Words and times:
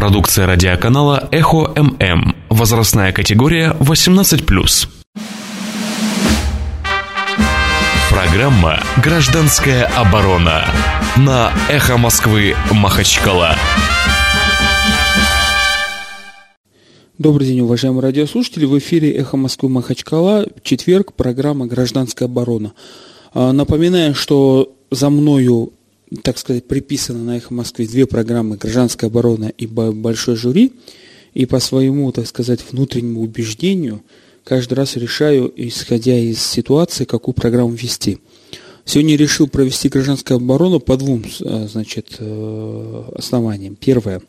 Продукция 0.00 0.46
радиоканала 0.46 1.28
«Эхо 1.30 1.74
ММ». 1.76 2.34
Возрастная 2.48 3.12
категория 3.12 3.76
18+. 3.80 4.88
Программа 8.08 8.80
«Гражданская 9.04 9.84
оборона» 9.84 10.64
на 11.18 11.52
«Эхо 11.68 11.98
Москвы» 11.98 12.56
Махачкала. 12.72 13.54
Добрый 17.18 17.46
день, 17.48 17.60
уважаемые 17.60 18.00
радиослушатели. 18.00 18.64
В 18.64 18.78
эфире 18.78 19.12
«Эхо 19.12 19.36
Москвы» 19.36 19.68
Махачкала. 19.68 20.46
Четверг. 20.62 21.12
Программа 21.12 21.66
«Гражданская 21.66 22.26
оборона». 22.26 22.72
А, 23.34 23.52
напоминаю, 23.52 24.14
что 24.14 24.72
за 24.90 25.10
мною 25.10 25.74
так 26.22 26.38
сказать, 26.38 26.64
приписано 26.64 27.22
на 27.22 27.36
«Эхо 27.36 27.54
Москвы» 27.54 27.86
две 27.86 28.06
программы 28.06 28.56
«Гражданская 28.56 29.08
оборона» 29.08 29.52
и 29.56 29.66
«Большой 29.66 30.36
жюри», 30.36 30.72
и 31.34 31.46
по 31.46 31.60
своему, 31.60 32.10
так 32.10 32.26
сказать, 32.26 32.60
внутреннему 32.68 33.20
убеждению 33.20 34.02
каждый 34.42 34.74
раз 34.74 34.96
решаю, 34.96 35.52
исходя 35.54 36.18
из 36.18 36.42
ситуации, 36.42 37.04
какую 37.04 37.34
программу 37.34 37.72
вести. 37.72 38.18
Сегодня 38.84 39.16
решил 39.16 39.46
провести 39.46 39.88
гражданскую 39.88 40.38
оборону 40.38 40.80
по 40.80 40.96
двум 40.96 41.24
э, 41.24 41.68
значит, 41.70 42.16
э, 42.18 43.04
основаниям. 43.14 43.76
Первое. 43.76 44.22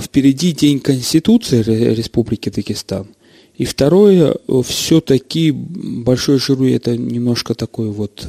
Впереди 0.00 0.52
День 0.52 0.80
Конституции 0.80 1.62
Республики 1.62 2.48
Дагестан. 2.48 3.08
И 3.58 3.66
второе, 3.66 4.36
все-таки 4.64 5.50
большой 5.50 6.38
жюри 6.38 6.72
это 6.72 6.96
немножко 6.96 7.54
такой 7.54 7.90
вот 7.90 8.26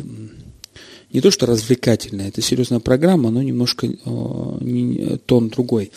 не 1.14 1.22
то 1.22 1.32
что 1.32 1.46
развлекательная, 1.46 2.30
это 2.30 2.42
серьезная 2.42 2.80
программа, 2.80 3.30
но 3.30 3.42
немножко 3.42 3.88
э, 3.88 5.18
тон 5.26 5.50
другой. 5.50 5.92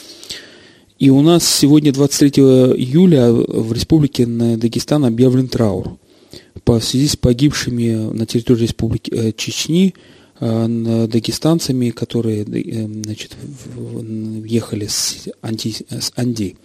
И 0.99 1.11
у 1.11 1.21
нас 1.21 1.47
сегодня, 1.47 1.93
23 1.93 2.43
июля, 2.43 3.33
в 3.33 3.73
Республике 3.73 4.27
Дагестан 4.27 5.05
объявлен 5.05 5.49
траур 5.49 5.99
по 6.65 6.81
связи 6.81 7.09
с 7.09 7.17
погибшими 7.17 8.13
на 8.13 8.27
территории 8.27 8.63
Республики 8.63 9.11
э, 9.13 9.33
Чечни 9.33 9.95
э, 10.41 11.07
дагестанцами, 11.11 11.91
которые 11.91 12.43
э, 12.43 12.87
значит, 13.05 13.37
ехали 14.45 14.87
с 14.87 15.29
Анди. 15.43 15.77
С 15.91 16.13
Анди. 16.17 16.57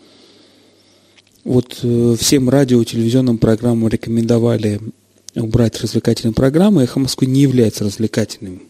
Вот 1.44 1.80
э, 1.84 2.16
всем 2.20 2.50
радио, 2.50 2.84
телевизионным 2.84 3.38
программам 3.38 3.90
рекомендовали 3.90 4.80
убрать 5.36 5.80
развлекательные 5.82 6.34
программы. 6.34 6.84
Эхо 6.84 7.00
Москвы 7.00 7.28
не 7.28 7.42
является 7.42 7.84
развлекательным 7.84 8.64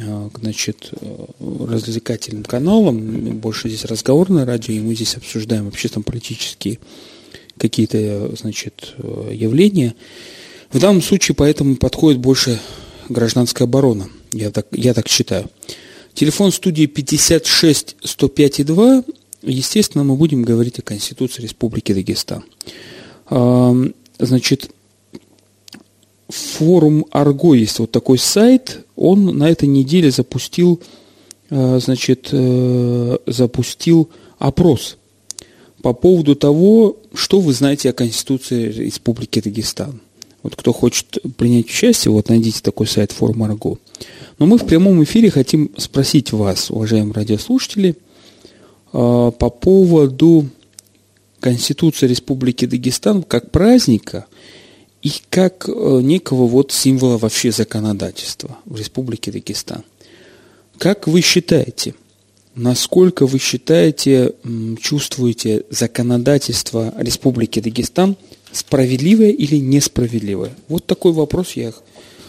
а, 0.00 0.30
значит, 0.40 0.92
э, 1.00 1.24
развлекательным 1.40 2.44
каналом. 2.44 3.38
Больше 3.38 3.68
здесь 3.68 3.84
разговорное 3.84 4.44
радио, 4.44 4.74
и 4.74 4.80
мы 4.80 4.94
здесь 4.94 5.16
обсуждаем 5.16 5.68
общественно-политические 5.68 6.78
какие-то, 7.56 8.34
значит, 8.36 8.94
э, 8.98 9.30
явления. 9.34 9.94
В 10.70 10.78
данном 10.78 11.02
случае 11.02 11.34
поэтому 11.34 11.76
подходит 11.76 12.20
больше 12.20 12.60
гражданская 13.08 13.66
оборона. 13.66 14.08
Я 14.32 14.50
так, 14.50 14.66
я 14.70 14.94
так 14.94 15.08
считаю. 15.08 15.50
Телефон 16.14 16.52
студии 16.52 16.86
56 16.86 17.96
105 18.02 18.66
2. 18.66 19.04
Естественно, 19.42 20.04
мы 20.04 20.16
будем 20.16 20.42
говорить 20.42 20.78
о 20.78 20.82
Конституции 20.82 21.42
Республики 21.42 21.92
Дагестан. 21.92 22.44
Значит, 24.18 24.70
форум 26.28 27.06
Арго 27.10 27.54
есть 27.54 27.78
вот 27.78 27.90
такой 27.90 28.18
сайт, 28.18 28.84
он 28.96 29.38
на 29.38 29.48
этой 29.48 29.68
неделе 29.68 30.10
запустил, 30.10 30.80
э, 31.50 31.80
значит, 31.82 32.28
э, 32.32 33.18
запустил 33.26 34.10
опрос 34.38 34.98
по 35.82 35.94
поводу 35.94 36.36
того, 36.36 36.96
что 37.14 37.40
вы 37.40 37.52
знаете 37.52 37.90
о 37.90 37.94
Конституции 37.94 38.70
Республики 38.70 39.40
Дагестан. 39.40 40.00
Вот 40.42 40.54
кто 40.54 40.72
хочет 40.72 41.18
принять 41.36 41.66
участие, 41.66 42.12
вот 42.12 42.28
найдите 42.28 42.60
такой 42.60 42.86
сайт 42.86 43.12
форум 43.12 43.42
Арго. 43.42 43.78
Но 44.38 44.46
мы 44.46 44.58
в 44.58 44.66
прямом 44.66 45.02
эфире 45.04 45.30
хотим 45.30 45.70
спросить 45.78 46.32
вас, 46.32 46.70
уважаемые 46.70 47.14
радиослушатели, 47.14 47.90
э, 47.90 47.94
по 48.92 49.50
поводу 49.50 50.46
Конституции 51.40 52.06
Республики 52.06 52.66
Дагестан 52.66 53.22
как 53.22 53.50
праздника– 53.50 54.26
и 55.02 55.12
как 55.30 55.68
э, 55.68 56.00
некого 56.02 56.46
вот 56.46 56.72
символа 56.72 57.18
вообще 57.18 57.52
законодательства 57.52 58.58
в 58.64 58.78
Республике 58.78 59.30
Дагестан. 59.30 59.84
Как 60.76 61.06
вы 61.06 61.20
считаете, 61.20 61.94
насколько 62.54 63.26
вы 63.26 63.38
считаете, 63.38 64.34
чувствуете 64.80 65.64
законодательство 65.70 66.92
Республики 66.98 67.60
Дагестан 67.60 68.16
справедливое 68.52 69.30
или 69.30 69.56
несправедливое? 69.56 70.52
Вот 70.68 70.86
такой 70.86 71.12
вопрос 71.12 71.52
я 71.52 71.72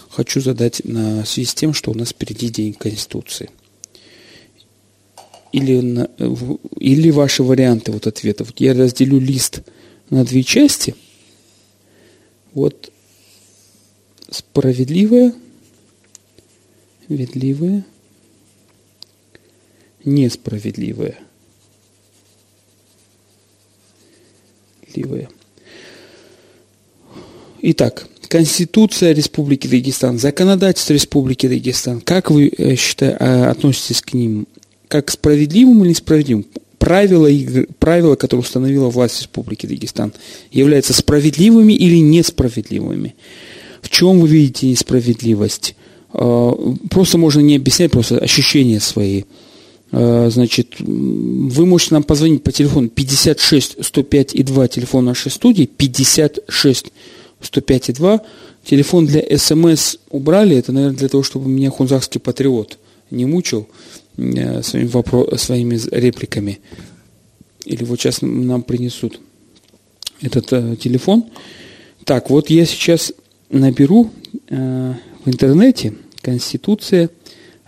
хочу 0.09 0.41
задать 0.41 0.81
на 0.83 1.25
связи 1.25 1.49
с 1.49 1.53
тем, 1.53 1.73
что 1.73 1.91
у 1.91 1.95
нас 1.95 2.09
впереди 2.09 2.49
День 2.49 2.73
Конституции. 2.73 3.49
Или, 5.51 5.79
на, 5.81 6.07
или 6.79 7.09
ваши 7.09 7.41
варианты 7.41 7.91
вот 7.91 8.05
ответов. 8.05 8.49
Я 8.57 8.75
разделю 8.75 9.19
лист 9.19 9.61
на 10.11 10.23
две 10.23 10.43
части– 10.43 10.93
вот 12.53 12.91
справедливое, 14.29 15.33
ведливое, 17.07 17.85
несправедливое. 20.03 21.17
Ливое. 24.95 25.29
Итак, 27.61 28.07
Конституция 28.27 29.13
Республики 29.13 29.67
Дагестан, 29.67 30.17
законодательство 30.17 30.93
Республики 30.93 31.47
Дагестан. 31.47 32.01
Как 32.01 32.31
вы 32.31 32.51
э, 32.55 32.75
считаете, 32.75 33.17
э, 33.19 33.45
относитесь 33.45 34.01
к 34.01 34.13
ним? 34.13 34.47
Как 34.87 35.07
к 35.07 35.11
справедливым 35.11 35.83
или 35.83 35.89
несправедливым? 35.89 36.45
Правила, 36.89 37.29
правила, 37.77 38.15
которые 38.15 38.41
установила 38.41 38.89
власть 38.89 39.19
Республики 39.19 39.67
Дагестан, 39.67 40.11
являются 40.51 40.91
справедливыми 40.95 41.73
или 41.73 41.97
несправедливыми? 41.97 43.13
В 43.83 43.89
чем 43.89 44.19
вы 44.19 44.27
видите 44.27 44.65
несправедливость? 44.65 45.75
А, 46.13 46.51
просто 46.89 47.19
можно 47.19 47.41
не 47.41 47.57
объяснять, 47.57 47.91
просто 47.91 48.17
ощущения 48.17 48.79
свои. 48.79 49.25
А, 49.91 50.29
значит, 50.31 50.77
вы 50.79 51.67
можете 51.67 51.93
нам 51.93 52.01
позвонить 52.01 52.41
по 52.41 52.51
телефону 52.51 52.89
56 52.89 53.85
105 53.85 54.33
и 54.33 54.41
2, 54.41 54.67
телефон 54.69 55.05
нашей 55.05 55.29
студии, 55.29 55.65
56 55.65 56.87
105 57.39 57.89
и 57.89 57.93
2. 57.93 58.21
Телефон 58.65 59.05
для 59.05 59.21
СМС 59.37 59.97
убрали, 60.09 60.57
это, 60.57 60.71
наверное, 60.71 60.97
для 60.97 61.07
того, 61.07 61.21
чтобы 61.21 61.49
меня 61.49 61.69
хунзахский 61.69 62.19
патриот 62.19 62.79
не 63.11 63.25
мучил. 63.25 63.67
Э, 64.19 64.61
своими, 64.63 64.87
вопрос, 64.87 65.41
своими 65.41 65.79
репликами. 65.91 66.59
Или 67.63 67.83
вот 67.85 67.99
сейчас 67.99 68.21
нам 68.21 68.63
принесут 68.63 69.19
этот 70.21 70.51
э, 70.51 70.75
телефон. 70.75 71.25
Так, 72.03 72.29
вот 72.29 72.49
я 72.49 72.65
сейчас 72.65 73.13
наберу 73.49 74.11
э, 74.49 74.93
в 75.23 75.29
интернете 75.29 75.93
Конституция 76.21 77.09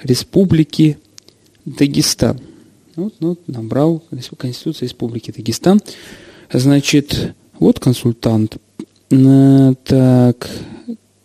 Республики 0.03 0.97
Дагестан. 1.63 2.39
Вот, 2.97 3.13
ну, 3.21 3.37
набрал 3.47 4.03
Конституция 4.37 4.87
Республики 4.87 5.31
Дагестан. 5.31 5.79
Значит, 6.51 7.33
вот 7.59 7.79
консультант. 7.79 8.57
Э, 9.09 9.73
так, 9.85 10.49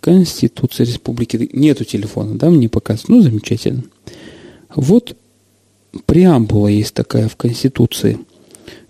Конституция 0.00 0.86
Республики 0.86 1.50
Нету 1.52 1.84
телефона, 1.84 2.38
да, 2.38 2.48
мне 2.48 2.68
показывают. 2.68 3.08
Ну, 3.08 3.22
замечательно. 3.22 3.82
Вот 4.76 5.16
преамбула 6.04 6.68
есть 6.68 6.94
такая 6.94 7.28
в 7.28 7.36
Конституции 7.36 8.18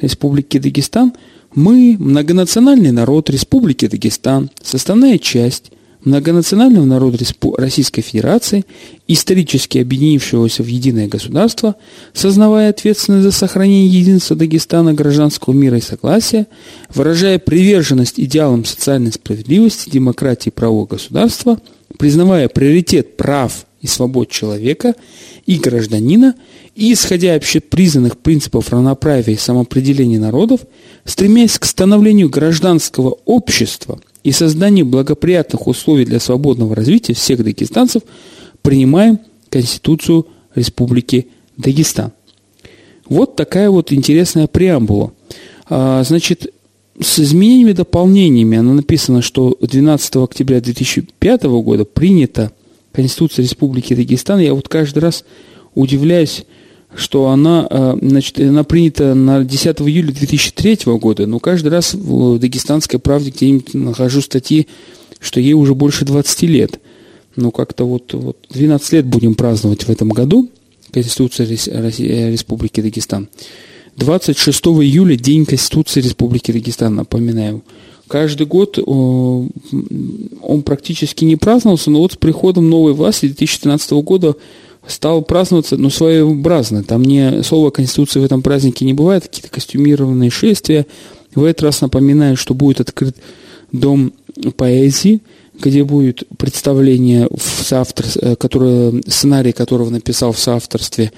Республики 0.01 0.59
Дагестан. 0.59 1.13
Мы, 1.55 1.97
многонациональный 1.99 2.91
народ 2.91 3.31
Республики 3.31 3.87
Дагестан, 3.87 4.51
составная 4.61 5.17
часть 5.19 5.71
многонационального 6.05 6.85
народа 6.85 7.19
Российской 7.57 8.03
Федерации, 8.03 8.65
исторически 9.09 9.79
объединившегося 9.79 10.63
в 10.63 10.67
единое 10.67 11.09
государство, 11.09 11.77
сознавая 12.13 12.71
ответственность 12.71 13.25
за 13.25 13.33
сохранение 13.33 13.89
единства 13.89 14.37
Дагестана, 14.37 14.93
гражданского 14.93 15.55
мира 15.55 15.79
и 15.79 15.81
согласия, 15.81 16.47
выражая 16.93 17.39
приверженность 17.39 18.21
идеалам 18.21 18.65
социальной 18.65 19.13
справедливости, 19.13 19.91
демократии 19.91 20.51
и 20.51 20.53
правового 20.53 20.87
государства, 20.87 21.61
признавая 21.99 22.49
приоритет 22.49 23.17
прав 23.17 23.67
и 23.81 23.87
свобод 23.87 24.31
человека 24.31 24.95
и 25.45 25.59
гражданина 25.59 26.35
и, 26.75 26.93
исходя 26.93 27.35
общепризнанных 27.35 28.19
принципов 28.19 28.71
равноправия 28.71 29.35
и 29.35 29.39
самоопределения 29.39 30.19
народов, 30.19 30.61
стремясь 31.05 31.59
к 31.59 31.65
становлению 31.65 32.29
гражданского 32.29 33.19
общества 33.25 34.01
и 34.25 34.33
созданию 34.33 34.87
благоприятных 34.87 35.67
условий 35.67 36.05
для 36.05 36.21
свободного 36.21 36.75
развития 36.75 37.15
всех 37.15 37.45
дагестанцев, 37.45 38.03
принимаем 38.63 39.21
Конституцию 39.49 40.27
Республики 40.55 41.29
Дагестан. 41.57 42.13
Вот 43.09 43.37
такая 43.37 43.71
вот 43.71 43.93
интересная 43.93 44.47
преамбула. 44.49 45.13
А, 45.69 46.03
значит, 46.03 46.53
с 47.01 47.19
изменениями 47.21 47.71
и 47.71 47.75
дополнениями 47.75 48.59
она 48.59 48.73
написано, 48.75 49.23
что 49.23 49.57
12 49.61 50.17
октября 50.17 50.61
2005 50.61 51.45
года 51.45 51.85
принята 51.85 52.53
Конституция 52.97 53.43
Республики 53.43 53.95
Дагестан. 53.95 54.41
Я 54.41 54.55
вот 54.55 54.69
каждый 54.69 55.01
раз 55.01 55.25
удивляюсь, 55.75 56.47
что 56.95 57.29
она, 57.29 57.67
а, 57.69 57.99
значит, 58.01 58.41
она 58.41 58.65
принята 58.65 59.15
на 59.15 59.45
10 59.45 59.83
июля 59.83 60.13
2003 60.13 60.97
года, 60.99 61.27
но 61.27 61.39
каждый 61.39 61.69
раз 61.69 61.93
в 61.93 62.39
Дагестанской 62.39 62.99
правде 62.99 63.31
где-нибудь 63.31 63.75
нахожу 63.75 64.23
статьи, 64.23 64.67
что 65.21 65.41
ей 65.41 65.53
уже 65.53 65.75
больше 65.75 66.07
20 66.07 66.43
лет. 66.45 66.81
Ну, 67.37 67.51
как-то 67.51 67.85
вот, 67.85 68.15
вот 68.15 68.39
12 68.49 68.93
лет 68.95 69.05
будем 69.05 69.35
праздновать 69.35 69.85
в 69.85 69.91
этом 69.91 70.09
году 70.09 70.49
Конституция 70.91 71.47
Республики 71.47 72.81
Дагестан. 72.81 73.29
26 73.99 74.65
июля 74.65 75.17
День 75.17 75.45
Конституции 75.45 76.01
Республики 76.01 76.51
Дагестан, 76.51 76.95
напоминаю. 76.95 77.63
Каждый 78.09 78.47
год 78.47 78.79
он 78.79 79.51
практически 80.65 81.25
не 81.25 81.37
праздновался, 81.37 81.91
но 81.91 82.01
вот 82.01 82.13
с 82.13 82.17
приходом 82.17 82.71
новой 82.71 82.93
власти 82.93 83.27
2013 83.27 83.91
года 83.93 84.37
стал 84.87 85.23
праздноваться, 85.23 85.77
но 85.77 85.91
своеобразно. 85.91 86.85
Там 86.85 87.03
не 87.03 87.43
слово 87.43 87.71
Конституции 87.71 88.21
в 88.21 88.25
этом 88.25 88.43
празднике 88.43 88.85
не 88.85 88.95
бывает, 88.95 89.25
какие-то 89.25 89.51
костюмированные 89.51 90.31
шествия. 90.31 90.87
В 91.35 91.45
этот 91.45 91.63
раз 91.65 91.81
напоминаю, 91.81 92.37
что 92.37 92.55
будет 92.55 92.81
открыт 92.81 93.17
дом 93.73 94.13
поэзии, 94.57 95.23
где 95.61 95.85
будет 95.85 96.25
представление 96.39 97.29
в 97.35 97.65
соавтор, 97.65 98.07
э, 98.21 98.37
которое, 98.37 99.03
сценарий 99.09 99.53
которого 99.53 99.91
написал 99.91 100.33
в 100.33 100.39
соавторстве 100.39 101.13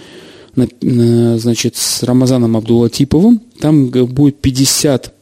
значит, 0.55 1.77
с 1.77 2.03
Рамазаном 2.03 2.57
Абдулатиповым. 2.57 3.41
Там 3.61 3.89
будет 3.89 4.41
50, 4.41 5.15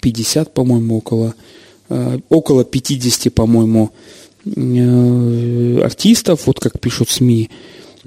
50 0.00 0.52
по-моему, 0.54 0.98
около, 0.98 1.34
э, 1.88 2.18
около 2.28 2.64
50, 2.64 3.32
по-моему, 3.32 3.90
э, 4.44 5.80
артистов, 5.82 6.46
вот 6.46 6.60
как 6.60 6.80
пишут 6.80 7.10
СМИ, 7.10 7.50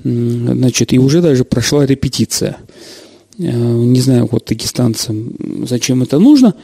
значит, 0.03 0.93
и 0.93 0.99
уже 0.99 1.21
даже 1.21 1.43
прошла 1.43 1.85
репетиция. 1.85 2.57
Э, 3.37 3.43
не 3.43 4.01
знаю, 4.01 4.27
вот 4.31 4.45
дагестанцам, 4.45 5.33
зачем 5.65 6.03
это 6.03 6.19
нужно. 6.19 6.55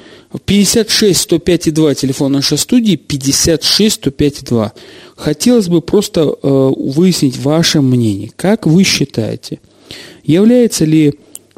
56 0.45 1.19
105 1.19 1.73
2, 1.73 1.95
телефон 1.95 2.33
нашей 2.33 2.57
студии, 2.57 2.95
56 2.95 3.95
105 3.95 4.43
2. 4.43 4.73
Хотелось 5.15 5.67
бы 5.67 5.81
просто 5.81 6.25
выяснить 6.41 7.37
ваше 7.37 7.81
мнение. 7.81 8.31
Как 8.35 8.65
вы 8.65 8.83
считаете, 8.83 9.59
является 10.23 10.85
ли 10.85 11.15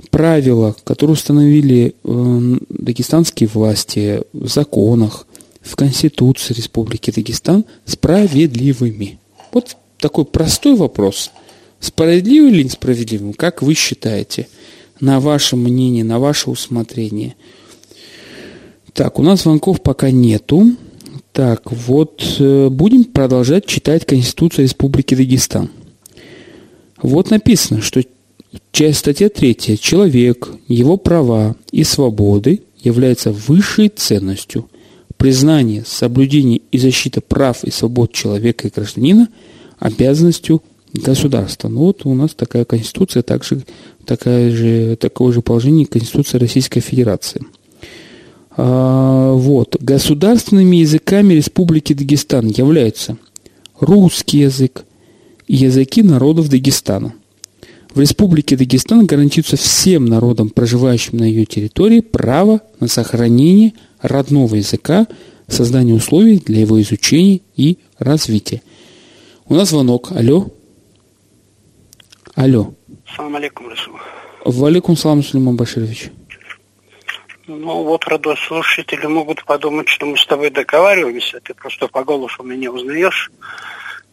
правило, 0.10 0.76
которое 0.84 1.14
установили 1.14 1.96
э, 2.04 2.58
дагестанские 2.70 3.50
власти 3.50 4.22
в 4.34 4.48
законах, 4.48 5.26
в 5.62 5.76
Конституции 5.76 6.54
Республики 6.54 7.12
Дагестан, 7.12 7.66
справедливыми? 7.86 9.20
Вот 9.52 9.76
такой 10.00 10.26
простой 10.26 10.76
вопрос. 10.76 11.32
Справедливый 11.80 12.52
или 12.52 12.64
несправедливым? 12.64 13.34
Как 13.34 13.62
вы 13.62 13.74
считаете? 13.74 14.48
На 15.00 15.20
ваше 15.20 15.56
мнение, 15.56 16.04
на 16.04 16.20
ваше 16.20 16.50
усмотрение. 16.50 17.36
Так, 18.94 19.20
у 19.20 19.24
нас 19.24 19.44
звонков 19.44 19.82
пока 19.82 20.12
нету. 20.12 20.76
Так, 21.32 21.72
вот 21.72 22.24
э, 22.40 22.70
будем 22.70 23.06
продолжать 23.06 23.66
читать 23.66 24.06
Конституцию 24.06 24.66
Республики 24.66 25.16
Дагестан. 25.16 25.70
Вот 27.02 27.30
написано, 27.30 27.82
что 27.82 28.02
статья 28.94 29.30
3. 29.30 29.78
Человек, 29.80 30.50
его 30.68 30.98
права 30.98 31.56
и 31.72 31.84
свободы 31.84 32.62
являются 32.82 33.32
высшей 33.32 33.90
ценностью. 33.90 34.68
Признание, 35.18 35.84
соблюдение 35.86 36.62
и 36.72 36.78
защита 36.78 37.22
прав 37.22 37.64
и 37.64 37.72
свобод 37.72 38.14
человека 38.14 38.68
и 38.68 38.72
гражданина– 38.74 39.28
обязанностью 39.80 40.62
государства. 40.94 41.68
Ну 41.68 41.82
вот 41.82 42.06
у 42.06 42.14
нас 42.14 42.34
такая 42.34 42.66
конституция, 42.66 43.24
также, 43.24 43.64
такая 44.06 44.52
же, 44.52 44.96
такое 44.96 45.34
же 45.34 45.42
положение 45.42 45.86
Конституции 45.86 46.38
Российской 46.38 46.80
Федерации– 46.80 47.42
а, 48.62 49.32
вот. 49.32 49.78
Государственными 49.80 50.76
языками 50.76 51.34
Республики 51.34 51.94
Дагестан 51.94 52.48
являются 52.48 53.18
русский 53.80 54.40
язык 54.40 54.84
и 55.48 55.56
языки 55.56 56.04
народов 56.04 56.50
Дагестана. 56.50 57.14
В 57.94 58.00
Республике 58.00 58.56
Дагестан 58.56 59.08
гарантируется 59.08 59.58
всем 59.58 60.06
народам, 60.06 60.50
проживающим 60.50 61.18
на 61.18 61.24
ее 61.24 61.46
территории, 61.46 62.02
право 62.02 62.62
на 62.80 62.88
сохранение 62.88 63.74
родного 64.00 64.56
языка, 64.56 65.08
создание 65.48 65.96
условий 65.96 66.38
для 66.40 66.62
его 66.62 66.80
изучения 66.82 67.42
и 67.56 67.80
развития. 67.98 68.62
У 69.48 69.56
нас 69.56 69.70
звонок. 69.70 70.12
Алло. 70.12 70.48
Алло. 72.36 72.74
Салам 73.16 73.36
алейкум, 73.36 73.70
Расул. 73.70 73.96
Валикум 74.46 74.96
салам, 74.96 75.24
Сулейман 75.24 75.56
Баширович. 75.56 76.12
Ну, 77.48 77.84
вот 77.84 78.06
радиослушатели 78.06 79.08
могут 79.08 79.44
подумать, 79.44 79.90
что 79.90 80.06
мы 80.06 80.18
с 80.18 80.26
тобой 80.28 80.52
договариваемся, 80.52 81.40
ты 81.40 81.56
просто 81.56 81.88
по 81.88 82.04
голосу 82.04 82.44
меня 82.44 82.72
узнаешь, 82.72 83.32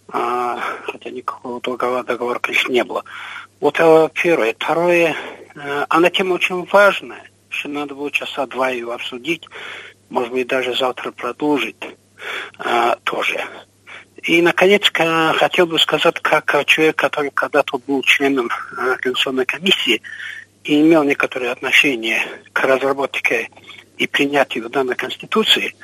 а, 0.09 0.59
хотя 0.85 1.11
никакого 1.11 1.61
договора, 1.61 2.03
договора, 2.03 2.39
конечно, 2.39 2.73
не 2.73 2.83
было. 2.83 3.05
Вот 3.61 3.77
это 3.77 4.11
первое. 4.15 4.55
Второе, 4.55 5.17
э, 5.55 5.87
она 5.89 6.11
тема 6.11 6.35
очень 6.35 6.65
важная, 6.67 7.31
что 7.49 7.69
надо 7.69 7.95
было 7.95 8.11
часа 8.11 8.47
два 8.47 8.71
ее 8.71 8.93
обсудить, 8.93 9.45
может 10.11 10.33
быть, 10.33 10.47
даже 10.47 10.75
завтра 10.77 11.11
продолжить 11.11 11.77
а, 12.59 12.97
тоже. 13.03 13.45
И, 14.23 14.41
наконец, 14.41 14.91
хотел 14.91 15.67
бы 15.67 15.79
сказать, 15.79 16.21
как 16.21 16.65
человек, 16.67 16.97
который 16.97 17.31
когда-то 17.33 17.79
был 17.79 18.03
членом 18.03 18.51
Конституционной 19.01 19.47
комиссии, 19.47 20.03
и 20.67 20.81
имел 20.81 21.05
некоторое 21.05 21.53
отношение 21.53 22.23
к 22.53 22.61
разработке 22.65 23.49
и 23.99 24.07
принятию 24.07 24.69
данной 24.69 24.97
Конституции, 24.97 25.75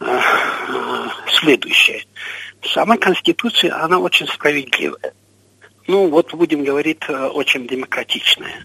э, 0.00 0.04
э, 0.06 1.08
следующее. 1.40 2.04
Сама 2.62 2.96
Конституция, 2.96 3.76
она 3.82 3.98
очень 3.98 4.28
справедливая. 4.28 5.12
Ну, 5.86 6.08
вот 6.08 6.32
будем 6.34 6.64
говорить, 6.64 7.02
э, 7.08 7.26
очень 7.26 7.66
демократичная. 7.66 8.64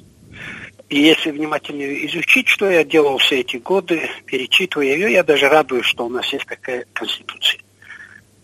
И 0.90 1.02
если 1.02 1.32
внимательно 1.32 1.84
изучить, 2.08 2.48
что 2.48 2.70
я 2.70 2.84
делал 2.84 3.18
все 3.20 3.42
эти 3.42 3.58
годы, 3.58 4.10
перечитывая 4.26 4.88
ее, 4.88 5.12
я 5.12 5.24
даже 5.24 5.48
радуюсь, 5.48 5.86
что 5.86 6.06
у 6.06 6.10
нас 6.10 6.26
есть 6.34 6.46
такая 6.46 6.86
Конституция. 6.94 7.62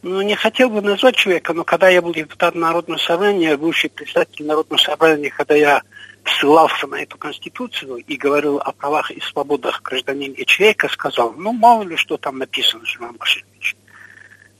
Ну, 0.04 0.22
не 0.22 0.36
хотел 0.36 0.70
бы 0.70 0.82
назвать 0.82 1.16
человека, 1.16 1.54
но 1.54 1.64
когда 1.64 1.90
я 1.90 2.02
был 2.02 2.14
депутатом 2.14 2.62
Народного 2.62 3.00
собрания, 3.00 3.58
бывший 3.58 3.90
председатель 3.90 4.46
Народного 4.46 4.80
собрания, 4.80 5.32
когда 5.32 5.56
я 5.56 5.82
ссылался 6.24 6.86
на 6.86 7.02
эту 7.02 7.18
конституцию 7.18 7.98
и 7.98 8.16
говорил 8.16 8.60
о 8.60 8.72
правах 8.72 9.10
и 9.10 9.20
свободах 9.22 9.82
гражданина 9.82 10.34
и 10.34 10.46
человека, 10.46 10.90
сказал, 10.90 11.34
ну, 11.34 11.52
мало 11.54 11.82
ли 11.84 11.96
что 11.96 12.18
там 12.18 12.38
написано, 12.38 12.86
Жуман 12.86 13.16
Баширович. 13.16 13.76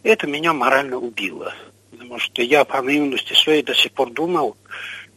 Это 0.02 0.26
меня 0.26 0.54
морально 0.54 0.98
убило. 0.98 1.54
Потому 1.96 2.20
что 2.20 2.42
я 2.42 2.66
по 2.66 2.82
наивности 2.82 3.34
своей 3.34 3.64
до 3.64 3.74
сих 3.74 3.94
пор 3.94 4.12
думал, 4.12 4.58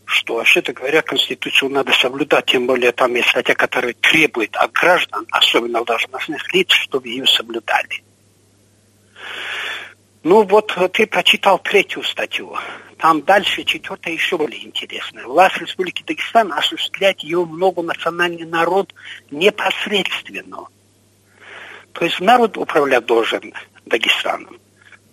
что, 0.05 0.35
вообще-то 0.37 0.73
говоря, 0.73 1.03
Конституцию 1.03 1.71
надо 1.71 1.93
соблюдать, 1.93 2.47
тем 2.47 2.67
более 2.67 2.93
там 2.93 3.15
есть 3.17 3.29
статья, 3.31 3.55
которая 3.57 3.95
требует 3.95 4.55
от 4.55 4.71
граждан, 4.73 5.27
особенно 5.33 5.85
должностных 5.85 6.55
лиц, 6.55 6.71
чтобы 6.71 7.09
ее 7.09 7.27
соблюдали. 7.27 8.03
Ну 10.23 10.45
вот 10.45 10.73
ты 10.93 11.07
прочитал 11.07 11.59
третью 11.59 12.05
статью. 12.05 12.57
Там 12.97 13.23
дальше 13.23 13.65
четвертая 13.65 14.15
еще 14.15 14.39
более 14.39 14.65
интересная. 14.65 15.27
Власть 15.27 15.59
Республики 15.59 16.05
Дагестан 16.07 16.53
осуществляет 16.53 17.21
ее 17.21 17.45
многонациональный 17.45 18.47
народ 18.47 18.95
непосредственно. 19.31 20.67
То 21.93 22.05
есть 22.05 22.21
народ 22.21 22.57
управлять 22.57 23.05
должен 23.05 23.53
Дагестаном. 23.85 24.59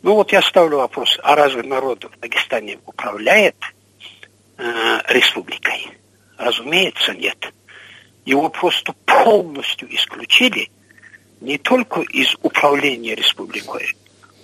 Ну 0.05 0.13
вот 0.13 0.31
я 0.31 0.43
ставлю 0.43 0.77
вопрос, 0.77 1.19
а 1.23 1.33
разве 1.33 1.63
народ 1.63 2.03
в 2.03 2.19
Дагестане 2.19 2.77
управляет 2.85 3.55
э, 4.55 4.99
республикой? 5.07 5.97
Разумеется, 6.37 7.15
нет. 7.15 7.51
Его 8.23 8.49
просто 8.49 8.93
полностью 9.07 9.91
исключили 9.95 10.69
не 11.41 11.57
только 11.57 12.01
из 12.01 12.35
управления 12.43 13.15
республикой, 13.15 13.95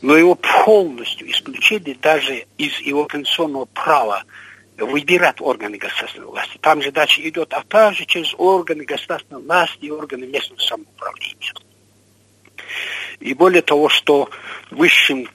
но 0.01 0.18
его 0.18 0.34
полностью 0.34 1.30
исключили 1.30 1.94
даже 1.94 2.48
из 2.58 2.80
его 2.80 3.06
конституционного 3.06 3.65
права 3.65 4.24
выбирать 4.80 5.41
органы 5.41 5.77
государственной 5.77 6.25
власти. 6.25 6.58
Там 6.60 6.82
же 6.82 6.91
дальше 6.91 7.22
идет, 7.22 7.53
а 7.53 7.62
также 7.62 8.06
через 8.08 8.34
органы 8.36 8.84
государственной 8.84 9.44
власти 9.44 9.86
и 9.86 9.91
органы 9.91 10.25
местного 10.25 10.60
самоуправления. 10.60 11.53
И 13.20 13.36
более 13.36 13.62
того, 13.62 13.89
что 13.89 14.27
высшим 14.72 15.30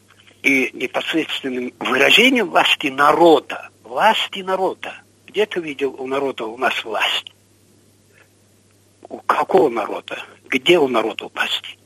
и 0.47 0.71
непосредственным 0.75 1.73
выражением 1.81 2.51
власти 2.51 2.87
народа, 2.87 3.69
власти 3.83 4.41
народа, 4.41 4.95
Где 5.27 5.45
ты 5.45 5.61
видел 5.61 5.97
у 5.99 6.07
народа 6.07 6.45
у 6.45 6.57
нас 6.57 6.85
власть? 6.85 7.33
У 9.09 9.19
какого 9.19 9.69
народа? 9.69 10.23
Где 10.49 10.79
у 10.79 10.87
народа 10.87 11.29
власть? 11.35 11.77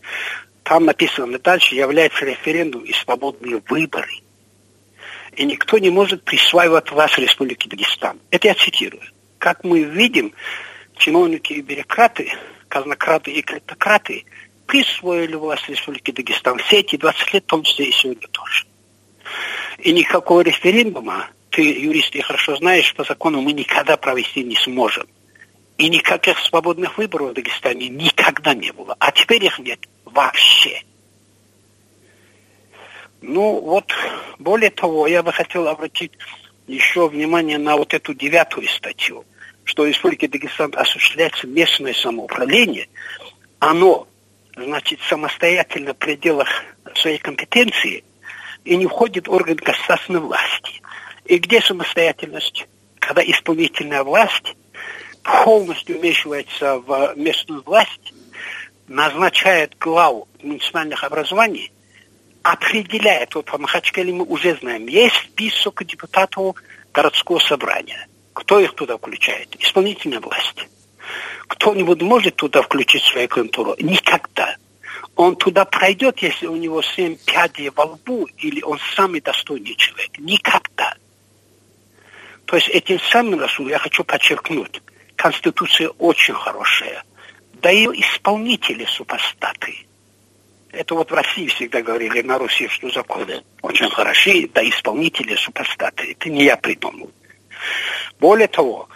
Там 0.63 0.85
написано 0.85 1.39
дальше, 1.39 1.75
является 1.75 2.27
референдум 2.27 2.85
и 2.85 2.93
свободные 2.93 3.63
выборы. 3.67 4.13
И 5.37 5.45
никто 5.47 5.79
не 5.79 5.89
может 5.89 6.23
присваивать 6.23 6.91
вас 6.91 7.17
Республике 7.17 7.67
Дагестан. 7.67 8.21
Это 8.31 8.49
я 8.49 8.55
цитирую. 8.55 9.03
Как 9.39 9.65
мы 9.65 9.85
видим, 9.85 10.35
чиновники 10.97 11.55
и 11.55 11.63
бюрократы, 11.63 12.31
казнократы 12.69 13.31
и 13.31 13.41
клептократы 13.41 14.27
присвоили 14.71 15.35
власть 15.35 15.69
Республики 15.69 16.13
Дагестан 16.13 16.59
все 16.59 16.79
эти 16.79 16.95
20 16.95 17.35
лет, 17.35 17.43
в 17.43 17.47
том 17.47 17.65
числе 17.65 17.87
и 17.87 17.93
сегодня 17.93 18.29
тоже. 18.29 18.67
И 19.81 19.93
никакого 19.93 20.43
референдума, 20.43 21.29
ты, 21.51 21.63
юрист, 21.63 22.15
и 22.15 22.21
хорошо 22.21 22.55
знаешь, 22.57 22.95
по 22.95 23.03
закону 23.03 23.41
мы 23.41 23.53
никогда 23.53 23.97
провести 23.97 24.45
не 24.45 24.55
сможем. 24.55 25.09
И 25.77 25.89
никаких 25.89 26.39
свободных 26.39 26.99
выборов 26.99 27.31
в 27.31 27.35
Дагестане 27.35 27.89
никогда 27.89 28.55
не 28.55 28.71
было. 28.71 28.95
А 29.01 29.11
теперь 29.11 29.45
их 29.45 29.59
нет 29.59 29.81
вообще. 30.05 30.83
Ну 33.23 33.61
вот, 33.61 33.93
более 34.39 34.71
того, 34.71 35.09
я 35.09 35.25
бы 35.25 35.33
хотел 35.33 35.67
обратить 35.67 36.13
еще 36.69 37.09
внимание 37.09 37.59
на 37.59 37.77
вот 37.77 37.93
эту 37.93 38.15
девятую 38.15 38.69
статью, 38.69 39.25
что 39.65 39.83
в 39.83 39.87
Республике 39.87 40.29
Дагестан 40.29 40.73
осуществляется 40.77 41.49
местное 41.49 41.93
самоуправление, 41.93 42.87
оно, 43.59 44.07
значит, 44.65 45.01
самостоятельно 45.09 45.95
в 45.95 45.99
пределах 45.99 46.49
своей 46.95 47.19
компетенции 47.19 48.05
и 48.65 48.77
не 48.77 48.87
входит 48.87 49.29
в 49.29 49.33
орган 49.33 49.57
государственной 49.57 50.21
власти. 50.21 50.83
И 51.25 51.39
где 51.39 51.61
самостоятельность? 51.61 52.67
Когда 52.99 53.23
исполнительная 53.23 54.05
власть 54.05 54.55
полностью 55.23 55.99
вмешивается 55.99 56.79
в 56.79 57.15
местную 57.17 57.63
власть, 57.63 58.13
назначает 58.89 59.77
глав 59.79 60.27
муниципальных 60.43 61.05
образований, 61.05 61.73
определяет, 62.43 63.35
вот 63.35 63.47
по 63.47 63.59
Махачкале 63.59 64.13
мы 64.13 64.25
уже 64.25 64.57
знаем, 64.57 64.87
есть 64.87 65.17
список 65.17 65.85
депутатов 65.85 66.57
городского 66.93 67.39
собрания. 67.39 68.07
Кто 68.33 68.59
их 68.59 68.75
туда 68.75 68.97
включает? 68.97 69.55
Исполнительная 69.59 70.21
власть. 70.21 70.67
Кто-нибудь 71.47 72.03
может 72.03 72.37
туда 72.37 72.63
включить 72.63 73.03
свою 73.03 73.29
контуру? 73.29 73.75
Никогда. 73.79 74.50
Он 75.21 75.37
туда 75.37 75.67
пройдет, 75.67 76.21
если 76.21 76.47
у 76.47 76.57
него 76.57 76.81
семь 76.81 77.15
пядей 77.27 77.69
во 77.69 77.85
лбу, 77.85 78.27
или 78.39 78.63
он 78.63 78.79
самый 78.97 79.21
достойный 79.21 79.75
человек. 79.75 80.19
Никогда. 80.19 80.95
То 82.47 82.57
есть 82.57 82.71
этим 82.71 82.99
самым, 83.01 83.39
Расул, 83.39 83.69
я 83.69 83.79
хочу 83.79 84.03
подчеркнуть, 84.03 84.81
Конституция 85.17 85.91
очень 85.99 86.33
хорошая. 86.33 87.05
Да 87.61 87.71
и 87.71 87.85
исполнители 88.01 88.87
супостаты. 88.87 89.85
Это 90.73 90.95
вот 90.95 91.11
в 91.11 91.15
России 91.15 91.49
всегда 91.49 91.83
говорили 91.83 92.23
на 92.23 92.39
Руси, 92.39 92.69
что 92.69 92.89
законы 92.89 93.43
очень 93.61 93.91
хороши, 93.91 94.49
да 94.55 94.67
исполнители 94.67 95.35
супостаты. 95.35 96.13
Это 96.13 96.31
не 96.31 96.45
я 96.45 96.57
придумал. 96.57 97.11
Более 98.19 98.49
того, 98.49 98.89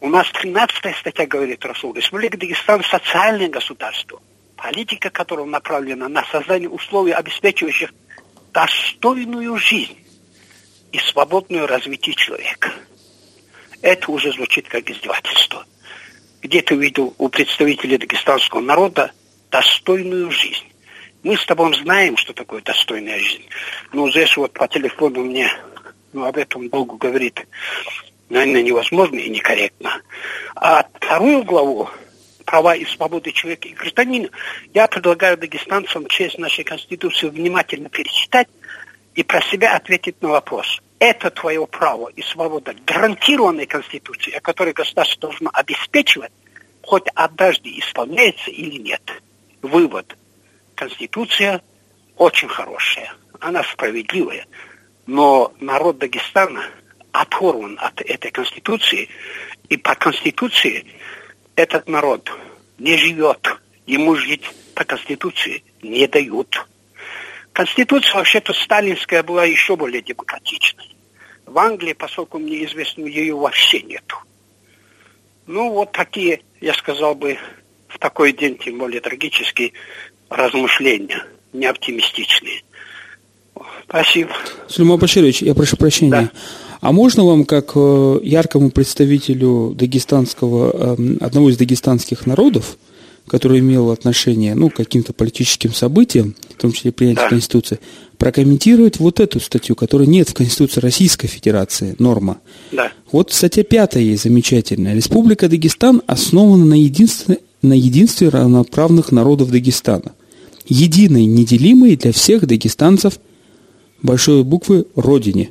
у 0.00 0.08
нас 0.08 0.28
13 0.32 0.96
статья 0.96 1.28
говорит 1.28 1.64
Расул, 1.64 1.94
Республика 1.94 2.36
Дагестан– 2.36 2.82
социальное 2.90 3.48
государство, 3.48 4.20
политика 4.62 5.10
которого 5.10 5.46
направлена 5.46 6.08
на 6.08 6.24
создание 6.24 6.68
условий, 6.68 7.12
обеспечивающих 7.12 7.92
достойную 8.52 9.56
жизнь 9.56 9.96
и 10.92 10.98
свободное 10.98 11.66
развитие 11.66 12.14
человека– 12.14 12.72
это 13.82 14.10
уже 14.10 14.32
звучит 14.32 14.68
как 14.68 14.88
издевательство. 14.90 15.64
Где 16.42 16.62
ты 16.62 16.74
видел 16.74 17.14
у 17.18 17.28
представителей 17.28 17.98
дагестанского 17.98 18.60
народа 18.60 19.12
достойную 19.50 20.30
жизнь? 20.30 20.66
Мы 21.22 21.36
с 21.36 21.44
тобой 21.44 21.74
знаем, 21.74 22.16
что 22.16 22.32
такое 22.32 22.62
достойная 22.62 23.18
жизнь. 23.18 23.44
Но 23.92 24.10
здесь 24.10 24.36
вот 24.36 24.52
по 24.52 24.66
телефону 24.68 25.24
мне 25.24 25.50
ну, 26.12 26.24
об 26.24 26.36
этом 26.36 26.68
долго 26.68 26.96
говорит, 26.96 27.46
наверное, 28.28 28.62
невозможно 28.62 29.16
и 29.16 29.28
некорректно. 29.28 30.00
А 30.56 30.82
вторую 30.94 31.44
главу 31.44 31.90
права 32.50 32.74
и 32.74 32.84
свободы 32.84 33.30
человека 33.30 33.68
и 33.68 33.74
гражданина, 33.74 34.28
я 34.74 34.88
предлагаю 34.88 35.38
дагестанцам 35.38 36.08
через 36.08 36.36
нашей 36.36 36.64
Конституции 36.64 37.28
внимательно 37.28 37.88
перечитать 37.88 38.48
и 39.14 39.22
про 39.22 39.40
себя 39.40 39.76
ответить 39.76 40.20
на 40.20 40.30
вопрос– 40.30 40.80
это 40.98 41.30
твое 41.30 41.64
право 41.68 42.08
и 42.08 42.22
свобода, 42.22 42.74
гарантированной 42.84 43.66
Конституцией, 43.66 44.36
о 44.36 44.40
которой 44.40 44.72
государство 44.72 45.28
должно 45.28 45.50
обеспечивать, 45.52 46.32
хоть 46.82 47.06
однажды 47.14 47.70
исполняется 47.78 48.50
или 48.50 48.78
нет. 48.78 49.00
Вывод. 49.62 50.16
Конституция 50.74 51.62
очень 52.16 52.48
хорошая, 52.48 53.12
она 53.38 53.62
справедливая, 53.62 54.46
но 55.06 55.52
народ 55.60 55.98
Дагестана 55.98 56.64
оторван 57.12 57.78
от 57.80 58.00
этой 58.00 58.32
Конституции, 58.32 59.08
и 59.68 59.76
по 59.76 59.94
Конституции 59.94 60.84
этот 61.60 61.88
народ 61.88 62.30
не 62.78 62.96
живет, 62.96 63.60
ему 63.86 64.16
жить 64.16 64.42
по 64.74 64.84
Конституции 64.84 65.62
не 65.82 66.06
дают. 66.06 66.66
Конституция 67.52 68.14
вообще-то 68.14 68.52
сталинская 68.52 69.22
была 69.22 69.44
еще 69.44 69.76
более 69.76 70.02
демократичной. 70.02 70.96
В 71.46 71.58
Англии, 71.58 71.92
поскольку 71.92 72.38
мне 72.38 72.64
известно, 72.64 73.04
ее 73.04 73.34
вообще 73.34 73.82
нету. 73.82 74.16
Ну, 75.46 75.70
вот 75.70 75.92
такие, 75.92 76.42
я 76.60 76.74
сказал 76.74 77.14
бы, 77.14 77.38
в 77.88 77.98
такой 77.98 78.32
день, 78.32 78.56
тем 78.56 78.78
более 78.78 79.00
трагический, 79.00 79.74
размышления, 80.28 81.26
не 81.52 81.66
оптимистичные. 81.66 82.62
Спасибо. 83.88 84.30
Сулейман 84.68 84.98
Баширович, 84.98 85.42
я 85.42 85.54
прошу 85.54 85.76
прощения. 85.76 86.10
Да. 86.10 86.30
А 86.80 86.92
можно 86.92 87.24
вам, 87.24 87.44
как 87.44 87.72
э, 87.74 88.20
яркому 88.22 88.70
представителю 88.70 89.74
дагестанского, 89.76 90.96
эм, 90.96 91.18
одного 91.20 91.50
из 91.50 91.58
дагестанских 91.58 92.26
народов, 92.26 92.78
который 93.26 93.60
имел 93.60 93.90
отношение 93.90 94.54
ну, 94.54 94.70
к 94.70 94.76
каким-то 94.76 95.12
политическим 95.12 95.74
событиям, 95.74 96.34
в 96.56 96.60
том 96.60 96.72
числе 96.72 96.90
принятию 96.90 97.26
да. 97.26 97.28
Конституции, 97.28 97.80
прокомментировать 98.16 98.98
вот 98.98 99.20
эту 99.20 99.40
статью, 99.40 99.76
которой 99.76 100.06
нет 100.06 100.30
в 100.30 100.34
Конституции 100.34 100.80
Российской 100.80 101.26
Федерации, 101.26 101.94
норма. 101.98 102.38
Да. 102.72 102.90
Вот 103.12 103.32
статья 103.32 103.62
пятая 103.62 104.02
есть 104.02 104.24
замечательная. 104.24 104.94
Республика 104.94 105.48
Дагестан 105.48 106.02
основана 106.06 106.64
на 106.64 106.74
единстве, 106.74 107.38
на 107.60 107.74
единстве 107.74 108.30
равноправных 108.30 109.12
народов 109.12 109.50
Дагестана. 109.50 110.12
Единой, 110.66 111.26
неделимой 111.26 111.96
для 111.96 112.12
всех 112.12 112.46
дагестанцев 112.46 113.18
большой 114.02 114.44
буквы 114.44 114.86
«Родине». 114.94 115.50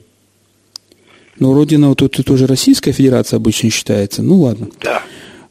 Но 1.40 1.54
Родина 1.54 1.90
вот 1.90 1.98
тут 1.98 2.20
тоже 2.26 2.48
Российская 2.48 2.92
Федерация 2.92 3.38
обычно 3.38 3.70
считается. 3.70 4.22
Ну 4.22 4.42
ладно. 4.42 4.68
Да. 4.82 5.02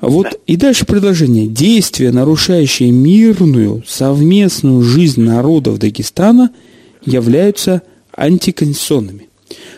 Вот 0.00 0.24
да. 0.30 0.36
и 0.46 0.56
дальше 0.56 0.86
предложение. 0.86 1.46
Действия, 1.46 2.12
нарушающие 2.12 2.90
мирную 2.90 3.82
совместную 3.86 4.82
жизнь 4.82 5.22
народов 5.22 5.78
Дагестана, 5.78 6.50
являются 7.04 7.82
антиконституционными. 8.16 9.28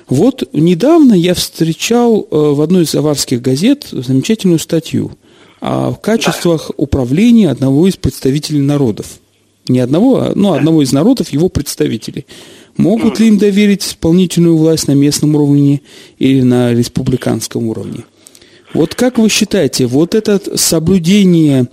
Вот 0.08 0.42
недавно 0.52 1.14
я 1.14 1.34
встречал 1.34 2.26
э, 2.30 2.36
в 2.36 2.60
одной 2.60 2.82
из 2.82 2.94
аварских 2.94 3.40
газет 3.40 3.86
замечательную 3.92 4.58
статью 4.58 5.12
о 5.60 5.92
качествах 5.94 6.70
управления 6.76 7.50
одного 7.50 7.86
из 7.86 7.96
представителей 7.96 8.60
народов. 8.60 9.20
Не 9.68 9.78
одного, 9.80 10.16
а 10.20 10.32
ну, 10.34 10.52
одного 10.52 10.82
из 10.82 10.90
народов, 10.92 11.28
его 11.28 11.48
представителей. 11.48 12.26
Могут 12.80 13.20
ли 13.20 13.28
им 13.28 13.38
доверить 13.38 13.84
исполнительную 13.84 14.56
власть 14.56 14.88
на 14.88 14.92
местном 14.92 15.34
уровне 15.34 15.82
или 16.18 16.42
на 16.42 16.72
республиканском 16.72 17.68
уровне? 17.68 18.04
Вот 18.72 18.94
как 18.94 19.18
вы 19.18 19.28
считаете, 19.28 19.86
вот 19.86 20.14
это 20.14 20.56
соблюдение 20.56 21.66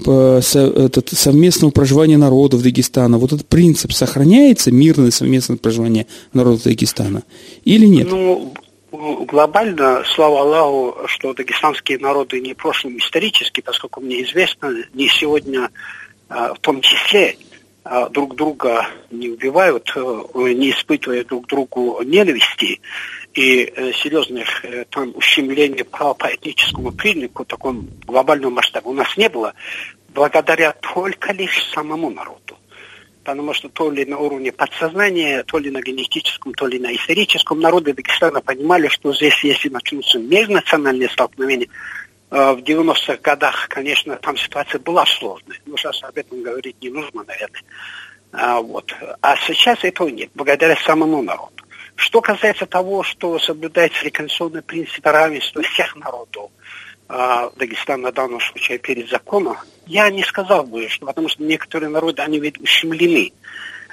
этот, 0.00 1.10
совместного 1.10 1.70
проживания 1.70 2.16
народов 2.16 2.62
Дагестана, 2.62 3.18
вот 3.18 3.32
этот 3.32 3.46
принцип 3.46 3.92
сохраняется, 3.92 4.72
мирное 4.72 5.10
совместное 5.10 5.56
проживание 5.56 6.06
народов 6.32 6.64
Дагестана, 6.64 7.22
или 7.64 7.86
нет? 7.86 8.08
Ну, 8.10 8.52
глобально, 8.90 10.02
слава 10.14 10.40
Аллаху, 10.40 11.06
что 11.06 11.34
дагестанские 11.34 11.98
народы 11.98 12.40
не 12.40 12.54
в 12.54 12.98
исторически, 12.98 13.60
поскольку 13.60 14.00
мне 14.00 14.24
известно, 14.24 14.72
не 14.94 15.08
сегодня 15.08 15.70
а, 16.28 16.54
в 16.54 16.58
том 16.60 16.80
числе 16.80 17.36
друг 18.10 18.36
друга 18.36 18.86
не 19.10 19.30
убивают, 19.30 19.90
э, 19.96 20.00
не 20.52 20.70
испытывая 20.70 21.24
друг 21.24 21.46
другу 21.46 22.02
ненависти, 22.02 22.80
и 23.34 23.62
э, 23.64 23.92
серьезных 23.92 24.64
э, 24.64 24.84
там 24.90 25.12
ущемлений 25.14 25.84
права 25.84 26.14
по 26.14 26.26
этническому 26.26 26.92
признаку 26.92 27.44
в 27.44 27.46
таком 27.46 27.88
глобальном 28.06 28.54
масштабе 28.54 28.88
у 28.88 28.92
нас 28.92 29.16
не 29.16 29.28
было, 29.28 29.54
благодаря 30.08 30.72
только 30.72 31.32
лишь 31.32 31.64
самому 31.72 32.10
народу. 32.10 32.56
потому 33.24 33.54
что 33.54 33.68
то 33.68 33.90
ли 33.90 34.04
на 34.04 34.18
уровне 34.18 34.50
подсознания, 34.50 35.44
то 35.44 35.58
ли 35.58 35.70
на 35.70 35.80
генетическом, 35.80 36.52
то 36.54 36.66
ли 36.66 36.78
на 36.78 36.94
историческом 36.96 37.60
народы 37.60 37.92
Дагестана 37.92 38.40
понимали, 38.40 38.88
что 38.88 39.14
здесь, 39.14 39.44
если 39.44 39.68
начнутся 39.68 40.18
межнациональные 40.18 41.08
столкновения, 41.08 41.66
э, 41.66 41.68
в 42.30 42.58
90-х 42.58 43.18
годах, 43.22 43.68
конечно, 43.68 44.16
там 44.16 44.36
ситуация 44.36 44.78
была 44.78 45.04
сложная. 45.06 45.58
Но 45.66 45.76
сейчас 45.76 46.02
об 46.04 46.16
этом 46.16 46.42
говорить 46.42 46.76
не 46.80 46.90
нужно, 46.90 47.24
наверное. 47.24 47.62
А, 48.32 48.60
вот. 48.60 48.94
а 49.20 49.36
сейчас 49.36 49.82
этого 49.82 50.08
нет, 50.08 50.30
благодаря 50.34 50.76
самому 50.76 51.22
народу. 51.22 51.52
Что 51.96 52.20
касается 52.20 52.66
того, 52.66 53.02
что 53.02 53.38
соблюдается 53.38 54.04
реконституционный 54.04 54.62
принцип 54.62 55.04
равенства 55.04 55.62
всех 55.62 55.96
народов, 55.96 56.50
э, 57.08 57.50
Дагестана 57.56 58.10
в 58.10 58.14
данном 58.14 58.40
случае 58.40 58.78
перед 58.78 59.10
законом, 59.10 59.56
я 59.86 60.08
не 60.10 60.22
сказал 60.22 60.64
бы, 60.64 60.88
что 60.88 61.06
потому 61.06 61.28
что 61.28 61.42
некоторые 61.42 61.90
народы, 61.90 62.22
они 62.22 62.38
ведь 62.38 62.60
ущемлены 62.60 63.32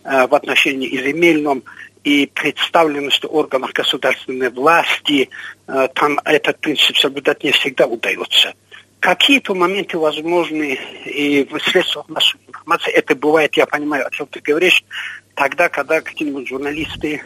э, 0.04 0.28
в 0.28 0.36
отношении 0.36 0.88
и 0.88 0.98
земельном, 1.04 1.64
и 2.08 2.26
представленности 2.26 3.26
органов 3.26 3.74
государственной 3.74 4.50
власти, 4.50 5.30
э, 5.68 5.88
там 5.94 6.18
этот 6.24 6.58
принцип 6.60 6.96
соблюдать 6.96 7.44
не 7.44 7.52
всегда 7.52 7.86
удается. 7.86 8.54
Какие-то 9.02 9.54
моменты 9.54 9.98
возможны 9.98 10.80
и 11.04 11.44
в 11.44 11.60
средствах 11.60 12.08
массовой 12.08 12.46
информации, 12.48 12.94
это 12.94 13.14
бывает, 13.14 13.58
я 13.58 13.66
понимаю, 13.66 14.08
о 14.08 14.12
чем 14.12 14.26
ты 14.28 14.40
говоришь, 14.40 14.86
тогда, 15.34 15.68
когда 15.68 16.00
какие-нибудь 16.00 16.48
журналисты 16.48 17.24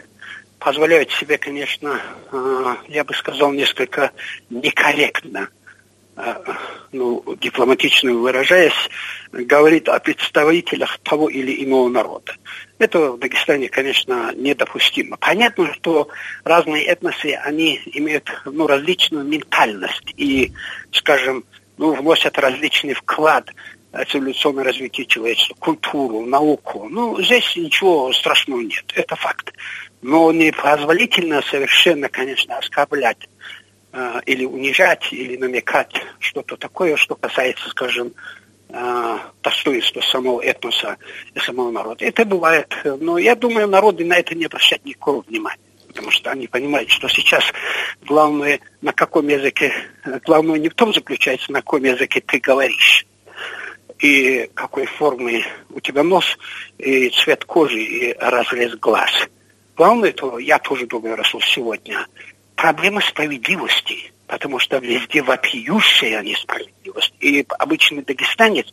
позволяют 0.58 1.12
себе, 1.12 1.38
конечно, 1.38 2.00
э, 2.32 2.74
я 2.88 3.04
бы 3.04 3.14
сказал, 3.14 3.52
несколько 3.52 4.10
некорректно, 4.50 5.48
ну, 6.92 7.24
дипломатично 7.40 8.12
выражаясь, 8.12 8.88
говорит 9.32 9.88
о 9.88 9.98
представителях 9.98 10.98
того 10.98 11.28
или 11.28 11.64
иного 11.64 11.88
народа. 11.88 12.34
Это 12.78 13.12
в 13.12 13.18
Дагестане, 13.18 13.68
конечно, 13.68 14.32
недопустимо. 14.34 15.16
Понятно, 15.16 15.72
что 15.74 16.08
разные 16.44 16.84
этносы, 16.84 17.34
они 17.44 17.80
имеют 17.86 18.30
ну, 18.44 18.66
различную 18.66 19.24
ментальность 19.24 20.12
и, 20.16 20.52
скажем, 20.92 21.44
ну, 21.78 21.94
вносят 21.94 22.38
различный 22.38 22.94
вклад 22.94 23.50
в 23.92 24.04
цивилизационное 24.06 24.64
развитие 24.64 25.06
человечества, 25.06 25.54
культуру, 25.58 26.24
науку. 26.26 26.88
Ну, 26.90 27.20
здесь 27.22 27.56
ничего 27.56 28.12
страшного 28.12 28.60
нет, 28.60 28.84
это 28.94 29.16
факт. 29.16 29.52
Но 30.02 30.32
непозволительно 30.32 31.42
совершенно, 31.42 32.08
конечно, 32.08 32.58
оскорблять 32.58 33.28
э, 33.92 34.20
или 34.26 34.44
унижать, 34.44 35.12
или 35.12 35.36
намекать 35.36 35.92
что-то 36.18 36.56
такое, 36.56 36.96
что 36.96 37.14
касается, 37.14 37.68
скажем, 37.70 38.12
э, 38.68 39.18
достоинства 39.42 40.00
самого 40.00 40.40
этноса 40.40 40.96
и 41.34 41.38
самого 41.38 41.70
народа. 41.70 42.04
Это 42.04 42.24
бывает. 42.24 42.72
Но 42.84 43.18
я 43.18 43.34
думаю, 43.34 43.68
народы 43.68 44.04
на 44.04 44.18
это 44.18 44.34
не 44.34 44.46
обращают 44.46 44.84
никакого 44.84 45.22
внимания. 45.22 45.58
Потому 45.88 46.10
что 46.10 46.30
они 46.30 46.46
понимают, 46.46 46.88
что 46.90 47.08
сейчас 47.08 47.44
главное, 48.00 48.60
на 48.80 48.92
каком 48.92 49.28
языке, 49.28 49.72
главное 50.24 50.58
не 50.58 50.70
в 50.70 50.74
том 50.74 50.94
заключается, 50.94 51.52
на 51.52 51.60
каком 51.60 51.84
языке 51.84 52.22
ты 52.26 52.38
говоришь, 52.38 53.06
и 53.98 54.50
какой 54.54 54.86
формы 54.86 55.44
у 55.68 55.80
тебя 55.80 56.02
нос, 56.02 56.24
и 56.78 57.10
цвет 57.10 57.44
кожи, 57.44 57.82
и 57.82 58.16
разрез 58.18 58.74
глаз– 58.76 59.10
Главное, 59.76 60.12
то 60.12 60.38
я 60.38 60.58
тоже 60.58 60.86
думаю, 60.86 61.16
Расул, 61.16 61.40
сегодня 61.40 62.06
проблема 62.56 63.00
справедливости, 63.00 64.12
потому 64.26 64.58
что 64.58 64.78
везде 64.78 65.22
вопиющая 65.22 66.22
несправедливость. 66.22 67.14
И 67.20 67.44
обычный 67.58 68.02
дагестанец, 68.02 68.66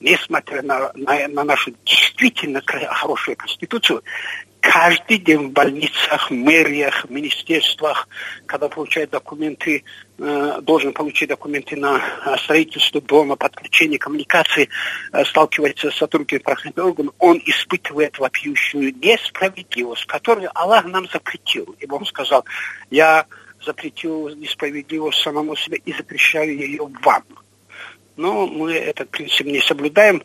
несмотря 0.00 0.62
на, 0.62 0.92
на, 0.94 1.28
на 1.28 1.44
нашу 1.44 1.72
действительно 1.84 2.62
хорошую 2.66 3.36
конституцию, 3.36 4.02
каждый 4.60 5.18
день 5.18 5.48
в 5.48 5.50
больницах, 5.50 6.30
мэриях, 6.30 7.08
министерствах, 7.10 8.08
когда 8.46 8.68
получает 8.68 9.10
документы, 9.10 9.84
должен 10.16 10.92
получить 10.92 11.28
документы 11.28 11.76
на 11.76 12.00
строительство 12.38 13.00
дома, 13.00 13.34
подключение 13.36 13.98
коммуникации, 13.98 14.68
э, 15.12 15.24
сталкивается 15.24 15.90
с 15.90 15.96
сотрудниками 15.96 16.38
правоохранительных 16.38 16.86
органов, 16.86 17.14
он 17.18 17.42
испытывает 17.44 18.18
вопиющую 18.18 18.94
несправедливость, 18.94 20.06
которую 20.06 20.50
Аллах 20.54 20.84
нам 20.84 21.08
запретил. 21.08 21.74
И 21.80 21.86
он 21.90 22.06
сказал, 22.06 22.44
я 22.90 23.26
запретил 23.64 24.28
несправедливость 24.28 25.20
самому 25.20 25.56
себе 25.56 25.78
и 25.84 25.92
запрещаю 25.92 26.56
ее 26.56 26.88
вам. 27.02 27.24
Но 28.16 28.46
мы 28.46 28.72
этот 28.74 29.10
принцип 29.10 29.46
не 29.46 29.60
соблюдаем. 29.60 30.22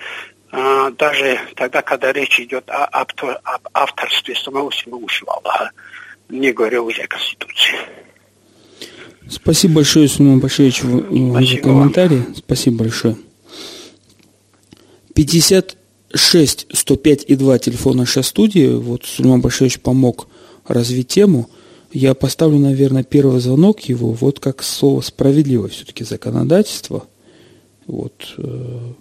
Даже 0.52 1.40
тогда, 1.56 1.82
когда 1.82 2.12
речь 2.12 2.40
идет 2.40 2.70
о, 2.70 2.88
автор, 2.92 3.40
об 3.44 3.68
авторстве 3.74 4.36
самого 4.36 4.72
Всемогущего 4.72 5.34
Аллаха, 5.34 5.72
не 6.28 6.52
говоря 6.52 6.82
уже 6.82 7.02
о 7.04 7.08
Конституции. 7.08 7.78
Спасибо 9.28 9.76
большое, 9.76 10.08
Сулейман 10.08 10.40
Башевич, 10.40 10.82
за 10.82 11.58
комментарий. 11.58 12.20
Вам. 12.20 12.36
Спасибо 12.36 12.78
большое. 12.80 13.18
56 15.14 16.68
105 16.72 17.24
и 17.28 17.36
2 17.36 17.60
телефона 17.60 18.00
нашей 18.00 18.24
студии. 18.24 18.74
Вот 18.74 19.06
Сулейман 19.06 19.42
Башевич 19.42 19.80
помог 19.80 20.28
развить 20.68 21.10
тему. 21.10 21.50
Я 21.92 22.14
поставлю, 22.14 22.60
наверное, 22.60 23.04
первый 23.04 23.40
звонок 23.40 23.82
его, 23.82 24.12
вот 24.12 24.40
как 24.40 24.62
слово 24.62 25.02
справедливое 25.02 25.70
все-таки 25.70 26.04
законодательство. 26.04 27.06
Вот, 27.88 28.36
э, 28.38 28.94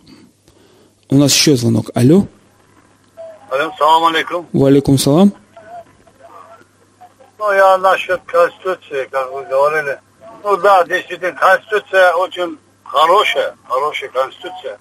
у 1.11 1.17
нас 1.17 1.35
еще 1.35 1.57
звонок. 1.57 1.91
Алло. 1.95 2.27
Алло, 3.51 3.71
салам 3.79 4.05
алейкум. 4.07 4.47
Валикум 4.53 4.97
салам. 4.97 5.33
Ну, 7.39 7.53
я 7.53 7.79
насчет 7.79 8.21
Конституции, 8.27 9.07
как 9.11 9.31
вы 9.33 9.45
говорили. 9.45 9.99
Ну 10.49 10.57
да, 10.57 10.83
действительно, 10.85 11.33
Конституция 11.33 12.15
очень 12.15 12.59
хорошая, 12.83 13.55
хорошая 13.69 14.09
Конституция. 14.09 14.79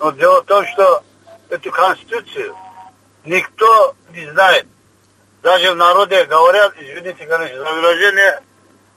Но 0.00 0.10
дело 0.10 0.42
в 0.42 0.46
том, 0.46 0.66
что 0.66 1.04
эту 1.50 1.70
Конституцию 1.70 2.56
никто 3.24 3.94
не 4.10 4.28
знает. 4.28 4.66
Даже 5.40 5.70
в 5.70 5.76
народе 5.76 6.24
говорят, 6.24 6.74
извините, 6.80 7.26
конечно, 7.26 7.58
за 7.58 7.72
выражение, 7.74 8.42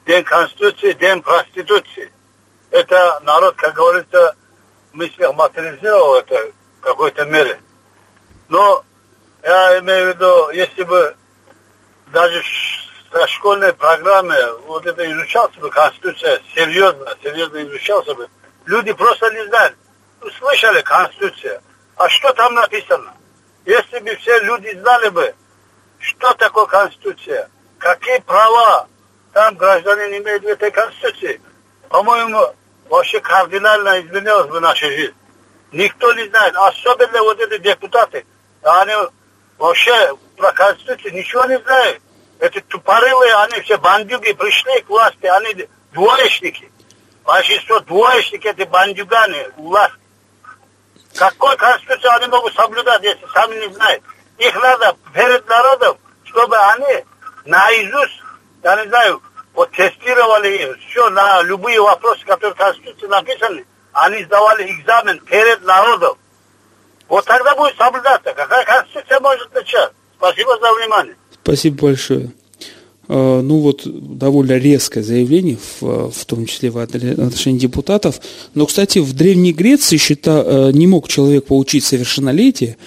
день 0.07 0.23
Конституции, 0.23 0.93
день 0.93 1.21
проституции. 1.21 2.11
Это 2.71 3.19
народ, 3.21 3.53
как 3.57 3.75
говорится, 3.75 4.35
мыслях 4.93 5.35
материализировал 5.35 6.15
это 6.15 6.51
в 6.79 6.81
какой-то 6.81 7.25
мере. 7.25 7.59
Но 8.49 8.83
я 9.43 9.77
имею 9.77 10.05
в 10.05 10.15
виду, 10.15 10.49
если 10.49 10.81
бы 10.81 11.15
даже 12.07 12.41
в 13.11 13.27
школьной 13.27 13.73
программе 13.73 14.37
вот 14.65 14.85
это 14.85 15.09
изучался 15.11 15.59
бы, 15.59 15.69
Конституция 15.69 16.41
серьезно, 16.55 17.15
серьезно 17.21 17.61
изучался 17.63 18.15
бы, 18.15 18.27
люди 18.65 18.93
просто 18.93 19.29
не 19.31 19.45
знают. 19.47 19.75
Слышали 20.37 20.81
Конституция, 20.81 21.61
а 21.95 22.07
что 22.09 22.31
там 22.33 22.53
написано? 22.53 23.13
Если 23.65 23.99
бы 23.99 24.15
все 24.15 24.39
люди 24.39 24.77
знали 24.79 25.09
бы, 25.09 25.35
что 25.99 26.33
такое 26.35 26.65
Конституция, 26.67 27.49
какие 27.77 28.19
права 28.19 28.87
там 29.33 29.55
гражданин 29.55 30.21
имеет 30.21 30.43
в 30.43 30.47
этой 30.47 30.71
Конституции, 30.71 31.41
по-моему, 31.89 32.55
вообще 32.89 33.19
кардинально 33.19 34.01
изменилась 34.01 34.47
бы 34.47 34.59
наша 34.59 34.85
жизнь. 34.87 35.15
Никто 35.71 36.13
не 36.13 36.27
знает, 36.27 36.55
особенно 36.55 37.21
вот 37.23 37.39
эти 37.39 37.57
депутаты, 37.57 38.25
они 38.61 38.93
вообще 39.57 40.15
про 40.37 40.51
Конституцию 40.51 41.13
ничего 41.13 41.45
не 41.45 41.59
знают. 41.59 42.01
Эти 42.41 42.59
тупорылые, 42.61 43.35
они 43.35 43.61
все 43.61 43.77
бандюги 43.77 44.33
пришли 44.33 44.81
к 44.81 44.89
власти, 44.89 45.27
они 45.27 45.67
двоечники. 45.93 46.71
Большинство 47.23 47.79
двоечники, 47.81 48.47
эти 48.47 48.63
бандюганы, 48.63 49.51
власть. 49.57 49.93
Какой 51.13 51.55
Конституцию 51.55 52.11
они 52.13 52.25
могут 52.27 52.55
соблюдать, 52.55 53.03
если 53.03 53.27
сами 53.31 53.67
не 53.67 53.71
знают? 53.75 54.03
Их 54.39 54.55
надо 54.55 54.97
перед 55.13 55.47
народом, 55.47 55.99
чтобы 56.23 56.57
они 56.57 57.05
наизусть, 57.45 58.23
я 58.63 58.75
не 58.83 58.89
знаю, 58.89 59.21
вот 59.53 59.69
тестировали 59.73 60.75
все 60.89 61.11
на 61.11 61.43
любые 61.43 61.79
вопросы, 61.79 62.25
которые 62.25 62.55
в 62.55 62.57
Конституции 62.57 63.05
написаны. 63.05 63.67
Они 63.93 64.23
сдавали 64.23 64.63
экзамен 64.71 65.19
перед 65.19 65.61
народом. 65.61 66.17
Вот 67.07 67.23
тогда 67.23 67.53
будет 67.53 67.77
соблюдаться. 67.77 68.33
Какая 68.33 68.65
Конституция 68.65 69.19
может 69.19 69.53
начать? 69.53 69.91
Спасибо 70.17 70.57
за 70.57 70.73
внимание. 70.73 71.15
Спасибо 71.43 71.83
большое. 71.83 72.31
А, 73.13 73.41
ну 73.41 73.59
вот 73.59 73.85
довольно 73.85 74.57
резкое 74.57 75.03
заявление, 75.03 75.57
в, 75.81 76.11
в 76.11 76.25
том 76.25 76.45
числе 76.45 76.69
в 76.69 76.77
отношении 76.77 77.59
депутатов. 77.59 78.21
Но, 78.53 78.65
кстати, 78.65 78.99
в 78.99 79.13
Древней 79.13 79.51
Греции 79.51 79.97
счета, 79.97 80.43
э, 80.45 80.71
не 80.73 80.87
мог 80.87 81.09
человек 81.09 81.45
получить 81.45 81.83
совершеннолетие, 81.83 82.77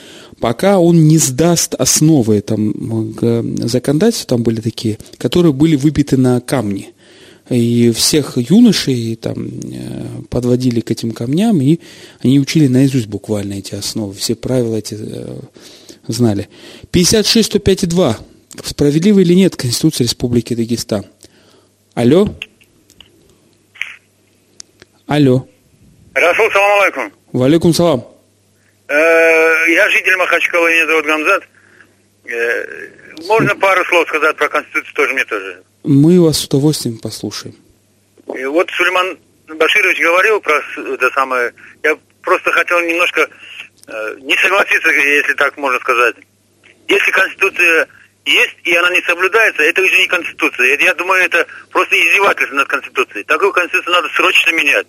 пока 0.40 0.78
он 0.78 1.08
не 1.08 1.18
сдаст 1.18 1.74
основы 1.74 2.40
там, 2.40 3.14
законодательства, 3.68 4.28
там 4.28 4.42
были 4.42 4.60
такие, 4.60 4.98
которые 5.18 5.52
были 5.52 5.76
выбиты 5.76 6.16
на 6.16 6.40
камни. 6.40 6.90
И 7.50 7.92
всех 7.94 8.38
юношей 8.38 9.16
там 9.16 9.46
э, 9.46 10.06
подводили 10.30 10.80
к 10.80 10.90
этим 10.90 11.10
камням, 11.10 11.60
и 11.60 11.80
они 12.20 12.40
учили 12.40 12.66
наизусть 12.66 13.08
буквально 13.08 13.54
эти 13.54 13.74
основы, 13.74 14.14
все 14.14 14.34
правила 14.34 14.76
эти 14.76 14.96
э, 14.98 15.40
знали. 16.08 16.48
56 16.90 17.46
105 17.46 17.82
и 17.82 17.86
2. 17.86 18.18
Справедливо 18.62 19.20
или 19.20 19.34
нет 19.34 19.56
Конституция 19.56 20.04
Республики 20.04 20.54
Дагестан? 20.54 21.06
Алло? 21.94 22.28
Алло. 25.06 25.46
Расул, 26.14 26.50
салам 26.52 26.80
алейкум. 26.80 27.12
Валикум 27.32 27.74
салам. 27.74 28.06
Э, 28.88 28.94
Я 29.70 29.88
житель 29.90 30.16
Махачкалы, 30.16 30.70
меня 30.70 30.86
зовут 30.86 31.04
Гамзат. 31.06 31.42
Э, 32.26 32.88
Можно 33.26 33.54
пару 33.56 33.84
слов 33.86 34.08
сказать 34.08 34.36
про 34.36 34.48
Конституцию 34.48 34.94
тоже 34.94 35.12
мне 35.12 35.24
тоже? 35.24 35.62
Мы 35.82 36.20
вас 36.20 36.38
с 36.38 36.44
удовольствием 36.46 36.98
послушаем. 36.98 37.56
И 38.34 38.44
вот 38.46 38.70
Сулейман 38.70 39.18
Баширович 39.58 40.00
говорил 40.00 40.40
про 40.40 40.60
это 40.94 41.10
самое. 41.10 41.52
Я 41.82 41.96
просто 42.22 42.50
хотел 42.52 42.80
немножко 42.80 43.28
э, 43.86 44.16
не 44.22 44.34
согласиться, 44.36 44.88
если 44.90 45.34
так 45.34 45.56
можно 45.58 45.78
сказать. 45.80 46.16
Если 46.88 47.10
Конституция 47.10 47.86
есть 48.24 48.56
и 48.64 48.74
она 48.74 48.90
не 48.90 49.02
соблюдается, 49.02 49.62
это 49.62 49.82
уже 49.82 49.96
не 49.98 50.06
Конституция. 50.06 50.74
Это, 50.74 50.84
я 50.84 50.94
думаю, 50.94 51.22
это 51.22 51.46
просто 51.70 51.94
издевательство 51.96 52.56
над 52.56 52.68
Конституцией. 52.68 53.24
Такую 53.24 53.52
Конституцию 53.52 53.92
надо 53.92 54.08
срочно 54.08 54.50
менять. 54.52 54.86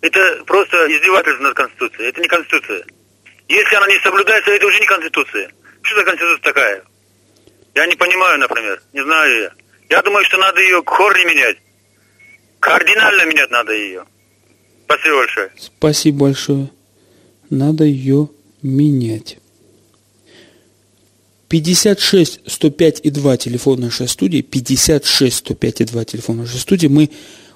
Это 0.00 0.44
просто 0.46 0.76
издевательство 0.86 1.42
над 1.42 1.54
Конституцией. 1.54 2.08
Это 2.08 2.20
не 2.20 2.28
Конституция. 2.28 2.84
Если 3.48 3.74
она 3.74 3.86
не 3.88 3.98
соблюдается, 4.00 4.50
это 4.50 4.66
уже 4.66 4.78
не 4.78 4.86
Конституция. 4.86 5.50
Что 5.82 5.96
за 5.96 6.04
Конституция 6.04 6.42
такая? 6.42 6.84
Я 7.74 7.86
не 7.86 7.96
понимаю, 7.96 8.38
например. 8.38 8.80
Не 8.92 9.02
знаю 9.02 9.42
я. 9.42 9.52
Я 9.90 10.02
думаю, 10.02 10.24
что 10.24 10.38
надо 10.38 10.60
ее 10.60 10.82
корни 10.82 11.24
менять. 11.24 11.58
Кардинально 12.60 13.24
менять 13.24 13.50
надо 13.50 13.72
ее. 13.72 14.04
Спасибо 14.84 15.16
большое. 15.16 15.50
Спасибо 15.58 16.18
большое. 16.20 16.70
Надо 17.50 17.84
ее 17.84 18.28
менять. 18.62 19.38
56 21.52 22.40
105 22.46 23.00
и 23.02 23.10
2 23.10 23.36
телефон 23.36 23.80
нашей 23.80 24.08
студии. 24.08 24.40
56 24.40 25.36
105 25.36 25.82
и 25.82 25.84
2 25.84 26.04
телефон 26.06 26.38
нашей 26.38 26.58
студии. 26.58 26.86
Мы 26.86 27.10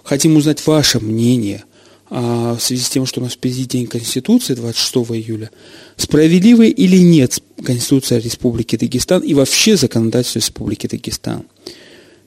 хотим 0.05 0.37
узнать 0.37 0.67
ваше 0.67 1.01
мнение 1.01 1.65
а, 2.11 2.57
в 2.57 2.61
связи 2.61 2.83
с 2.83 2.91
тем, 2.91 3.07
что 3.07 3.23
у 3.23 3.25
нас 3.25 3.33
впереди 3.33 3.65
День 3.65 3.87
Конституции 3.87 4.53
26 4.53 4.97
июля. 5.13 5.51
Справедливо 5.97 6.65
или 6.65 6.99
нет 6.99 7.39
Конституция 7.65 8.21
Республики 8.21 8.77
Дагестан 8.77 9.23
и 9.23 9.33
вообще 9.33 9.79
законодательство 9.79 10.41
Республики 10.41 10.87
Дагестан? 10.87 11.45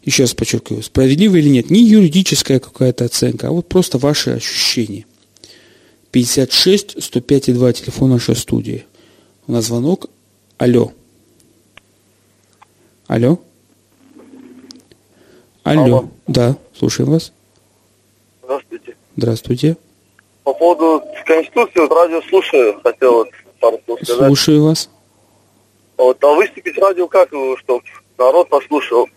Еще 0.03 0.23
раз 0.23 0.33
подчеркиваю, 0.33 0.81
справедливо 0.81 1.35
или 1.35 1.49
нет, 1.49 1.69
не 1.69 1.83
юридическая 1.83 2.59
какая-то 2.59 3.05
оценка, 3.05 3.49
а 3.49 3.51
вот 3.51 3.69
просто 3.69 3.99
ваши 3.99 4.31
ощущения. 4.31 5.05
56 6.09 7.03
105 7.03 7.49
и 7.49 7.53
2 7.53 7.73
телефон 7.73 8.09
нашей 8.09 8.35
студии. 8.35 8.85
У 9.45 9.51
нас 9.51 9.65
звонок. 9.65 10.09
Алло. 10.57 10.93
Алло. 13.09 13.39
Алло. 15.63 15.83
Алло. 15.83 16.09
Да, 16.27 16.55
слушаем 16.77 17.09
вас. 17.09 17.33
Здравствуйте. 18.43 18.95
Здравствуйте. 19.17 19.77
По 20.43 20.53
поводу 20.53 21.03
Конституции, 21.25 21.91
радио 21.91 22.21
слушаю, 22.29 22.79
хотел 22.83 23.13
вот 23.13 23.29
пару 23.59 23.79
слов 23.85 23.99
сказать. 24.03 24.27
Слушаю 24.27 24.63
вас. 24.63 24.91
Вот, 25.97 26.23
а 26.23 26.33
выступить 26.35 26.77
радио 26.77 27.07
как, 27.07 27.29
чтобы 27.29 27.81
народ 28.19 28.47
послушал? 28.47 29.09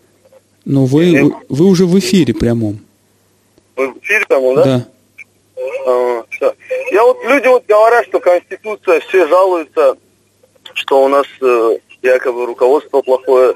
Но 0.65 0.85
вы, 0.85 1.25
вы, 1.25 1.35
вы 1.49 1.65
уже 1.67 1.85
в 1.85 1.97
эфире 1.99 2.33
прямом. 2.33 2.79
Вы 3.75 3.89
в 3.89 3.97
эфире 3.99 4.25
там, 4.27 4.55
да? 4.55 4.63
Да. 4.63 4.87
А, 5.85 6.25
всё. 6.31 6.55
Я 6.91 7.03
вот, 7.03 7.17
люди 7.25 7.47
вот 7.47 7.63
говорят, 7.67 8.07
что 8.07 8.19
Конституция, 8.19 9.01
все 9.01 9.27
жалуются, 9.27 9.97
что 10.73 11.05
у 11.05 11.07
нас 11.09 11.27
э, 11.41 11.77
якобы 12.03 12.45
руководство 12.45 13.01
плохое 13.01 13.55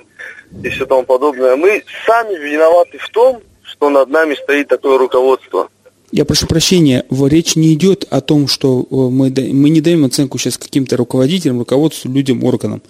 и 0.64 0.70
все 0.70 0.86
тому 0.86 1.04
подобное. 1.04 1.56
Мы 1.56 1.84
сами 2.06 2.36
виноваты 2.38 2.98
в 2.98 3.10
том, 3.10 3.42
что 3.64 3.90
над 3.90 4.10
нами 4.10 4.36
стоит 4.42 4.68
такое 4.70 4.98
руководство. 4.98 5.70
Я 6.12 6.24
прошу 6.24 6.48
прощения, 6.48 7.04
речь 7.12 7.58
не 7.58 7.74
идет 7.74 8.06
о 8.10 8.22
том, 8.22 8.48
что 8.48 8.88
мы, 8.90 9.30
да- 9.30 9.42
мы 9.42 9.70
не 9.70 9.82
даем 9.82 10.06
оценку 10.06 10.38
сейчас 10.38 10.58
каким-то 10.58 10.96
руководителям, 10.96 11.60
руководству, 11.60 12.10
людям, 12.10 12.44
органам. 12.46 12.82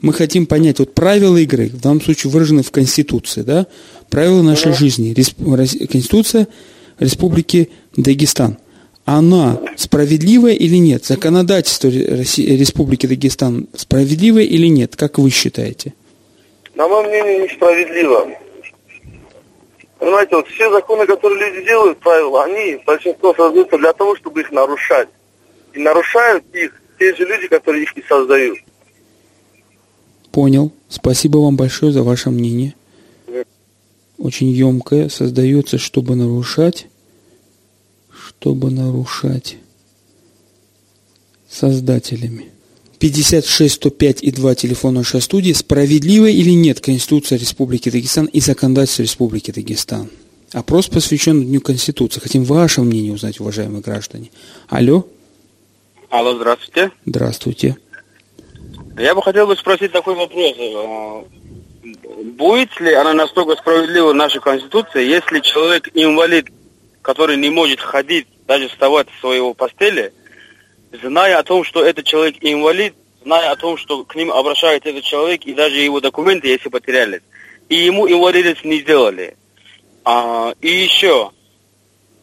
Мы 0.00 0.12
хотим 0.12 0.46
понять, 0.46 0.80
вот 0.80 0.92
правила 0.92 1.36
игры, 1.36 1.68
в 1.68 1.80
данном 1.80 2.02
случае 2.02 2.30
выражены 2.32 2.62
в 2.64 2.70
Конституции, 2.72 3.42
да, 3.42 3.66
правила 4.10 4.42
нашей 4.42 4.72
жизни, 4.74 5.14
Респ- 5.14 5.54
Рос- 5.56 5.88
Конституция 5.88 6.48
Республики 6.98 7.70
Дагестан. 7.96 8.58
Она 9.06 9.60
справедливая 9.76 10.52
или 10.52 10.76
нет? 10.76 11.04
Законодательство 11.04 11.86
Республики 11.88 13.06
Дагестан 13.06 13.68
справедливое 13.74 14.42
или 14.42 14.66
нет? 14.66 14.96
Как 14.96 15.18
вы 15.18 15.30
считаете? 15.30 15.94
На 16.74 16.88
моем 16.88 17.08
мнении, 17.08 17.44
несправедливо. 17.44 18.28
Понимаете, 20.00 20.36
вот 20.36 20.48
все 20.48 20.70
законы, 20.72 21.06
которые 21.06 21.50
люди 21.50 21.64
делают, 21.64 21.98
правила, 22.00 22.44
они 22.44 22.78
большинство 22.84 23.32
создаются 23.32 23.78
для 23.78 23.92
того, 23.92 24.16
чтобы 24.16 24.40
их 24.40 24.50
нарушать. 24.50 25.08
И 25.72 25.78
нарушают 25.78 26.44
их 26.52 26.82
те 26.98 27.14
же 27.14 27.24
люди, 27.24 27.46
которые 27.46 27.84
их 27.84 27.96
и 27.96 28.02
создают. 28.02 28.58
Понял. 30.32 30.72
Спасибо 30.88 31.38
вам 31.38 31.56
большое 31.56 31.92
за 31.92 32.02
ваше 32.02 32.30
мнение. 32.30 32.74
Очень 34.18 34.48
емкое. 34.48 35.08
Создается, 35.08 35.78
чтобы 35.78 36.16
нарушать. 36.16 36.88
Чтобы 38.40 38.70
нарушать 38.70 39.56
создателями. 41.50 42.50
56 43.00 43.74
105 43.74 44.22
и 44.22 44.30
2 44.30 44.54
телефон 44.54 44.94
нашей 44.94 45.20
студии. 45.20 45.52
Справедливо 45.52 46.26
или 46.26 46.50
нет 46.50 46.80
Конституция 46.80 47.38
Республики 47.38 47.90
Дагестан 47.90 48.26
и 48.26 48.40
законодательство 48.40 49.02
Республики 49.02 49.50
Дагестан? 49.50 50.10
Опрос 50.52 50.86
посвящен 50.86 51.44
Дню 51.44 51.60
Конституции. 51.60 52.20
Хотим 52.20 52.44
ваше 52.44 52.82
мнение 52.82 53.12
узнать, 53.12 53.40
уважаемые 53.40 53.82
граждане. 53.82 54.30
Алло, 54.68 55.06
Алло, 56.10 56.36
здравствуйте. 56.36 56.92
здравствуйте. 57.04 57.76
Я 58.96 59.14
бы 59.14 59.22
хотел 59.22 59.46
бы 59.48 59.56
спросить 59.56 59.90
такой 59.92 60.14
вопрос. 60.14 60.54
Э, 60.58 61.22
Будет 62.38 62.80
ли 62.80 62.92
она 62.94 63.12
настолько 63.12 63.56
справедлива, 63.56 64.12
наша 64.12 64.40
Конституция, 64.40 65.02
если 65.02 65.40
человек 65.40 65.88
инвалид, 65.94 66.46
который 67.06 67.36
не 67.36 67.50
может 67.50 67.80
ходить, 67.80 68.26
даже 68.48 68.68
вставать 68.68 69.06
с 69.16 69.20
своего 69.20 69.54
постели, 69.54 70.12
зная 70.90 71.38
о 71.38 71.44
том, 71.44 71.62
что 71.62 71.84
этот 71.84 72.04
человек 72.04 72.34
инвалид, 72.40 72.94
зная 73.22 73.52
о 73.52 73.56
том, 73.56 73.76
что 73.76 74.04
к 74.04 74.16
ним 74.16 74.32
обращается 74.32 74.88
этот 74.88 75.04
человек, 75.04 75.44
и 75.44 75.54
даже 75.54 75.76
его 75.76 76.00
документы, 76.00 76.48
если 76.48 76.68
потерялись, 76.68 77.20
и 77.68 77.76
ему 77.76 78.08
инвалидность 78.08 78.64
не 78.64 78.80
сделали. 78.80 79.36
А, 80.04 80.52
и 80.60 80.68
еще, 80.68 81.30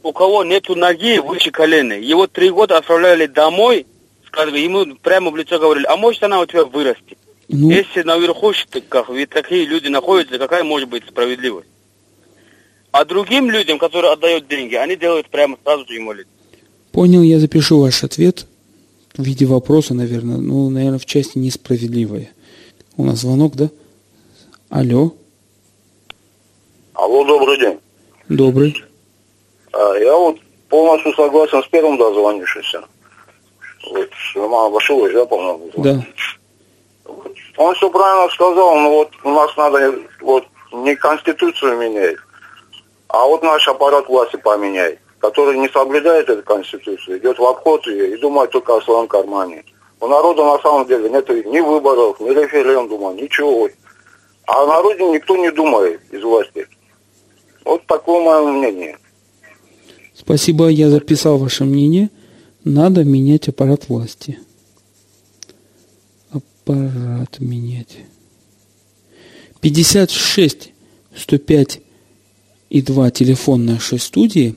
у 0.04 0.12
кого 0.12 0.43
нету 0.43 0.76
ноги 0.76 1.17
выше 1.19 1.52
колена, 1.52 1.93
его 1.93 2.28
три 2.28 2.50
года 2.50 2.76
отправляли 2.76 3.28
домой, 3.28 3.88
сказали, 4.28 4.60
ему 4.60 4.98
прямо 4.98 5.32
в 5.32 5.38
лицо 5.38 5.60
говорили, 5.60 5.86
а 5.86 5.96
может 5.96 6.24
она 6.24 6.41
у 6.41 6.46
тебя 6.46 6.65
вырастет. 6.65 7.17
Ну, 7.48 7.69
Если 7.69 8.02
наверху, 8.02 8.52
как, 8.89 9.08
ведь 9.08 9.30
такие 9.30 9.65
люди 9.65 9.88
находятся, 9.88 10.38
какая 10.38 10.65
может 10.65 10.89
быть 10.89 11.06
справедливость? 11.08 11.69
А 12.93 13.06
другим 13.06 13.49
людям, 13.49 13.79
которые 13.79 14.13
отдают 14.13 14.47
деньги, 14.47 14.75
они 14.75 14.95
делают 14.95 15.27
прямо 15.29 15.58
сразу 15.63 15.86
же 15.88 15.97
инвалид. 15.97 16.27
Понял, 16.91 17.23
я 17.23 17.39
запишу 17.39 17.79
ваш 17.82 18.03
ответ 18.03 18.45
в 19.17 19.23
виде 19.23 19.47
вопроса, 19.47 19.95
наверное. 19.95 20.38
Ну, 20.38 20.69
наверное, 20.69 20.99
в 20.99 21.06
части 21.08 21.39
несправедливое. 21.39 22.29
У 22.95 23.03
нас 23.03 23.19
звонок, 23.21 23.56
да? 23.56 23.69
Алло, 24.69 25.13
Алло, 26.93 27.23
добрый 27.25 27.60
день. 27.60 27.79
добрый. 28.29 28.84
А, 29.71 29.95
Я 29.95 30.15
вот 30.15 30.38
полностью 30.69 31.13
согласен 31.15 31.63
с 31.63 31.67
первым 31.67 31.97
дозвонившимся. 31.97 32.84
Вот, 33.89 34.10
Роман 34.36 34.71
Башилович, 34.71 35.13
да, 35.15 35.25
по-моему? 35.25 35.71
Да. 35.77 36.06
Он 37.58 37.75
все 37.75 37.89
правильно 37.89 38.32
сказал, 38.34 38.79
но 38.79 38.89
вот 38.91 39.10
у 39.23 39.29
нас 39.32 39.56
надо 39.58 39.95
вот 40.21 40.45
не 40.71 40.95
конституцию 40.95 41.77
менять, 41.79 42.17
а 43.13 43.28
вот 43.28 43.43
наш 43.43 43.67
аппарат 43.67 44.08
власти 44.10 44.38
поменять, 44.38 44.97
который 45.19 45.60
не 45.60 45.69
соблюдает 45.69 46.28
эту 46.28 46.41
конституцию, 46.41 47.19
идет 47.19 47.38
в 47.38 47.43
обход 47.43 47.86
ее 47.86 48.15
и 48.15 48.19
думает 48.19 48.49
только 48.49 48.76
о 48.76 48.82
своем 48.82 49.08
кармане. 49.08 49.63
У 49.99 50.08
народа 50.08 50.43
на 50.43 50.58
самом 50.58 50.88
деле 50.88 51.12
нет 51.12 51.30
ни 51.30 51.60
выборов, 51.60 52.19
ни 52.19 52.32
референдума, 52.32 53.13
ничего. 53.13 53.69
А 54.47 54.63
о 54.63 54.65
народе 54.65 55.08
никто 55.12 55.38
не 55.38 55.52
думает 55.52 56.02
из 56.12 56.23
власти. 56.23 56.67
Вот 57.63 57.86
такое 57.86 58.19
мое 58.19 58.52
мнение. 58.52 58.97
Спасибо, 60.15 60.69
я 60.69 60.89
записал 60.89 61.38
ваше 61.38 61.65
мнение. 61.65 62.10
Надо 62.63 63.04
менять 63.04 63.47
аппарат 63.47 63.89
власти. 63.89 64.39
Аппарат 66.32 67.39
менять. 67.39 67.95
56 69.62 70.73
105 71.15 71.83
и 72.73 72.81
2 72.81 73.12
телефон 73.12 73.65
нашей 73.65 73.99
студии. 73.99 74.55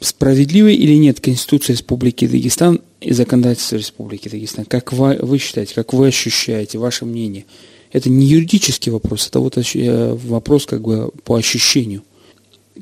справедливой 0.00 0.74
или 0.74 0.94
нет 0.94 1.20
Конституция 1.20 1.74
Республики 1.74 2.26
Дагестан 2.26 2.80
и 3.00 3.12
законодательство 3.12 3.76
Республики 3.76 4.28
Дагестан? 4.28 4.64
Как 4.64 4.92
вы, 4.92 5.16
вы 5.22 5.38
считаете, 5.38 5.74
как 5.74 5.94
вы 5.94 6.08
ощущаете, 6.08 6.78
ваше 6.78 7.06
мнение? 7.06 7.46
Это 7.92 8.10
не 8.10 8.26
юридический 8.26 8.90
вопрос, 8.90 9.28
это 9.28 9.38
вот 9.38 9.56
э, 9.56 10.14
вопрос 10.14 10.66
как 10.66 10.82
бы 10.82 11.12
по 11.24 11.36
ощущению. 11.36 12.02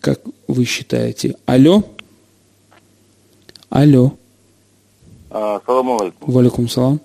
Как 0.01 0.21
вы 0.49 0.65
считаете? 0.65 1.37
Алло? 1.45 1.85
Алло. 3.69 4.15
Салам 5.31 6.01
алейкум. 6.01 6.35
Валикум 6.35 6.69
салам. 6.69 7.01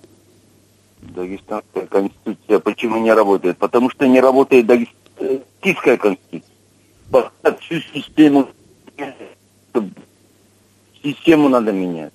Дагестанская 1.02 1.86
конституция 1.86 2.58
почему 2.58 2.98
не 2.98 3.12
работает? 3.12 3.58
Потому 3.58 3.90
что 3.90 4.08
не 4.08 4.20
работает 4.20 4.66
дагестанская 4.66 5.96
конституция. 5.98 6.49
Всю 7.60 7.80
систему 7.94 8.48
систему 11.02 11.48
надо 11.48 11.72
менять. 11.72 12.12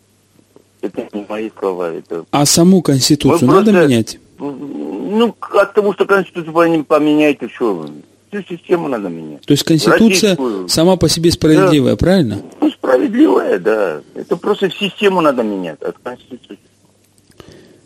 Это 0.81 1.07
не 1.13 1.25
мои 1.27 1.49
слова. 1.57 1.91
Это... 1.93 2.25
А 2.31 2.45
саму 2.45 2.81
конституцию 2.81 3.49
Вы 3.49 3.55
надо 3.55 3.71
просто- 3.71 3.87
менять? 3.87 4.19
Ну, 4.37 5.33
от 5.39 5.73
того, 5.73 5.93
что 5.93 6.05
конституцию 6.05 6.83
поменяете, 6.83 7.47
что? 7.47 7.89
Всю 8.29 8.43
систему 8.43 8.87
надо 8.89 9.07
менять. 9.09 9.41
То 9.41 9.51
есть 9.53 9.63
конституция 9.63 10.31
Российскую. 10.31 10.67
сама 10.69 10.97
по 10.97 11.07
себе 11.07 11.31
справедливая, 11.31 11.95
правильно? 11.95 12.41
Ну, 12.59 12.69
справедливая, 12.69 13.59
да. 13.59 14.01
Это 14.13 14.35
просто 14.35 14.69
систему 14.69 15.21
надо 15.21 15.41
менять, 15.43 15.81
от 15.81 15.97
конституции. 16.03 16.59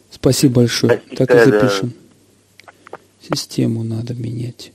Спасибо 0.09 0.55
большое. 0.55 1.01
Спасибо, 1.05 1.15
Так 1.17 1.29
и 1.29 1.51
да. 1.51 1.59
запишем. 1.59 1.93
Систему 3.31 3.83
надо 3.83 4.15
менять. 4.15 4.71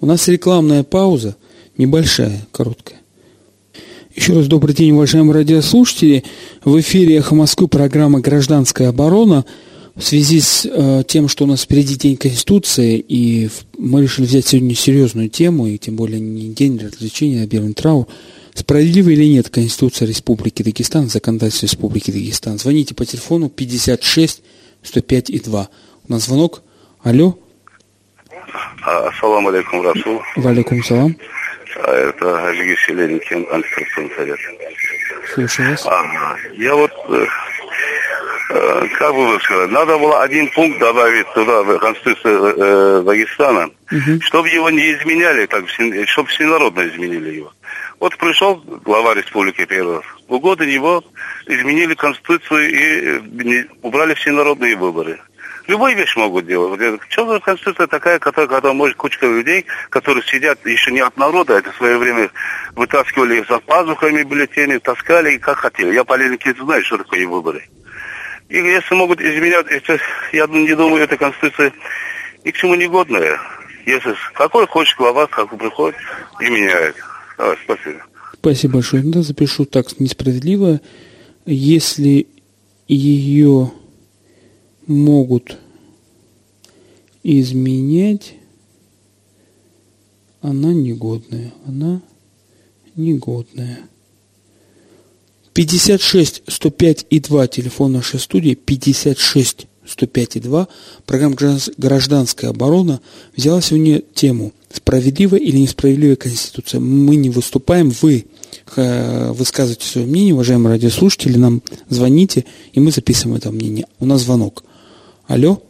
У 0.00 0.06
нас 0.06 0.26
рекламная 0.28 0.82
пауза, 0.84 1.36
небольшая, 1.80 2.46
короткая. 2.52 3.00
Еще 4.14 4.34
раз 4.34 4.46
добрый 4.48 4.74
день, 4.74 4.90
уважаемые 4.92 5.34
радиослушатели. 5.34 6.24
В 6.62 6.78
эфире 6.80 7.16
«Эхо 7.16 7.34
Москвы» 7.34 7.68
программа 7.68 8.20
«Гражданская 8.20 8.90
оборона». 8.90 9.46
В 9.96 10.02
связи 10.02 10.40
с 10.40 10.66
э, 10.70 11.02
тем, 11.06 11.28
что 11.28 11.44
у 11.44 11.46
нас 11.46 11.62
впереди 11.62 11.96
День 11.96 12.16
Конституции, 12.16 12.98
и 12.98 13.48
в- 13.48 13.64
мы 13.78 14.02
решили 14.02 14.26
взять 14.26 14.46
сегодня 14.46 14.74
серьезную 14.74 15.28
тему, 15.28 15.66
и 15.66 15.78
тем 15.78 15.96
более 15.96 16.20
не 16.20 16.48
день 16.50 16.78
развлечения, 16.78 17.42
а 17.42 17.46
белый 17.46 17.72
траур. 17.74 18.06
Справедлива 18.54 19.10
или 19.10 19.24
нет 19.24 19.48
Конституция 19.48 20.06
Республики 20.06 20.62
Дагестан, 20.62 21.08
законодательство 21.08 21.66
Республики 21.66 22.10
Дагестан? 22.10 22.58
Звоните 22.58 22.94
по 22.94 23.04
телефону 23.04 23.48
56 23.48 24.42
105 24.82 25.30
и 25.30 25.38
2. 25.40 25.68
У 26.08 26.12
нас 26.12 26.24
звонок. 26.26 26.62
Алло. 27.02 27.38
Ассаламу 28.84 29.48
алейкум, 29.48 29.82
Расул. 29.82 30.20
Валикум 30.36 30.82
салам. 30.84 31.16
А, 31.76 31.92
Это 31.92 32.48
Алигей 32.48 32.76
Селеникин, 32.86 33.46
антикоррупционный 33.50 34.14
совет. 34.16 34.38
Слушаю 35.34 35.70
вас. 35.70 35.86
Ага. 35.86 36.36
Я 36.54 36.74
вот, 36.74 36.92
э, 37.08 37.26
э, 38.50 38.88
как 38.98 39.14
бы 39.14 39.28
вы 39.28 39.40
сказали, 39.40 39.70
надо 39.70 39.98
было 39.98 40.22
один 40.22 40.48
пункт 40.50 40.78
добавить 40.78 41.26
туда, 41.34 41.62
в 41.62 41.78
Конституцию 41.78 42.54
э, 42.56 43.02
Дагестана, 43.02 43.70
чтобы 44.22 44.48
его 44.48 44.70
не 44.70 44.92
изменяли, 44.92 45.46
как 45.46 45.64
чтобы 46.06 46.28
всенародно 46.28 46.86
изменили 46.88 47.36
его. 47.36 47.52
Вот 48.00 48.16
пришел 48.16 48.56
глава 48.84 49.14
республики 49.14 49.66
первый 49.66 49.96
раз. 49.96 50.04
В 50.26 50.38
годы 50.38 50.64
него 50.64 51.04
изменили 51.46 51.94
Конституцию 51.94 52.70
и 52.70 53.60
э, 53.60 53.64
убрали 53.82 54.14
всенародные 54.14 54.74
выборы. 54.74 55.20
Любую 55.70 55.96
вещь 55.96 56.16
могут 56.16 56.48
делать. 56.48 56.80
Вот 57.16 57.30
за 57.30 57.38
конституция 57.38 57.86
такая, 57.86 58.18
которая, 58.18 58.48
когда 58.48 58.72
может 58.72 58.96
кучка 58.96 59.26
людей, 59.26 59.66
которые 59.88 60.24
сидят 60.24 60.66
еще 60.66 60.90
не 60.90 60.98
от 60.98 61.16
народа, 61.16 61.58
это 61.58 61.70
в 61.70 61.76
свое 61.76 61.96
время 61.96 62.28
вытаскивали 62.74 63.44
за 63.48 63.60
пазухами 63.60 64.24
бюллетени, 64.24 64.78
таскали 64.78 65.38
как 65.38 65.58
хотели. 65.58 65.94
Я 65.94 66.02
полярники 66.02 66.52
знаю, 66.58 66.82
что 66.82 66.98
такое 66.98 67.24
выборы. 67.24 67.62
И 68.48 68.56
если 68.56 68.96
могут 68.96 69.20
изменять, 69.20 69.66
это, 69.68 70.00
я 70.32 70.48
не 70.48 70.74
думаю, 70.74 71.04
эта 71.04 71.16
конституция 71.16 71.72
ни 72.44 72.50
к 72.50 72.56
чему 72.56 72.74
не 72.74 72.88
годная. 72.88 73.38
Если 73.86 74.16
какой 74.34 74.66
хочет 74.66 74.98
глава, 74.98 75.28
как 75.28 75.56
приходит 75.56 75.94
и 76.40 76.50
меняет. 76.50 76.96
Давай, 77.38 77.56
спасибо. 77.62 78.02
Спасибо 78.34 78.72
большое. 78.74 79.04
Да, 79.04 79.22
запишу 79.22 79.66
так 79.66 79.86
несправедливо. 80.00 80.80
Если 81.46 82.26
ее 82.88 83.70
могут 84.90 85.56
изменять, 87.22 88.34
она 90.42 90.72
негодная. 90.72 91.52
Она 91.64 92.02
негодная. 92.96 93.78
56 95.54 96.42
105 96.46 97.06
и 97.08 97.20
2 97.20 97.46
телефон 97.48 97.92
нашей 97.92 98.18
студии 98.18 98.54
56 98.54 99.66
105 99.86 100.36
и 100.36 100.40
2 100.40 100.68
программа 101.06 101.34
«Граждан- 101.34 101.74
«Гражданская 101.76 102.50
оборона» 102.50 103.00
взяла 103.36 103.60
сегодня 103.60 104.02
тему 104.14 104.52
«Справедливая 104.72 105.40
или 105.40 105.58
несправедливая 105.58 106.16
Конституция». 106.16 106.80
Мы 106.80 107.16
не 107.16 107.30
выступаем, 107.30 107.90
вы 108.02 108.26
э, 108.76 109.32
высказывайте 109.32 109.86
свое 109.86 110.06
мнение, 110.06 110.34
уважаемые 110.34 110.74
радиослушатели, 110.74 111.36
нам 111.36 111.62
звоните, 111.88 112.44
и 112.72 112.80
мы 112.80 112.92
записываем 112.92 113.36
это 113.36 113.50
мнение. 113.50 113.86
У 113.98 114.06
нас 114.06 114.22
звонок. 114.22 114.64
Алло, 115.30 115.62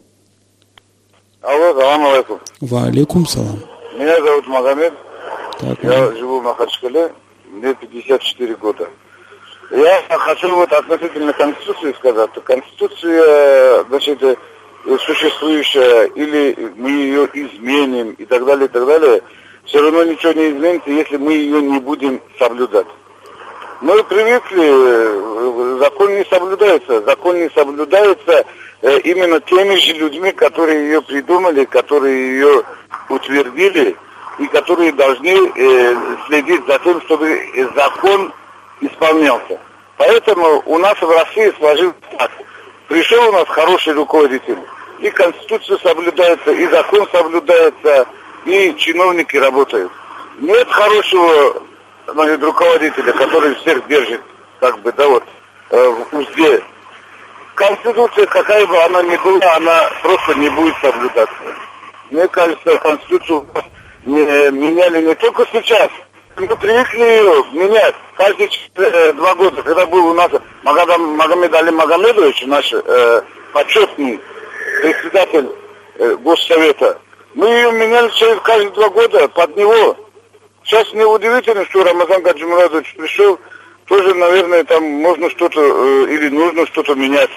Алло, 1.43 1.79
салам 1.79 2.05
алейкум. 2.07 2.39
валикум 2.61 3.27
салам. 3.27 3.59
Меня 3.93 4.19
зовут 4.19 4.47
Магомед. 4.47 4.91
Так, 5.59 5.83
Я 5.83 6.11
живу 6.13 6.39
в 6.39 6.43
Махачкале. 6.43 7.13
Мне 7.45 7.75
54 7.75 8.55
года. 8.55 8.89
Я 9.69 10.01
хочу 10.09 10.49
вот 10.55 10.71
относительно 10.73 11.31
Конституции 11.33 11.93
сказать. 11.93 12.31
Конституция, 12.43 13.83
значит, 13.83 14.39
существующая, 15.05 16.05
или 16.05 16.73
мы 16.75 16.89
ее 16.89 17.29
изменим 17.31 18.13
и 18.13 18.25
так 18.25 18.43
далее, 18.43 18.65
и 18.65 18.67
так 18.67 18.87
далее, 18.87 19.21
все 19.65 19.79
равно 19.79 20.03
ничего 20.05 20.31
не 20.33 20.49
изменится, 20.49 20.89
если 20.89 21.17
мы 21.17 21.33
ее 21.33 21.61
не 21.61 21.79
будем 21.79 22.19
соблюдать. 22.39 22.87
Мы 23.81 24.03
привыкли, 24.03 24.63
э, 24.63 25.77
закон 25.79 26.15
не 26.15 26.23
соблюдается. 26.25 27.01
Закон 27.01 27.39
не 27.39 27.49
соблюдается 27.49 28.45
э, 28.83 28.99
именно 28.99 29.39
теми 29.41 29.75
же 29.77 29.93
людьми, 29.93 30.31
которые 30.33 30.85
ее 30.85 31.01
придумали, 31.01 31.65
которые 31.65 32.27
ее 32.27 32.63
утвердили 33.09 33.95
и 34.37 34.45
которые 34.47 34.91
должны 34.91 35.51
э, 35.55 35.95
следить 36.27 36.63
за 36.67 36.77
тем, 36.77 37.01
чтобы 37.01 37.43
закон 37.75 38.31
исполнялся. 38.81 39.59
Поэтому 39.97 40.61
у 40.67 40.77
нас 40.77 41.01
в 41.01 41.09
России 41.09 41.51
сложилось 41.57 41.95
так. 42.19 42.29
Пришел 42.87 43.29
у 43.29 43.31
нас 43.31 43.47
хороший 43.47 43.93
руководитель, 43.93 44.59
и 44.99 45.09
Конституция 45.09 45.77
соблюдается, 45.79 46.51
и 46.51 46.67
закон 46.67 47.07
соблюдается, 47.11 48.05
и 48.45 48.75
чиновники 48.77 49.37
работают. 49.37 49.91
Нет 50.39 50.67
хорошего 50.69 51.63
значит, 52.07 52.43
руководителя, 52.43 53.13
который 53.13 53.55
всех 53.55 53.87
держит, 53.87 54.21
как 54.59 54.79
бы, 54.79 54.91
да, 54.93 55.07
вот, 55.07 55.23
э, 55.69 55.89
в 56.11 56.17
узде. 56.17 56.63
Конституция, 57.55 58.25
какая 58.25 58.65
бы 58.65 58.77
она 58.83 59.03
ни 59.03 59.17
была, 59.17 59.55
она 59.55 59.89
просто 60.01 60.35
не 60.35 60.49
будет 60.49 60.75
соблюдаться. 60.81 61.35
Мне 62.09 62.27
кажется, 62.27 62.77
Конституцию 62.77 63.45
не, 64.05 64.51
меняли 64.51 65.05
не 65.05 65.15
только 65.15 65.45
сейчас. 65.51 65.89
Мы 66.37 66.47
привыкли 66.47 66.99
ее 66.99 67.45
менять 67.51 67.95
каждые 68.15 68.49
э, 68.75 69.13
два 69.13 69.35
года. 69.35 69.61
Когда 69.61 69.85
был 69.85 70.07
у 70.07 70.13
нас 70.13 70.31
Магадам, 70.63 71.15
Магомед 71.15 71.53
Али 71.53 71.71
Магомедович, 71.71 72.45
наш 72.47 72.73
э, 72.73 73.21
почетный 73.53 74.19
председатель 74.81 75.49
э, 75.95 76.15
Госсовета, 76.15 76.99
мы 77.33 77.47
ее 77.47 77.71
меняли 77.73 78.09
через 78.11 78.39
каждые 78.41 78.71
два 78.71 78.89
года 78.89 79.27
под 79.27 79.55
него. 79.55 79.97
Сейчас 80.71 80.93
мне 80.93 81.05
удивительно, 81.05 81.65
что 81.65 81.83
Рамазан 81.83 82.21
Гаджимурадович 82.21 82.95
пришел, 82.97 83.37
тоже, 83.87 84.13
наверное, 84.15 84.63
там 84.63 84.81
можно 84.81 85.29
что-то 85.29 85.59
э, 85.59 86.13
или 86.13 86.29
нужно 86.29 86.65
что-то 86.67 86.95
менять. 86.95 87.29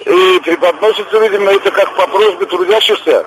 И 0.00 0.40
преподносится, 0.44 1.18
видимо, 1.18 1.52
это 1.52 1.70
как 1.70 1.96
по 1.96 2.06
просьбе 2.06 2.44
трудящихся. 2.44 3.24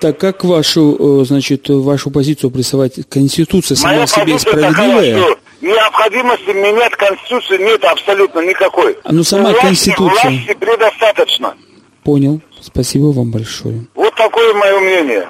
Так 0.00 0.18
как 0.18 0.44
вашу, 0.44 1.22
э, 1.22 1.24
значит, 1.24 1.70
вашу 1.70 2.10
позицию 2.10 2.50
прессовать 2.50 3.08
Конституция 3.08 3.74
сама 3.74 3.94
Моя 3.94 4.06
себе 4.06 4.38
справедливая? 4.38 5.14
такая, 5.14 5.36
необходимости 5.62 6.50
менять 6.50 6.94
Конституцию 6.96 7.64
нет 7.64 7.82
абсолютно 7.84 8.40
никакой. 8.40 8.98
А 9.02 9.14
ну 9.14 9.24
сама 9.24 9.44
власти, 9.48 9.64
Конституция. 9.64 10.30
Власти 10.30 10.54
предостаточно. 10.60 11.56
Понял. 12.04 12.42
Спасибо 12.60 13.06
вам 13.12 13.30
большое. 13.30 13.86
Вот 13.94 14.14
такое 14.14 14.52
мое 14.52 14.78
мнение. 14.78 15.26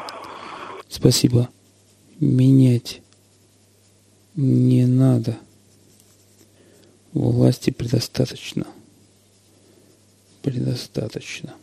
Спасибо. 0.89 1.49
Менять 2.23 3.03
не 4.37 4.87
надо. 4.87 5.37
Власти 7.13 7.71
предостаточно. 7.71 8.65
Предостаточно. 10.41 11.55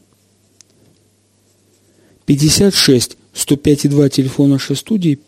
56 2.26 3.16
105,2 3.34 4.10
телефон 4.10 4.50
нашей 4.50 4.76
студии. 4.76 5.20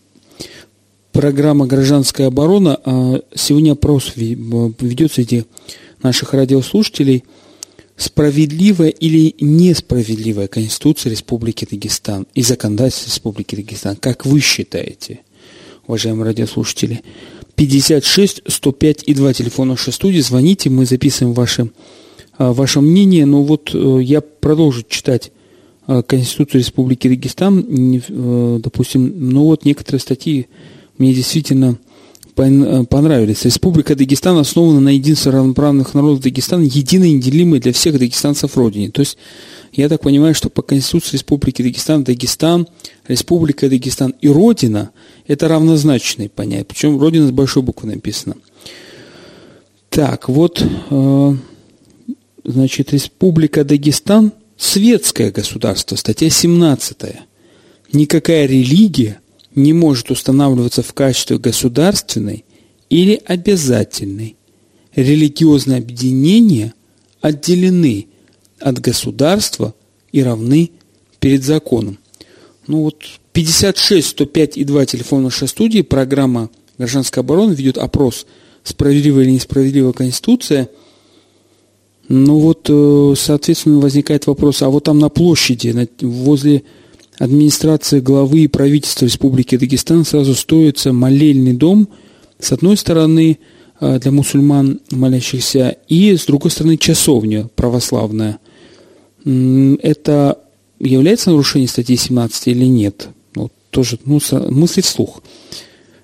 Программа 1.14 1.66
«Гражданская 1.66 2.28
оборона». 2.28 2.78
А, 2.84 3.22
сегодня 3.34 3.72
опрос 3.72 4.12
ведется 4.18 5.16
среди 5.16 5.46
наших 6.04 6.34
радиослушателей. 6.34 7.24
Справедливая 8.02 8.90
или 8.90 9.36
несправедливая 9.40 10.48
Конституция 10.48 11.12
Республики 11.12 11.68
Дагестан 11.70 12.26
и 12.34 12.42
законодательство 12.42 13.12
Республики 13.12 13.56
Дагестан? 13.56 13.96
Как 13.96 14.26
вы 14.26 14.40
считаете, 14.40 15.20
уважаемые 15.86 16.26
радиослушатели? 16.26 17.04
56 17.54 18.42
105 18.48 19.04
и 19.06 19.14
2 19.14 19.34
телефона 19.34 19.74
нашей 19.74 19.94
студии. 19.94 20.20
Звоните, 20.20 20.72
мы 20.72 20.88
записываем 20.88 21.36
ваше, 21.36 21.70
а, 22.40 22.54
ваше 22.54 22.82
мнение. 22.82 23.28
Но 23.28 23.44
вот 23.44 23.70
э, 23.76 24.00
я 24.02 24.22
продолжу 24.22 24.82
читать 24.90 25.32
а, 25.86 26.02
Конституцию 26.02 26.62
Республики 26.62 27.08
Дагестан. 27.08 28.02
Э, 28.10 28.60
допустим, 28.64 29.30
ну 29.30 29.44
вот 29.44 29.64
некоторые 29.64 30.00
статьи 30.00 30.48
мне 30.98 31.14
действительно 31.14 31.78
понравились. 32.86 33.46
Республика 33.46 33.96
Дагестан 33.96 34.38
основана 34.38 34.80
на 34.80 34.90
единстве 34.90 35.32
равноправных 35.32 35.94
народов 35.94 36.22
Дагестана, 36.22 36.64
единой 36.64 37.10
и 37.10 37.14
неделимой 37.14 37.60
для 37.60 37.74
всех 37.74 37.98
дагестанцев 37.98 38.58
родине. 38.58 38.90
То 38.90 39.02
есть, 39.02 39.18
я 39.72 39.90
так 39.90 40.02
понимаю, 40.02 40.36
что 40.36 40.50
по 40.50 40.62
Конституции 40.62 41.18
Республики 41.18 41.62
Дагестан, 41.62 42.04
Дагестан, 42.04 42.68
Республика 43.08 43.70
Дагестан 43.70 44.14
и 44.22 44.28
Родина– 44.28 44.92
это 45.28 45.48
равнозначные 45.48 46.30
понятия. 46.30 46.66
Причем 46.66 47.00
Родина 47.00 47.28
с 47.28 47.32
большой 47.32 47.64
буквы 47.64 47.90
написано. 47.90 48.36
Так, 49.90 50.30
вот, 50.30 50.64
э, 50.90 51.36
значит, 52.44 52.94
Республика 52.94 53.64
Дагестан– 53.64 54.34
светское 54.62 55.32
государство, 55.32 55.96
статья 55.96 56.30
17. 56.30 56.98
Никакая 57.94 58.46
религия 58.46 59.20
не 59.56 59.74
может 59.74 60.12
устанавливаться 60.12 60.84
в 60.84 60.94
качестве 60.94 61.38
государственной 61.38 62.46
или 62.90 63.22
обязательной. 63.26 64.36
Религиозные 64.96 65.78
объединения 65.78 66.74
отделены 67.22 68.08
от 68.60 68.80
государства 68.80 69.74
и 70.12 70.22
равны 70.24 70.72
перед 71.20 71.44
законом. 71.44 71.98
Ну 72.68 72.84
вот 72.84 73.04
56 73.34 74.08
105 74.10 74.58
и 74.58 74.64
2 74.64 74.86
телефон 74.86 75.24
нашей 75.24 75.48
студии, 75.48 75.82
программа 75.82 76.50
«Гражданская 76.78 77.24
оборона» 77.24 77.54
ведет 77.54 77.78
опрос 77.78 78.26
«Справедливая 78.64 79.24
или 79.24 79.32
несправедливая 79.32 79.94
Конституция». 79.94 80.70
Ну 82.08 82.40
вот, 82.40 82.66
э, 82.70 83.14
соответственно, 83.18 83.80
возникает 83.80 84.28
вопрос, 84.28 84.62
а 84.62 84.70
вот 84.70 84.84
там 84.84 85.00
на 85.00 85.08
площади, 85.08 85.88
возле 86.02 86.64
администрации 87.22 88.00
главы 88.00 88.42
и 88.42 88.48
правительства 88.48 89.06
Республики 89.06 89.56
Дагестан 89.56 90.06
сразу 90.06 90.34
строится 90.34 90.92
молельный 90.92 91.54
дом, 91.54 91.88
с 92.40 92.52
одной 92.52 92.76
стороны, 92.78 93.38
э, 93.80 94.00
для 94.00 94.12
мусульман 94.12 94.82
молящихся, 94.90 95.78
и 95.88 96.18
с 96.18 96.26
другой 96.26 96.50
стороны, 96.50 96.78
часовня 96.78 97.48
православная. 97.56 98.40
Это 99.24 100.40
является 100.80 101.30
нарушением 101.30 101.70
статьи 101.70 101.96
17 101.96 102.48
или 102.48 102.66
нет? 102.66 103.10
Вот 103.36 103.54
тоже 103.70 104.00
ну, 104.04 104.20
мысли 104.50 104.82
вслух. 104.82 105.22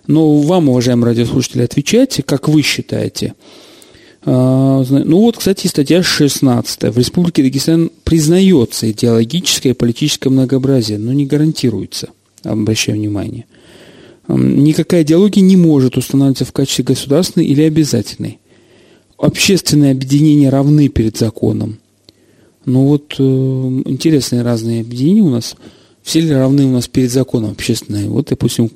Но 0.06 0.38
вам, 0.38 0.69
уважаемые 0.69 1.08
радиослушатели, 1.08 1.63
отвечайте, 1.63 2.21
как 2.21 2.47
вы 2.47 2.62
считаете– 2.62 3.34
а, 3.43 3.66
ну 4.30 5.22
вот, 5.22 5.38
кстати, 5.38 5.68
статья 5.68 6.04
16. 6.04 6.84
В 6.94 6.98
Республике 6.98 7.44
Дагестан 7.44 7.92
признается 8.04 8.92
идеологическое 8.92 9.72
и 9.72 9.76
политическое 9.76 10.30
многообразие, 10.30 10.98
но 10.98 11.13
не 11.13 11.26
гарантируется, 11.26 12.10
обращаю 12.44 12.98
внимание. 12.98 13.46
Никакая 14.28 15.04
идеология 15.04 15.42
не 15.42 15.56
может 15.56 15.96
устанавливаться 15.96 16.44
в 16.44 16.52
качестве 16.52 16.84
государственной 16.84 17.46
или 17.46 17.62
обязательной. 17.62 18.40
Общественные 19.18 19.94
объединения 19.94 20.50
равны 20.50 20.90
перед 20.90 21.18
законом. 21.18 21.80
Ну 22.66 22.88
вот, 22.88 23.16
э, 23.18 23.24
интересные 23.24 24.42
разные 24.42 24.82
объединения 24.82 25.22
у 25.22 25.30
нас. 25.30 25.56
Все 26.04 26.20
ли 26.20 26.34
равны 26.34 26.66
у 26.66 26.72
нас 26.72 26.90
перед 26.90 27.12
законом 27.12 27.52
общественные? 27.52 28.10
Вот, 28.10 28.28
допустим, 28.28 28.72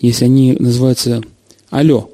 если 0.00 0.24
они 0.24 0.56
называются 0.58 1.20
«Алло», 1.68 2.10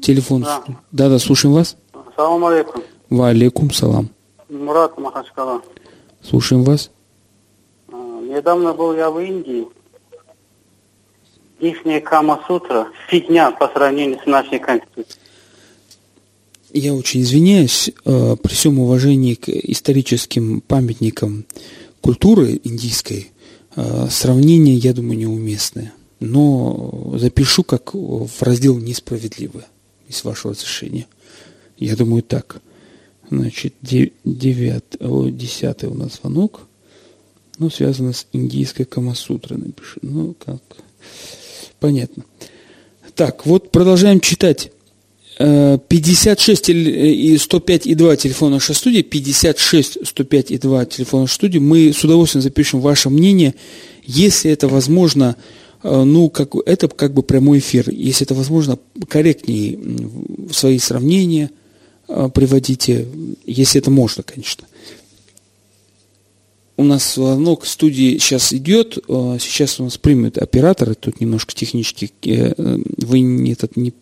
телефон. 0.00 0.46
Да-да, 0.92 1.18
слушаем 1.18 1.54
вас. 1.54 1.76
Салам 2.16 2.44
алейкум. 2.44 2.82
Ва 3.10 3.28
алейкум 3.28 3.70
салам. 3.72 4.08
Мурат 4.48 4.96
Махачкала. 4.98 5.62
Слушаем 6.22 6.62
вас. 6.62 6.90
А, 7.88 8.20
недавно 8.20 8.72
был 8.72 8.94
я 8.94 9.10
в 9.10 9.18
Индии. 9.18 9.66
Ихняя 11.58 12.00
Кама-сутра 12.00 12.88
фигня 13.08 13.50
по 13.50 13.68
сравнению 13.68 14.20
с 14.22 14.26
нашей 14.26 14.58
Конституцией. 14.58 15.20
Я 16.72 16.94
очень 16.94 17.22
извиняюсь, 17.22 17.90
э, 18.04 18.36
при 18.36 18.52
всем 18.52 18.80
уважении 18.80 19.34
к 19.34 19.48
историческим 19.48 20.60
памятникам 20.60 21.46
культуры 22.00 22.60
индийской, 22.64 23.30
э, 23.76 24.08
сравнение, 24.10 24.74
я 24.74 24.92
думаю, 24.92 25.18
неуместное. 25.18 25.94
Но 26.18 27.14
запишу 27.16 27.62
как 27.62 27.94
в 27.94 28.42
раздел 28.42 28.78
«Несправедливое», 28.78 29.66
из 30.08 30.24
вашего 30.24 30.52
разрешения. 30.52 31.06
Я 31.78 31.96
думаю, 31.96 32.22
так. 32.22 32.60
Значит, 33.30 33.74
девятый, 33.82 35.30
десятый 35.32 35.88
у 35.88 35.94
нас 35.94 36.18
звонок. 36.20 36.60
Ну, 37.58 37.70
связано 37.70 38.12
с 38.12 38.26
индийской 38.32 38.84
Камасутрой, 38.84 39.58
напишу. 39.58 39.98
Ну, 40.02 40.34
как. 40.44 40.60
Понятно. 41.80 42.24
Так, 43.14 43.46
вот 43.46 43.70
продолжаем 43.70 44.20
читать. 44.20 44.70
56 45.36 46.70
э, 46.70 46.72
и 46.72 47.36
105 47.36 47.86
и 47.86 47.94
2 47.96 48.16
телефона 48.16 48.56
нашей 48.56 48.76
студии, 48.76 49.02
56 49.02 50.06
105 50.06 50.50
и 50.52 50.58
2 50.58 50.84
телефона 50.84 51.22
нашей 51.22 51.34
студии. 51.34 51.58
Мы 51.58 51.92
с 51.92 52.04
удовольствием 52.04 52.42
запишем 52.42 52.80
ваше 52.80 53.10
мнение, 53.10 53.54
если 54.04 54.50
это 54.52 54.68
возможно, 54.68 55.36
э, 55.82 56.02
ну, 56.04 56.30
как, 56.30 56.54
это 56.66 56.86
как 56.86 57.14
бы 57.14 57.24
прямой 57.24 57.58
эфир, 57.58 57.90
если 57.90 58.24
это 58.24 58.34
возможно, 58.34 58.78
корректнее 59.08 59.78
свои 60.52 60.78
сравнения– 60.78 61.50
Э, 61.60 61.63
приводите, 62.32 63.06
если 63.44 63.80
это 63.80 63.90
можно, 63.90 64.22
конечно. 64.22 64.66
У 66.76 66.82
нас 66.82 67.14
звонок 67.14 67.62
в 67.62 67.68
студии 67.68 68.18
сейчас 68.18 68.52
идет, 68.52 68.98
э, 69.08 69.36
сейчас 69.40 69.78
у 69.78 69.84
нас 69.84 69.96
примет 69.96 70.38
оператор, 70.38 70.96
тут 70.96 71.20
немножко 71.20 71.54
технически, 71.54 72.52
э, 72.56 72.78
вы 72.98 73.20
не, 73.20 73.52
этот, 73.52 73.76
не, 73.76 73.92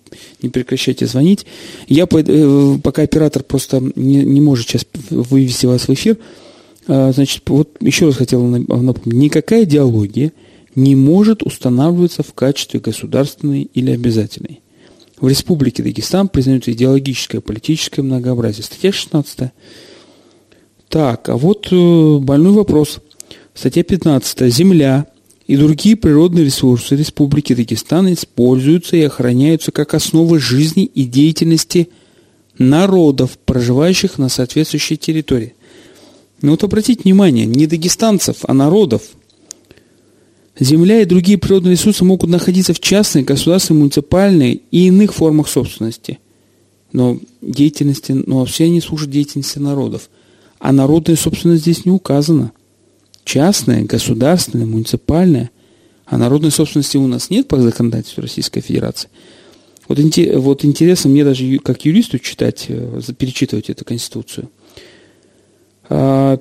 не 0.40 0.48
прекращайте 0.48 1.06
звонить. 1.06 1.44
Я, 1.86 2.06
пока 2.06 3.02
оператор 3.02 3.42
просто 3.42 3.82
не, 3.94 4.24
не 4.24 4.40
может 4.40 4.68
сейчас 4.68 4.86
вывести 5.10 5.66
вас 5.66 5.86
в 5.86 5.92
эфир, 5.92 6.16
значит, 6.86 7.42
вот 7.46 7.76
еще 7.80 8.06
раз 8.06 8.16
хотел 8.16 8.42
напомнить, 8.42 9.06
никакая 9.06 9.64
идеология 9.64 10.32
не 10.74 10.96
может 10.96 11.42
устанавливаться 11.42 12.22
в 12.22 12.32
качестве 12.32 12.80
государственной 12.80 13.68
или 13.74 13.90
обязательной. 13.90 14.61
В 15.22 15.28
Республике 15.28 15.84
Дагестан 15.84 16.28
признается 16.28 16.72
идеологическое 16.72 17.40
и 17.40 17.44
политическое 17.44 18.02
многообразие. 18.02 18.64
Статья 18.64 18.90
16. 18.90 19.52
Так, 20.88 21.28
а 21.28 21.36
вот 21.36 21.68
э, 21.70 22.18
больной 22.18 22.52
вопрос. 22.52 22.98
Статья 23.54 23.84
15. 23.84 24.52
Земля 24.52 25.06
и 25.46 25.56
другие 25.56 25.94
природные 25.94 26.46
ресурсы 26.46 26.96
Республики 26.96 27.54
Дагестан 27.54 28.12
используются 28.12 28.96
и 28.96 29.02
охраняются 29.02 29.70
как 29.70 29.94
основа 29.94 30.40
жизни 30.40 30.86
и 30.86 31.04
деятельности 31.04 31.90
народов, 32.58 33.38
проживающих 33.44 34.18
на 34.18 34.28
соответствующей 34.28 34.96
территории. 34.96 35.54
Но 36.40 36.50
вот 36.50 36.64
обратите 36.64 37.02
внимание, 37.04 37.46
не 37.46 37.68
дагестанцев, 37.68 38.38
а 38.42 38.52
народов– 38.54 39.02
Земля 40.58 41.00
и 41.00 41.06
другие 41.06 41.38
природные 41.38 41.72
ресурсы 41.72 42.04
могут 42.04 42.28
находиться 42.28 42.74
в 42.74 42.80
частной, 42.80 43.22
государственной, 43.22 43.80
муниципальной 43.80 44.62
и 44.70 44.86
иных 44.88 45.14
формах 45.14 45.48
собственности. 45.48 46.18
Но 46.92 47.18
деятельности, 47.40 48.12
но 48.12 48.44
все 48.44 48.64
они 48.64 48.80
служат 48.80 49.10
деятельности 49.10 49.58
народов. 49.58 50.10
А 50.58 50.72
народная 50.72 51.16
собственность 51.16 51.62
здесь 51.62 51.86
не 51.86 51.90
указана. 51.90 52.52
Частная, 53.24 53.84
государственная, 53.84 54.66
муниципальная. 54.66 55.50
А 56.04 56.18
народной 56.18 56.50
собственности 56.50 56.98
у 56.98 57.06
нас 57.06 57.30
нет 57.30 57.48
по 57.48 57.58
законодательству 57.58 58.20
Российской 58.20 58.60
Федерации. 58.60 59.08
Вот, 59.88 59.98
вот 59.98 60.64
интересно 60.64 61.10
мне 61.10 61.24
даже 61.24 61.58
как 61.58 61.84
юристу 61.86 62.18
читать, 62.18 62.66
э, 62.68 63.00
перечитывать 63.16 63.70
эту 63.70 63.84
Конституцию. 63.84 64.50
А, 65.88 66.38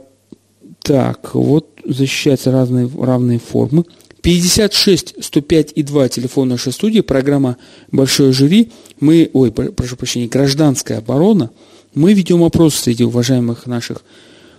так, 0.81 1.33
вот 1.33 1.80
защищаются 1.85 2.51
разные 2.51 2.89
равные 2.99 3.39
формы. 3.39 3.85
56 4.21 5.15
105 5.19 5.71
и 5.75 5.83
2 5.83 6.09
телефон 6.09 6.49
нашей 6.49 6.71
студии, 6.71 7.01
программа 7.01 7.57
«Большое 7.91 8.31
жюри». 8.31 8.71
Мы, 8.99 9.29
ой, 9.33 9.51
прошу 9.51 9.95
прощения, 9.95 10.27
«Гражданская 10.27 10.99
оборона». 10.99 11.49
Мы 11.93 12.13
ведем 12.13 12.43
опрос 12.43 12.75
среди 12.75 13.03
уважаемых 13.03 13.65
наших 13.65 14.03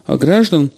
а, 0.05 0.19
граждан, 0.19 0.71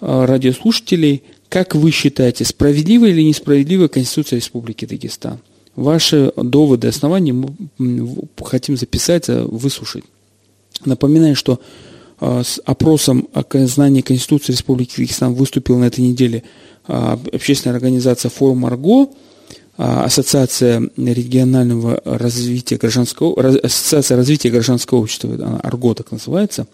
а, 0.00 0.26
радиослушателей. 0.26 1.22
Как 1.48 1.74
вы 1.74 1.90
считаете, 1.90 2.44
справедливая 2.44 3.10
или 3.10 3.22
несправедливая 3.22 3.88
Конституция 3.88 4.36
Республики 4.36 4.84
Дагестан? 4.84 5.38
Ваши 5.74 6.32
доводы, 6.36 6.88
основания 6.88 7.32
мы 7.32 8.28
хотим 8.42 8.76
записать, 8.76 9.28
э, 9.28 9.42
выслушать. 9.42 10.04
Напоминаю, 10.84 11.36
что 11.36 11.60
с 12.20 12.60
опросом 12.64 13.28
о 13.34 13.44
знании 13.66 14.00
Конституции 14.00 14.52
Республики 14.52 14.96
Кыргызстан 14.96 15.34
выступила 15.34 15.78
на 15.78 15.84
этой 15.84 16.00
неделе 16.00 16.42
э, 16.88 17.16
общественная 17.32 17.76
организация 17.76 18.30
«Форум 18.30 18.66
Арго», 18.66 19.10
Ассоциация 19.76 20.88
регионального 20.96 22.00
развития 22.06 22.76
гражданского, 22.76 23.38
Ассоциация 23.62 24.16
развития 24.16 24.48
гражданского 24.48 25.00
общества, 25.00 25.60
Арго 25.62 25.92
так 25.92 26.10
называется. 26.12 26.66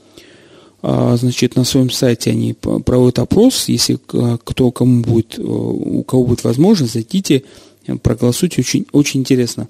Значит, 0.82 1.56
на 1.56 1.64
своем 1.64 1.90
сайте 1.90 2.30
они 2.30 2.54
проводят 2.54 3.18
опрос, 3.18 3.68
если 3.68 3.98
кто 4.04 4.70
кому 4.70 5.02
будет, 5.02 5.36
у 5.38 6.04
кого 6.04 6.26
будет 6.26 6.44
возможность, 6.44 6.92
зайдите, 6.92 7.42
проголосуйте, 8.02 8.60
очень, 8.60 8.86
очень 8.92 9.20
интересно 9.20 9.66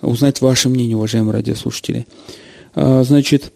узнать 0.00 0.40
ваше 0.40 0.70
мнение, 0.70 0.96
уважаемые 0.96 1.34
радиослушатели. 1.34 2.06
Значит, 2.74 3.52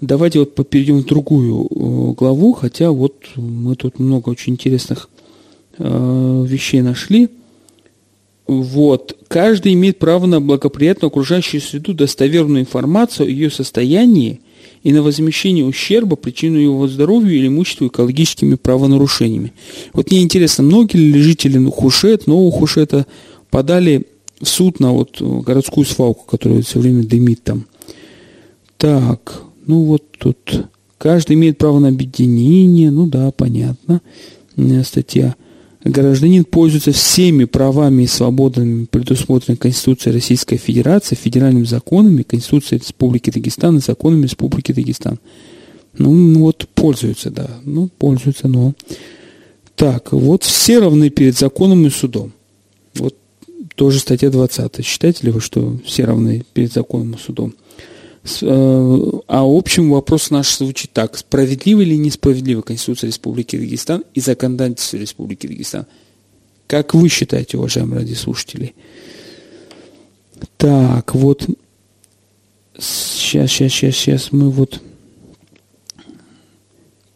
давайте 0.00 0.40
вот 0.40 0.54
перейдем 0.68 0.98
в 0.98 1.06
другую 1.06 2.14
главу, 2.14 2.52
хотя 2.52 2.90
вот 2.90 3.16
мы 3.36 3.74
тут 3.76 3.98
много 3.98 4.30
очень 4.30 4.54
интересных 4.54 5.08
вещей 5.78 6.82
нашли. 6.82 7.28
Вот. 8.46 9.16
Каждый 9.28 9.74
имеет 9.74 9.98
право 9.98 10.26
на 10.26 10.40
благоприятную 10.40 11.08
окружающую 11.08 11.60
среду, 11.60 11.94
достоверную 11.94 12.62
информацию 12.62 13.26
о 13.26 13.30
ее 13.30 13.50
состоянии 13.50 14.40
и 14.82 14.92
на 14.92 15.02
возмещение 15.02 15.64
ущерба, 15.64 16.16
причину 16.16 16.58
его 16.58 16.88
здоровью 16.88 17.36
или 17.36 17.46
имуществу 17.46 17.86
экологическими 17.86 18.56
правонарушениями. 18.56 19.52
Вот 19.92 20.10
мне 20.10 20.22
интересно, 20.22 20.64
многие 20.64 20.96
ли 20.96 21.20
жители 21.20 21.64
Хушет, 21.70 22.26
Нового 22.26 22.50
Хушета 22.50 23.06
подали 23.50 24.06
в 24.40 24.48
суд 24.48 24.80
на 24.80 24.92
вот 24.92 25.20
городскую 25.20 25.84
свалку, 25.84 26.24
которая 26.24 26.62
все 26.62 26.80
время 26.80 27.04
дымит 27.04 27.42
там. 27.44 27.66
Так, 28.78 29.42
ну 29.70 29.84
вот 29.84 30.02
тут 30.18 30.66
каждый 30.98 31.34
имеет 31.34 31.56
право 31.56 31.78
на 31.78 31.88
объединение, 31.88 32.90
ну 32.90 33.06
да, 33.06 33.30
понятно, 33.30 34.00
статья 34.82 35.36
гражданин 35.84 36.44
пользуется 36.44 36.90
всеми 36.90 37.44
правами 37.44 38.02
и 38.02 38.08
свободами, 38.08 38.86
предусмотренными 38.86 39.58
Конституцией 39.58 40.14
Российской 40.14 40.56
Федерации, 40.56 41.14
федеральными 41.14 41.64
законами, 41.64 42.22
Конституцией 42.22 42.80
Республики 42.80 43.30
Дагестан 43.30 43.78
и 43.78 43.80
законами 43.80 44.24
Республики 44.24 44.72
Дагестан. 44.72 45.20
Ну, 45.96 46.40
вот 46.40 46.66
пользуются, 46.74 47.30
да. 47.30 47.48
Ну, 47.64 47.88
пользуются, 47.96 48.48
но... 48.48 48.74
Так, 49.76 50.12
вот 50.12 50.42
все 50.42 50.80
равны 50.80 51.10
перед 51.10 51.38
законом 51.38 51.86
и 51.86 51.90
судом. 51.90 52.32
Вот 52.94 53.14
тоже 53.76 54.00
статья 54.00 54.30
20. 54.30 54.84
Считаете 54.84 55.26
ли 55.26 55.32
вы, 55.32 55.40
что 55.40 55.78
все 55.86 56.04
равны 56.04 56.44
перед 56.52 56.72
законом 56.72 57.12
и 57.14 57.18
судом? 57.18 57.54
Э, 58.22 58.98
а 59.28 59.44
общем 59.44 59.90
вопрос 59.90 60.30
наш 60.30 60.56
звучит 60.56 60.92
так. 60.92 61.16
Справедлива 61.16 61.80
или 61.80 61.94
несправедлива 61.94 62.62
Конституция 62.62 63.08
Республики 63.08 63.56
Дагестан 63.56 64.04
и 64.14 64.20
законодательство 64.20 64.98
Республики 64.98 65.46
Дагестан? 65.46 65.86
Как 66.66 66.94
вы 66.94 67.08
считаете, 67.08 67.56
уважаемые 67.56 68.00
радиослушатели? 68.00 68.74
Так, 70.56 71.14
вот. 71.14 71.46
Сейчас, 72.78 73.50
сейчас, 73.50 73.72
сейчас, 73.72 73.94
сейчас. 73.96 74.32
Мы 74.32 74.50
вот... 74.50 74.80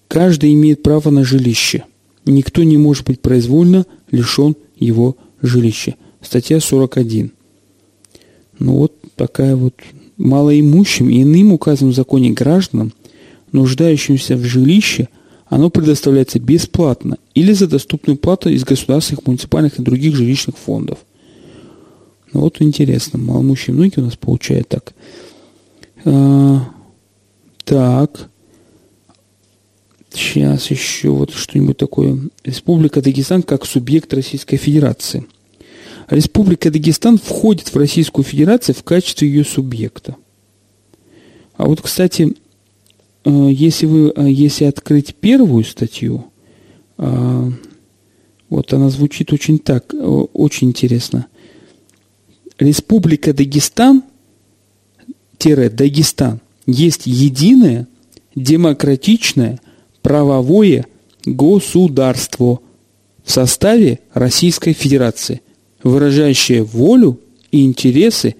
Каждый 0.08 0.52
имеет 0.52 0.82
право 0.82 1.10
на 1.10 1.24
жилище. 1.24 1.84
Никто 2.24 2.62
не 2.62 2.76
может 2.76 3.04
быть 3.06 3.20
произвольно 3.20 3.84
лишен 4.10 4.56
его 4.76 5.16
жилища. 5.42 5.96
Статья 6.20 6.60
41. 6.60 7.32
Ну 8.58 8.76
вот 8.76 8.94
такая 9.16 9.56
вот 9.56 9.74
малоимущим 10.16 11.10
и 11.10 11.22
иным 11.22 11.52
указом 11.52 11.90
в 11.90 11.94
законе 11.94 12.30
гражданам, 12.30 12.92
нуждающимся 13.52 14.36
в 14.36 14.44
жилище, 14.44 15.08
оно 15.46 15.70
предоставляется 15.70 16.40
бесплатно 16.40 17.18
или 17.34 17.52
за 17.52 17.66
доступную 17.66 18.16
плату 18.16 18.48
из 18.48 18.64
государственных, 18.64 19.26
муниципальных 19.26 19.78
и 19.78 19.82
других 19.82 20.16
жилищных 20.16 20.56
фондов. 20.56 20.98
Ну 22.32 22.40
вот 22.40 22.60
интересно, 22.60 23.18
малоимущие 23.18 23.74
многие 23.74 24.00
у 24.00 24.04
нас 24.04 24.16
получают 24.16 24.68
так. 24.68 24.94
А, 26.04 26.68
так. 27.64 28.28
Сейчас 30.12 30.70
еще 30.70 31.10
вот 31.10 31.32
что-нибудь 31.32 31.76
такое. 31.76 32.18
Республика 32.44 33.02
Дагестан 33.02 33.42
как 33.42 33.64
субъект 33.66 34.12
Российской 34.14 34.56
Федерации. 34.56 35.26
Республика 36.08 36.70
Дагестан 36.70 37.18
входит 37.18 37.68
в 37.68 37.76
Российскую 37.76 38.24
Федерацию 38.24 38.74
в 38.74 38.82
качестве 38.82 39.28
ее 39.28 39.44
субъекта. 39.44 40.16
А 41.56 41.66
вот, 41.66 41.80
кстати, 41.80 42.36
э, 43.24 43.48
если 43.50 43.86
вы, 43.86 44.12
э, 44.14 44.30
если 44.30 44.64
открыть 44.64 45.14
первую 45.14 45.64
статью, 45.64 46.26
э, 46.98 47.50
вот 48.50 48.72
она 48.72 48.90
звучит 48.90 49.32
очень 49.32 49.58
так, 49.58 49.94
очень 49.94 50.68
интересно. 50.68 51.26
Республика 52.58 53.32
Дагестан, 53.32 54.04
тире 55.38 55.70
Дагестан, 55.70 56.40
есть 56.66 57.06
единое, 57.06 57.88
демократичное, 58.36 59.60
правовое 60.02 60.86
государство 61.24 62.60
в 63.24 63.30
составе 63.30 64.00
Российской 64.12 64.72
Федерации– 64.74 65.40
выражающее 65.84 66.64
волю 66.64 67.20
и 67.52 67.64
интересы 67.64 68.34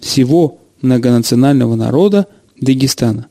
всего 0.00 0.58
многонационального 0.82 1.74
народа 1.74 2.26
Дагестана. 2.60 3.28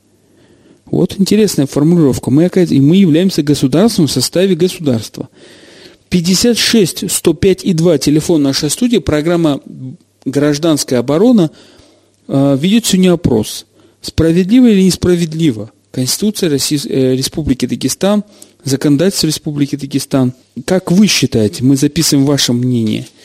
Вот 0.86 1.14
интересная 1.18 1.66
формулировка. 1.66 2.30
Мы, 2.30 2.46
и 2.46 2.80
мы 2.80 2.96
являемся 2.96 3.42
государством 3.42 4.06
в 4.06 4.10
составе 4.10 4.56
государства. 4.56 5.28
56 6.08 7.10
105 7.10 7.64
и 7.64 7.74
2 7.74 7.98
телефон 7.98 8.42
нашей 8.42 8.70
студии, 8.70 8.96
программа 8.96 9.60
«Гражданская 10.24 11.00
оборона» 11.00 11.50
э, 12.26 12.58
ведет 12.58 12.86
сегодня 12.86 13.12
опрос. 13.12 13.66
Справедливо 14.00 14.68
или 14.68 14.82
несправедливо? 14.82 15.70
Конституция 15.90 16.48
э, 16.48 17.14
Республики 17.14 17.66
Дагестан, 17.66 18.24
законодательство 18.64 19.26
Республики 19.26 19.76
Дагестан. 19.76 20.32
Как 20.64 20.90
вы 20.90 21.06
считаете? 21.06 21.62
Мы 21.64 21.76
записываем 21.76 22.24
ваше 22.24 22.54
мнение– 22.54 23.06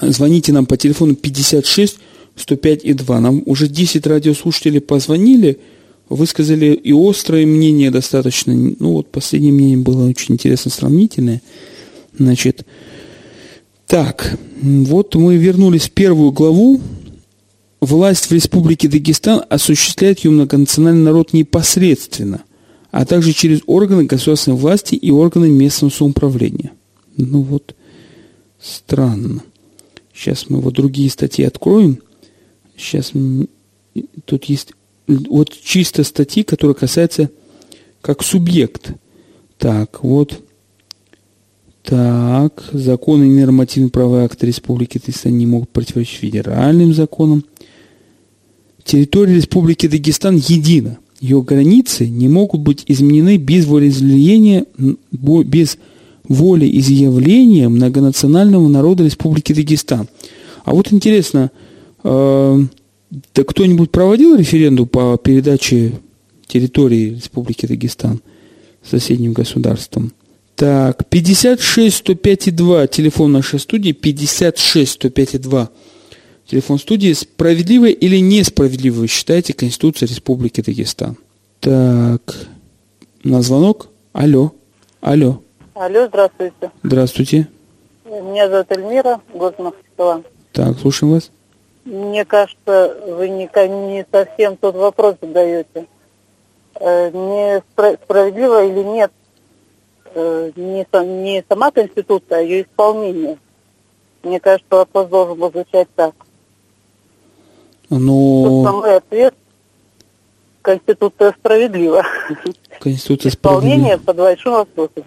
Звоните 0.00 0.52
нам 0.52 0.66
по 0.66 0.76
телефону 0.76 1.14
56 1.14 1.98
105 2.36 2.84
и 2.84 2.92
2. 2.92 3.20
Нам 3.20 3.42
уже 3.46 3.68
10 3.68 4.06
радиослушателей 4.06 4.80
позвонили, 4.80 5.58
высказали 6.08 6.74
и 6.74 6.92
острое 6.92 7.46
мнение 7.46 7.90
достаточно. 7.90 8.54
Ну 8.54 8.92
вот 8.92 9.10
последнее 9.10 9.52
мнение 9.52 9.78
было 9.78 10.08
очень 10.08 10.34
интересно 10.34 10.70
сравнительное. 10.70 11.42
Значит, 12.18 12.66
так, 13.86 14.38
вот 14.62 15.14
мы 15.14 15.36
вернулись 15.36 15.88
в 15.88 15.92
первую 15.92 16.32
главу. 16.32 16.80
Власть 17.80 18.26
в 18.26 18.32
Республике 18.32 18.88
Дагестан 18.88 19.42
осуществляет 19.48 20.20
ее 20.20 20.30
многонациональный 20.30 21.04
народ 21.04 21.32
непосредственно, 21.32 22.42
а 22.90 23.04
также 23.04 23.32
через 23.32 23.60
органы 23.66 24.04
государственной 24.04 24.56
власти 24.56 24.94
и 24.94 25.10
органы 25.10 25.50
местного 25.50 25.92
самоуправления. 25.92 26.72
Ну 27.16 27.42
вот, 27.42 27.74
странно. 28.60 29.42
Сейчас 30.16 30.48
мы 30.48 30.60
вот 30.60 30.74
другие 30.74 31.10
статьи 31.10 31.44
откроем. 31.44 31.98
Сейчас 32.76 33.12
тут 34.24 34.44
есть 34.44 34.72
вот 35.06 35.52
чисто 35.62 36.04
статьи, 36.04 36.42
которые 36.42 36.74
касаются 36.74 37.30
как 38.00 38.22
субъект. 38.22 38.92
Так, 39.58 40.02
вот. 40.02 40.42
Так, 41.82 42.64
законы 42.72 43.24
и 43.24 43.40
нормативные 43.40 43.90
правовые 43.90 44.24
акты 44.24 44.46
Республики 44.46 44.98
Дагестан 44.98 45.36
не 45.36 45.46
могут 45.46 45.68
противоречить 45.70 46.18
федеральным 46.18 46.94
законам. 46.94 47.44
Территория 48.84 49.34
Республики 49.36 49.86
Дагестан 49.86 50.36
едина. 50.36 50.98
Ее 51.20 51.42
границы 51.42 52.08
не 52.08 52.28
могут 52.28 52.62
быть 52.62 52.84
изменены 52.88 53.36
без 53.36 53.66
волеизъявления, 53.66 54.66
без 55.12 55.76
волеизъявления 55.76 55.95
многонационального 57.68 58.68
народа 58.68 59.04
Республики 59.04 59.52
Дагестан. 59.52 60.08
А 60.64 60.72
вот 60.72 60.92
интересно, 60.92 61.50
э, 62.02 62.60
да 63.34 63.44
кто-нибудь 63.44 63.90
проводил 63.90 64.36
референдум 64.36 64.88
по 64.88 65.16
передаче 65.16 65.92
территории 66.46 67.14
Республики 67.14 67.66
Дагестан 67.66 68.20
соседним 68.82 69.32
государством? 69.32 70.12
Так, 70.56 71.06
56 71.08 71.96
105 71.96 72.56
2, 72.56 72.86
телефон 72.86 73.32
нашей 73.32 73.60
студии, 73.60 73.92
56 73.92 74.92
105 74.92 75.40
2, 75.40 75.70
телефон 76.46 76.78
студии. 76.78 77.12
Справедливо 77.12 77.86
или 77.86 78.16
несправедливо 78.16 79.00
вы 79.00 79.06
считаете 79.06 79.52
Конституция 79.52 80.08
Республики 80.08 80.62
Дагестан? 80.62 81.16
Так, 81.60 82.48
на 83.22 83.42
звонок. 83.42 83.88
Алло, 84.12 84.54
алло. 85.02 85.42
Алло, 85.78 86.06
здравствуйте. 86.06 86.70
Здравствуйте. 86.82 87.48
Меня 88.06 88.48
зовут 88.48 88.72
Эльмира, 88.72 89.20
город 89.34 89.58
Махачкала. 89.58 90.22
Так, 90.52 90.78
слушаем 90.78 91.12
вас. 91.12 91.30
Мне 91.84 92.24
кажется, 92.24 92.96
вы 93.06 93.28
не, 93.28 93.44
не 93.44 94.06
совсем 94.10 94.56
тот 94.56 94.74
вопрос 94.74 95.16
задаете. 95.20 95.86
Э, 96.80 97.10
не 97.10 97.62
справедливо 97.72 98.64
или 98.64 98.82
нет 98.84 99.12
э, 100.14 100.50
не, 100.56 100.86
не 101.22 101.44
сама 101.46 101.70
Конституция, 101.70 102.38
а 102.38 102.40
ее 102.40 102.62
исполнение. 102.62 103.36
Мне 104.22 104.40
кажется, 104.40 104.76
вопрос 104.76 105.08
должен 105.08 105.38
был 105.38 105.50
звучать 105.50 105.88
так. 105.94 106.14
Но... 107.90 108.44
Тут 108.64 108.72
мой 108.72 108.96
ответ 108.96 109.34
Конституция 110.62 111.32
справедлива. 111.38 112.02
Конституция 112.80 113.28
Исполнение 113.28 113.98
под 113.98 114.16
большим 114.16 114.52
вопросом. 114.52 115.04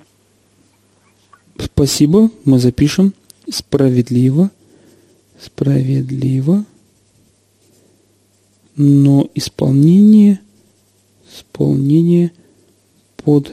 Спасибо, 1.59 2.29
мы 2.45 2.59
запишем. 2.59 3.13
Справедливо. 3.49 4.51
Справедливо. 5.39 6.65
Но 8.75 9.29
исполнение, 9.35 10.39
исполнение 11.33 12.31
под 13.17 13.51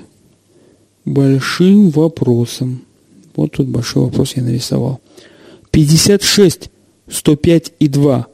большим 1.04 1.90
вопросом. 1.90 2.82
Вот 3.34 3.52
тут 3.52 3.66
большой 3.66 4.04
вопрос 4.04 4.34
я 4.36 4.42
нарисовал. 4.42 5.00
56 5.70 6.70
105 7.08 7.72
и 7.78 7.88
2. 7.88 8.26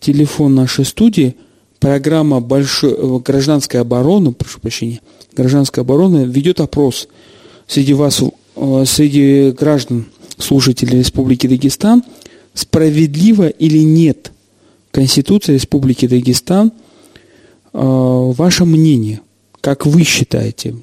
Телефон 0.00 0.54
нашей 0.54 0.84
студии. 0.84 1.36
Программа 1.78 2.40
большой, 2.40 2.92
э, 2.92 3.18
гражданская 3.24 3.82
оборона, 3.82 4.32
прошу 4.32 4.60
прощения, 4.60 5.00
гражданская 5.34 5.84
оборона 5.84 6.24
ведет 6.24 6.60
опрос 6.60 7.08
среди 7.66 7.92
вас, 7.92 8.22
среди 8.84 9.50
граждан, 9.52 10.06
слушателей 10.38 10.98
Республики 10.98 11.46
Дагестан, 11.46 12.02
справедливо 12.54 13.48
или 13.48 13.78
нет 13.78 14.32
Конституция 14.90 15.54
Республики 15.54 16.06
Дагестан, 16.06 16.68
э, 16.68 16.72
ваше 17.72 18.64
мнение, 18.64 19.20
как 19.60 19.86
вы 19.86 20.04
считаете, 20.04 20.74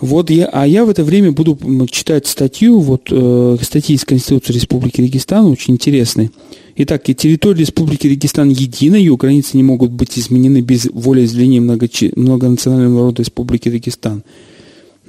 вот 0.00 0.30
я, 0.30 0.46
а 0.46 0.66
я 0.66 0.84
в 0.86 0.88
это 0.88 1.04
время 1.04 1.32
буду 1.32 1.58
читать 1.90 2.26
статью, 2.26 2.80
вот 2.80 3.08
э, 3.10 3.56
статьи 3.60 3.96
из 3.96 4.04
Конституции 4.04 4.54
Республики 4.54 5.02
Дагестан, 5.02 5.44
очень 5.46 5.74
интересные. 5.74 6.30
Итак, 6.76 7.08
и 7.10 7.14
территория 7.14 7.60
Республики 7.60 8.08
Дагестан 8.08 8.48
едина, 8.48 8.96
ее 8.96 9.16
границы 9.16 9.58
не 9.58 9.62
могут 9.62 9.90
быть 9.90 10.18
изменены 10.18 10.62
без 10.62 10.86
волеизъявления 10.90 11.60
многочи, 11.60 12.12
многонационального 12.16 13.00
народа 13.00 13.22
Республики 13.22 13.68
Дагестан. 13.68 14.22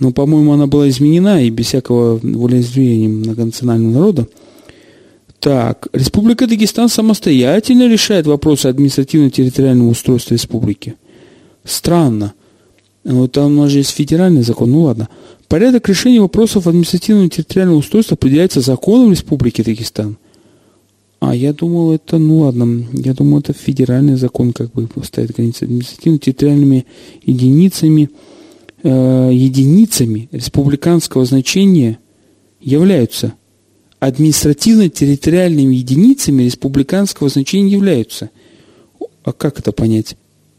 Но, 0.02 0.12
по-моему, 0.12 0.52
она 0.52 0.66
была 0.66 0.90
изменена 0.90 1.44
и 1.44 1.52
без 1.52 1.68
всякого 1.68 2.20
волеизъявления 2.24 3.08
многонационального 3.08 3.94
народа. 3.94 4.28
Так, 5.40 5.88
Республика 5.94 6.48
Дагестан 6.48 6.90
самостоятельно 6.90 7.88
решает 7.88 8.26
вопросы 8.26 8.66
административно-территориального 8.66 9.90
устройства 9.90 10.34
республики. 10.34 10.96
Странно. 11.64 12.34
Ну, 13.04 13.28
там 13.28 13.60
у 13.60 13.62
нас 13.62 13.70
же 13.70 13.78
есть 13.78 13.92
федеральный 13.92 14.42
закон, 14.42 14.72
ну 14.72 14.82
ладно. 14.82 15.08
Порядок 15.48 15.88
решения 15.88 16.20
вопросов 16.20 16.66
административного 16.66 17.30
территориального 17.30 17.78
устройства 17.78 18.16
определяется 18.16 18.62
законом 18.62 19.12
Республики 19.12 19.62
Дагестан. 19.62 20.18
А 21.20 21.36
я 21.36 21.54
думал, 21.54 21.94
это, 21.94 22.18
ну 22.18 22.40
ладно, 22.40 22.88
я 22.94 23.14
думал, 23.14 23.38
это 23.38 23.54
федеральный 23.54 24.16
закон 24.16 24.52
как 24.52 24.72
бы 24.72 24.90
ставит 25.04 25.36
границы 25.36 25.66
административно-территориальными 25.66 26.88
единицами, 27.24 28.10
единицами 28.84 30.30
республиканского 30.32 31.26
значения 31.26 32.00
являются 32.60 33.34
административно-территориальными 34.00 35.76
единицами 35.76 36.44
республиканского 36.44 37.30
значения 37.30 37.72
являются. 37.72 38.30
А 39.24 39.34
как 39.34 39.60
это 39.60 39.72
понять? 39.72 40.16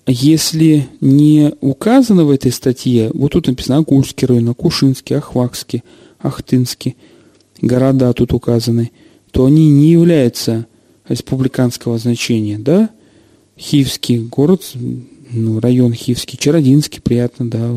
если 0.06 0.88
не 1.00 1.52
указано 1.60 2.24
в 2.24 2.30
этой 2.30 2.52
статье, 2.52 3.10
вот 3.14 3.32
тут 3.32 3.46
написано 3.46 3.78
Агульский 3.78 4.26
район, 4.26 4.48
Акушинский, 4.48 5.16
Ахвакский, 5.16 5.82
Ахтынский, 6.18 6.96
города 7.60 8.12
тут 8.12 8.32
указаны, 8.32 8.90
то 9.30 9.46
они 9.46 9.70
не 9.70 9.90
являются 9.90 10.66
республиканского 11.08 11.98
значения, 11.98 12.58
да? 12.58 12.90
Хивский 13.56 14.18
город, 14.18 14.72
ну, 15.32 15.60
район 15.60 15.92
Хивский, 15.94 16.38
Чародинский, 16.38 17.00
приятно, 17.00 17.50
да, 17.50 17.72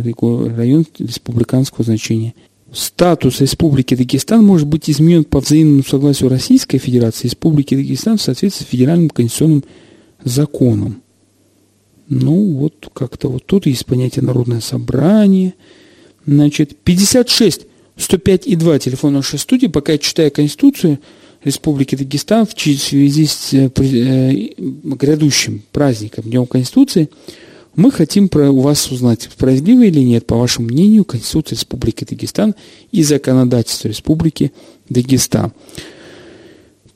район 0.56 0.86
республиканского 1.00 1.84
значения. 1.84 2.34
Статус 2.72 3.40
Республики 3.40 3.96
Дагестан 3.96 4.44
может 4.44 4.68
быть 4.68 4.90
изменен 4.90 5.24
по 5.24 5.40
взаимному 5.40 5.84
согласию 5.84 6.30
Российской 6.30 6.78
Федерации 6.78 7.28
и 7.28 7.30
Республики 7.30 7.76
Дагестан 7.76 8.18
в 8.18 8.22
соответствии 8.22 8.66
с 8.66 8.68
федеральным 8.68 9.10
конституционным 9.10 9.64
законом. 10.24 11.02
Ну, 12.10 12.58
вот 12.58 12.90
как-то 12.94 13.30
вот 13.30 13.46
тут 13.46 13.66
есть 13.66 13.86
понятие 13.86 14.26
народное 14.26 14.60
собрание. 14.60 15.54
Значит, 16.26 16.76
56 16.84 17.68
105 17.98 18.48
и 18.48 18.56
2 18.56 18.80
телефон 18.80 19.14
нашей 19.14 19.40
студии. 19.40 19.68
Пока 19.68 19.94
я 19.94 19.98
читаю 19.98 20.32
Конституцию 20.32 21.00
Республики 21.46 21.96
Дагестан 21.96 22.46
в 22.46 22.52
связи 22.60 23.26
с 23.26 23.54
э, 23.54 23.70
э, 23.78 24.32
грядущим 24.58 25.62
праздником 25.72 26.26
Днем 26.26 26.48
Конституции, 26.48 27.10
мы 27.76 27.92
хотим 27.92 28.30
про 28.30 28.52
у 28.52 28.62
вас 28.62 28.92
узнать, 28.92 29.30
справедливо 29.32 29.84
или 29.84 30.00
нет, 30.00 30.26
по 30.26 30.38
вашему 30.38 30.68
мнению, 30.68 31.06
Конституция 31.06 31.56
Республики 31.58 32.04
Дагестан 32.04 32.56
и 32.92 33.04
законодательство 33.04 33.88
Республики 33.88 34.52
Дагестан. 34.90 35.54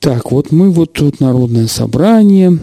Так, 0.00 0.32
вот 0.32 0.50
мы 0.50 0.70
вот 0.70 0.94
тут 0.94 1.20
народное 1.20 1.68
собрание, 1.68 2.58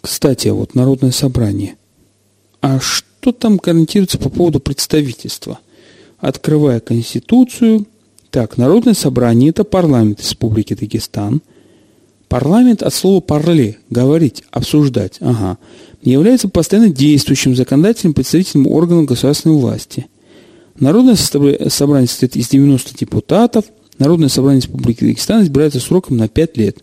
кстати, 0.00 0.48
вот 0.48 0.74
Народное 0.74 1.10
собрание. 1.10 1.76
А 2.60 2.78
что 2.78 3.32
там 3.32 3.56
гарантируется 3.56 4.18
по 4.18 4.28
поводу 4.28 4.60
представительства? 4.60 5.58
Открывая 6.18 6.80
Конституцию, 6.80 7.86
так, 8.30 8.56
Народное 8.56 8.94
собрание– 8.94 9.50
это 9.50 9.64
парламент 9.64 10.20
Республики 10.20 10.74
Дагестан. 10.74 11.42
Парламент 12.28 12.82
от 12.82 12.94
слова 12.94 13.20
«парле»– 13.20 13.78
говорить, 13.90 14.44
обсуждать, 14.52 15.16
ага, 15.20 15.58
является 16.02 16.48
постоянно 16.48 16.90
действующим 16.90 17.56
законодательным 17.56 18.14
представительным 18.14 18.68
органом 18.68 19.06
государственной 19.06 19.56
власти. 19.56 20.06
Народное 20.78 21.16
собрание 21.16 22.06
состоит 22.06 22.36
из 22.36 22.48
90 22.48 22.96
депутатов. 22.96 23.64
Народное 23.98 24.28
собрание 24.28 24.60
Республики 24.60 25.04
Дагестан 25.04 25.42
избирается 25.42 25.80
сроком 25.80 26.16
на 26.16 26.28
5 26.28 26.56
лет. 26.56 26.78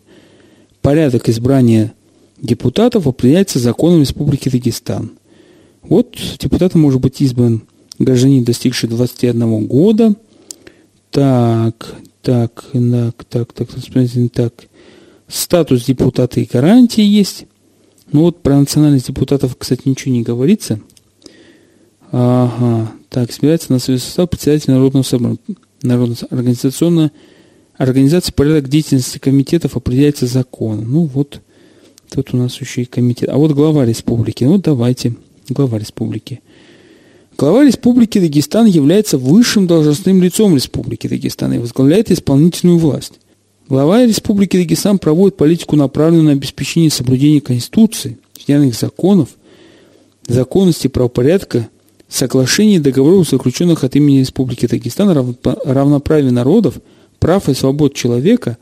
Порядок 0.82 1.28
избрания 1.30 1.94
депутатов 2.40 3.06
определяется 3.06 3.58
законом 3.58 4.02
Республики 4.02 4.50
Дагестан. 4.50 5.12
Вот 5.82 6.14
депутатом 6.38 6.82
может 6.82 7.00
быть 7.00 7.20
избран 7.22 7.62
гражданин, 7.98 8.44
достигший 8.44 8.88
21 8.90 9.66
года. 9.66 10.14
Так, 11.10 11.94
так, 12.22 12.64
так, 12.72 13.24
так, 13.24 13.52
так, 13.52 13.70
смотрите, 13.70 14.28
так. 14.28 14.54
Статус 15.28 15.84
депутата 15.84 16.40
и 16.40 16.48
гарантии 16.50 17.04
есть. 17.04 17.46
Ну 18.12 18.22
вот 18.22 18.42
про 18.42 18.58
национальность 18.58 19.08
депутатов, 19.08 19.56
кстати, 19.58 19.82
ничего 19.84 20.14
не 20.14 20.22
говорится. 20.22 20.80
Ага, 22.10 22.92
так, 23.10 23.30
избирается 23.30 23.72
на 23.72 23.78
свой 23.78 23.98
состав 23.98 24.30
председатель 24.30 24.70
Народного 24.70 25.02
собрания. 25.02 25.38
Народная 25.82 26.16
организационная 26.30 27.12
организация 27.76 28.32
порядок 28.32 28.68
деятельности 28.68 29.18
комитетов 29.18 29.76
определяется 29.76 30.26
законом. 30.26 30.90
Ну 30.90 31.04
вот, 31.04 31.40
Тут 32.10 32.32
у 32.32 32.36
нас 32.36 32.60
еще 32.60 32.82
и 32.82 32.86
комитет. 32.86 33.28
А 33.28 33.36
вот 33.36 33.52
глава 33.52 33.84
республики. 33.84 34.44
Ну, 34.44 34.58
давайте. 34.58 35.14
Глава 35.48 35.78
республики. 35.78 36.40
Глава 37.40 37.64
Республики 37.64 38.18
Дагестан 38.18 38.66
является 38.66 39.16
высшим 39.16 39.68
должностным 39.68 40.20
лицом 40.20 40.56
Республики 40.56 41.06
Дагестан 41.06 41.52
и 41.52 41.58
возглавляет 41.58 42.10
исполнительную 42.10 42.78
власть. 42.78 43.20
Глава 43.68 44.04
Республики 44.04 44.56
Дагестан 44.56 44.98
проводит 44.98 45.36
политику, 45.36 45.76
направленную 45.76 46.24
на 46.24 46.32
обеспечение 46.32 46.90
соблюдения 46.90 47.40
Конституции, 47.40 48.18
федеральных 48.36 48.74
законов, 48.74 49.28
законности 50.26 50.88
правопорядка, 50.88 51.68
соглашений 52.08 52.76
и 52.76 52.80
договоров, 52.80 53.28
заключенных 53.28 53.84
от 53.84 53.94
имени 53.94 54.18
Республики 54.18 54.66
Дагестан, 54.66 55.36
равноправия 55.64 56.32
народов, 56.32 56.80
прав 57.20 57.48
и 57.48 57.54
свобод 57.54 57.94
человека 57.94 58.58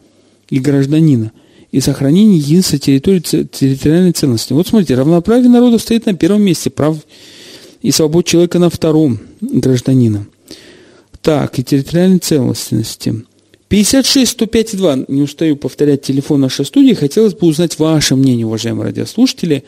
и 0.51 0.59
гражданина– 0.59 1.33
и 1.72 1.81
сохранение 1.81 2.39
единства 2.39 2.79
территории 2.79 3.20
территориальной 3.20 4.12
целостности. 4.12 4.53
Вот 4.53 4.66
смотрите, 4.66 4.95
равноправие 4.95 5.51
народов 5.51 5.83
стоит 5.83 6.07
на 6.07 6.14
первом 6.14 6.43
месте, 6.43 6.70
прав 6.70 6.97
и 7.83 7.91
свобод 7.91 8.27
человека 8.27 8.59
на 8.59 8.70
втором 8.70 9.18
гражданина. 9.41 10.27
Так, 11.22 11.59
и 11.59 11.64
территориальной 11.64 12.18
целостности. 12.18 13.24
56 13.68 14.31
105 14.31 14.77
2. 14.77 14.97
Не 15.09 15.22
устаю 15.22 15.57
повторять 15.57 16.03
телефон 16.03 16.41
нашей 16.41 16.64
студии. 16.64 16.95
Хотелось 16.95 17.35
бы 17.35 17.49
узнать 17.49 17.79
ваше 17.79 18.14
мнение, 18.14 18.47
уважаемые 18.47 18.87
радиослушатели. 18.87 19.64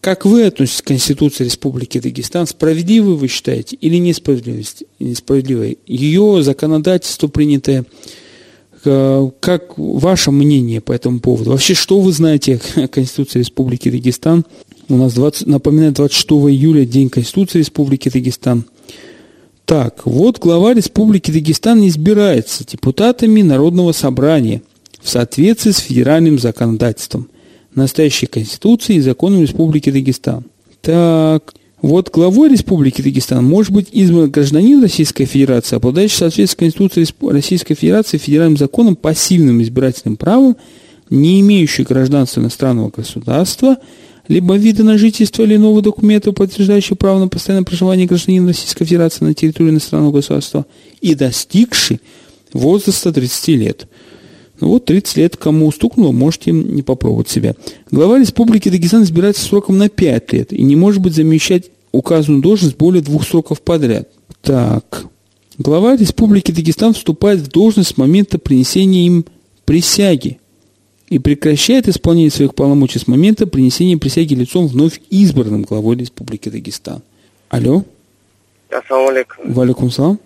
Как 0.00 0.24
вы 0.24 0.44
относитесь 0.44 0.82
к 0.82 0.86
Конституции 0.86 1.44
Республики 1.44 1.98
Дагестан? 1.98 2.46
Справедливой 2.46 3.16
вы 3.16 3.28
считаете 3.28 3.76
или 3.76 3.96
несправедливой? 3.96 5.78
Ее 5.86 6.42
законодательство, 6.42 7.26
принятое 7.26 7.84
э, 8.84 9.30
как 9.40 9.76
ваше 9.76 10.30
мнение 10.30 10.80
по 10.80 10.92
этому 10.92 11.18
поводу? 11.20 11.50
Вообще, 11.50 11.74
что 11.74 11.98
вы 12.00 12.12
знаете 12.12 12.60
о 12.76 12.86
Конституции 12.86 13.40
Республики 13.40 13.90
Дагестан? 13.90 14.46
У 14.90 14.96
нас, 14.96 15.12
20, 15.12 15.46
напоминаю, 15.46 15.92
26 15.92 16.30
июля 16.50 16.86
День 16.86 17.10
Конституции 17.10 17.58
Республики 17.58 18.08
Дагестан. 18.08 18.64
Так, 19.66 20.06
вот 20.06 20.38
глава 20.38 20.72
Республики 20.72 21.30
Дагестан 21.30 21.86
избирается 21.86 22.64
депутатами 22.64 23.42
Народного 23.42 23.92
собрания 23.92 24.62
в 25.02 25.10
соответствии 25.10 25.72
с 25.72 25.78
федеральным 25.78 26.38
законодательством, 26.38 27.28
настоящей 27.74 28.24
Конституцией 28.24 29.00
и 29.00 29.02
законом 29.02 29.42
Республики 29.42 29.90
Дагестан. 29.90 30.44
Так, 30.80 31.52
вот 31.82 32.08
главой 32.10 32.48
Республики 32.48 33.02
Дагестан 33.02 33.44
может 33.44 33.72
быть 33.72 33.88
избран 33.92 34.30
гражданин 34.30 34.82
Российской 34.82 35.26
Федерации, 35.26 35.76
обладающий 35.76 36.14
в 36.14 36.18
соответствии 36.18 37.30
Российской 37.30 37.74
Федерации 37.74 38.16
федеральным 38.16 38.56
законом 38.56 38.96
пассивным 38.96 39.60
избирательным 39.60 40.16
правом, 40.16 40.56
не 41.10 41.40
имеющий 41.40 41.82
гражданства 41.82 42.40
иностранного 42.40 42.88
государства, 42.88 43.76
либо 44.28 44.56
вида 44.56 44.84
на 44.84 44.98
жительство 44.98 45.42
или 45.42 45.56
иного 45.56 45.82
документа, 45.82 46.32
подтверждающего 46.32 46.96
право 46.96 47.18
на 47.18 47.28
постоянное 47.28 47.64
проживание 47.64 48.06
гражданина 48.06 48.48
Российской 48.48 48.84
Федерации 48.84 49.24
на 49.24 49.34
территории 49.34 49.70
иностранного 49.70 50.12
государства, 50.12 50.66
и 51.00 51.14
достигший 51.14 52.00
возраста 52.52 53.12
30 53.12 53.48
лет. 53.48 53.88
Ну 54.60 54.68
вот 54.68 54.84
30 54.84 55.16
лет 55.16 55.36
кому 55.36 55.70
стукнуло, 55.72 56.12
можете 56.12 56.52
не 56.52 56.82
попробовать 56.82 57.28
себя. 57.28 57.54
Глава 57.90 58.18
Республики 58.18 58.68
Дагестан 58.68 59.04
избирается 59.04 59.42
сроком 59.42 59.78
на 59.78 59.88
5 59.88 60.32
лет 60.32 60.52
и 60.52 60.62
не 60.62 60.76
может 60.76 61.00
быть 61.00 61.14
замещать 61.14 61.70
указанную 61.92 62.42
должность 62.42 62.76
более 62.76 63.02
двух 63.02 63.26
сроков 63.26 63.62
подряд. 63.62 64.08
Так. 64.42 65.06
Глава 65.58 65.96
Республики 65.96 66.50
Дагестан 66.52 66.92
вступает 66.92 67.40
в 67.40 67.48
должность 67.48 67.90
с 67.90 67.96
момента 67.96 68.38
принесения 68.38 69.06
им 69.06 69.24
присяги 69.64 70.38
и 71.08 71.18
прекращает 71.18 71.88
исполнение 71.88 72.30
своих 72.30 72.54
полномочий 72.54 72.98
с 72.98 73.06
момента 73.06 73.46
принесения 73.46 73.96
присяги 73.96 74.34
лицом 74.34 74.66
вновь 74.66 75.00
избранным 75.10 75.62
главой 75.62 75.96
Республики 75.96 76.48
Дагестан. 76.48 77.02
Алло. 77.48 77.82
Ассаламу 78.70 79.08
алейкум. 79.08 79.52
Валикум 79.52 79.90
салам. 79.90 80.18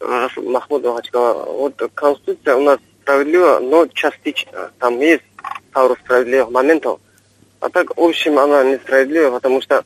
Махмуд. 0.00 0.84
Вот 0.84 1.90
Конституция 1.94 2.56
у 2.56 2.62
нас 2.62 2.78
справедлива, 3.02 3.60
но 3.60 3.86
частично. 3.86 4.70
Там 4.78 5.00
есть 5.00 5.22
пару 5.72 5.96
справедливых 5.96 6.50
моментов. 6.50 7.00
А 7.60 7.68
так, 7.68 7.96
в 7.96 8.00
общем, 8.00 8.38
она 8.38 8.64
несправедлива, 8.64 9.32
потому 9.32 9.60
что 9.60 9.84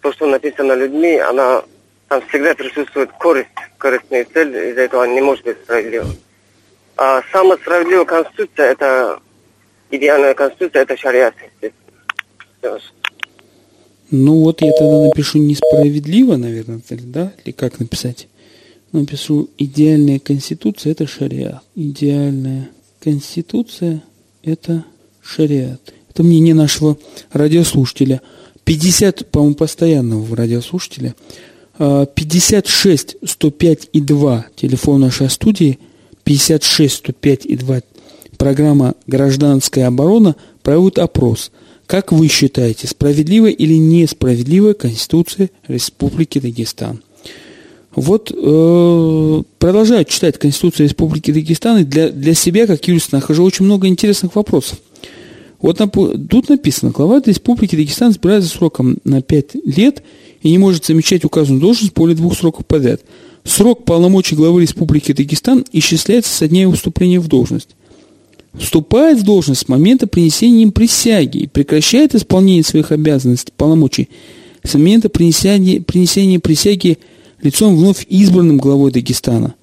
то, 0.00 0.12
что 0.12 0.26
написано 0.26 0.72
людьми, 0.74 1.16
она 1.16 1.62
там 2.08 2.22
всегда 2.28 2.54
присутствует 2.54 3.10
корысть, 3.12 3.48
корыстная 3.78 4.26
цель, 4.32 4.54
из-за 4.70 4.82
этого 4.82 5.04
не 5.04 5.20
может 5.20 5.44
быть 5.44 5.56
справедливо. 5.62 6.06
А 6.96 7.22
самая 7.32 7.58
справедливая 7.58 8.04
конституция, 8.04 8.72
это 8.72 9.18
идеальная 9.90 10.34
конституция, 10.34 10.82
это 10.82 10.96
шариат. 10.96 11.34
Ну 14.10 14.40
вот 14.40 14.62
я 14.62 14.70
тогда 14.72 15.02
напишу 15.02 15.38
несправедливо, 15.38 16.36
наверное, 16.36 16.80
да? 16.88 17.32
Или 17.44 17.52
как 17.52 17.80
написать? 17.80 18.28
напишу 18.94 19.50
идеальная 19.58 20.18
конституция– 20.18 20.92
это 20.92 21.06
шариат. 21.06 21.62
Идеальная 21.74 22.70
конституция– 23.00 24.02
это 24.42 24.84
шариат. 25.22 25.80
Это 26.10 26.22
мнение 26.22 26.54
нашего 26.54 26.96
радиослушателя. 27.32 28.22
50, 28.64 29.30
по-моему, 29.30 29.56
постоянного 29.56 30.36
радиослушателя. 30.36 31.14
56 31.76 33.16
105 33.24 33.88
и 33.92 34.00
2 34.00 34.46
телефон 34.54 35.00
нашей 35.00 35.28
студии. 35.28 35.78
56 36.24 36.96
105 36.96 37.46
и 37.46 37.56
2 37.56 37.80
программа 38.36 38.94
«Гражданская 39.06 39.86
оборона» 39.86 40.36
проводит 40.62 40.98
опрос. 40.98 41.50
Как 41.86 42.12
вы 42.12 42.28
считаете, 42.28 42.86
справедливая 42.88 43.50
или 43.50 43.74
несправедливая 43.74 44.74
Конституция 44.74 45.50
Республики 45.68 46.38
Дагестан? 46.38 47.02
Вот 47.94 48.32
э, 48.34 49.42
продолжаю 49.58 50.04
читать 50.04 50.38
Конституцию 50.38 50.88
Республики 50.88 51.30
Дагестан, 51.30 51.78
и 51.78 51.84
для, 51.84 52.10
для 52.10 52.34
себя, 52.34 52.66
как 52.66 52.86
юрист, 52.88 53.12
нахожу 53.12 53.44
очень 53.44 53.66
много 53.66 53.86
интересных 53.86 54.34
вопросов. 54.34 54.78
Вот 55.60 55.80
тут 56.28 56.48
написано, 56.48 56.90
глава 56.90 57.22
Республики 57.24 57.76
Дагестан 57.76 58.10
избирается 58.10 58.50
сроком 58.50 58.98
на 59.04 59.22
5 59.22 59.54
лет 59.64 60.02
и 60.42 60.50
не 60.50 60.58
может 60.58 60.84
замечать 60.84 61.24
указанную 61.24 61.60
должность 61.60 61.94
более 61.94 62.16
двух 62.16 62.36
сроков 62.36 62.66
подряд. 62.66 63.00
Срок 63.44 63.84
полномочий 63.84 64.34
главы 64.36 64.62
Республики 64.62 65.12
Дагестан 65.12 65.64
исчисляется 65.72 66.34
со 66.34 66.48
дня 66.48 66.62
его 66.62 66.72
вступления 66.72 67.20
в 67.20 67.28
должность. 67.28 67.70
Вступает 68.54 69.18
в 69.18 69.24
должность 69.24 69.62
с 69.62 69.68
момента 69.68 70.06
принесения 70.06 70.62
им 70.62 70.72
присяги 70.72 71.38
и 71.38 71.46
прекращает 71.46 72.14
исполнение 72.14 72.62
своих 72.62 72.92
обязанностей, 72.92 73.52
полномочий 73.56 74.08
с 74.62 74.74
момента 74.74 75.08
принесения, 75.08 75.80
принесения 75.80 76.40
присяги– 76.40 76.98
лицом 77.44 77.76
вновь 77.76 78.06
избранным 78.08 78.56
главой 78.56 78.90
Дагестана. 78.90 79.54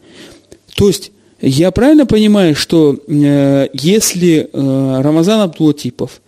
То 0.75 0.88
есть, 0.88 1.11
я 1.41 1.71
правильно 1.71 2.05
понимаю, 2.05 2.55
что 2.55 2.97
э, 3.07 3.67
если 3.73 4.49
э, 4.51 5.01
Рамазан 5.01 5.41
Абдулатипов 5.41 6.21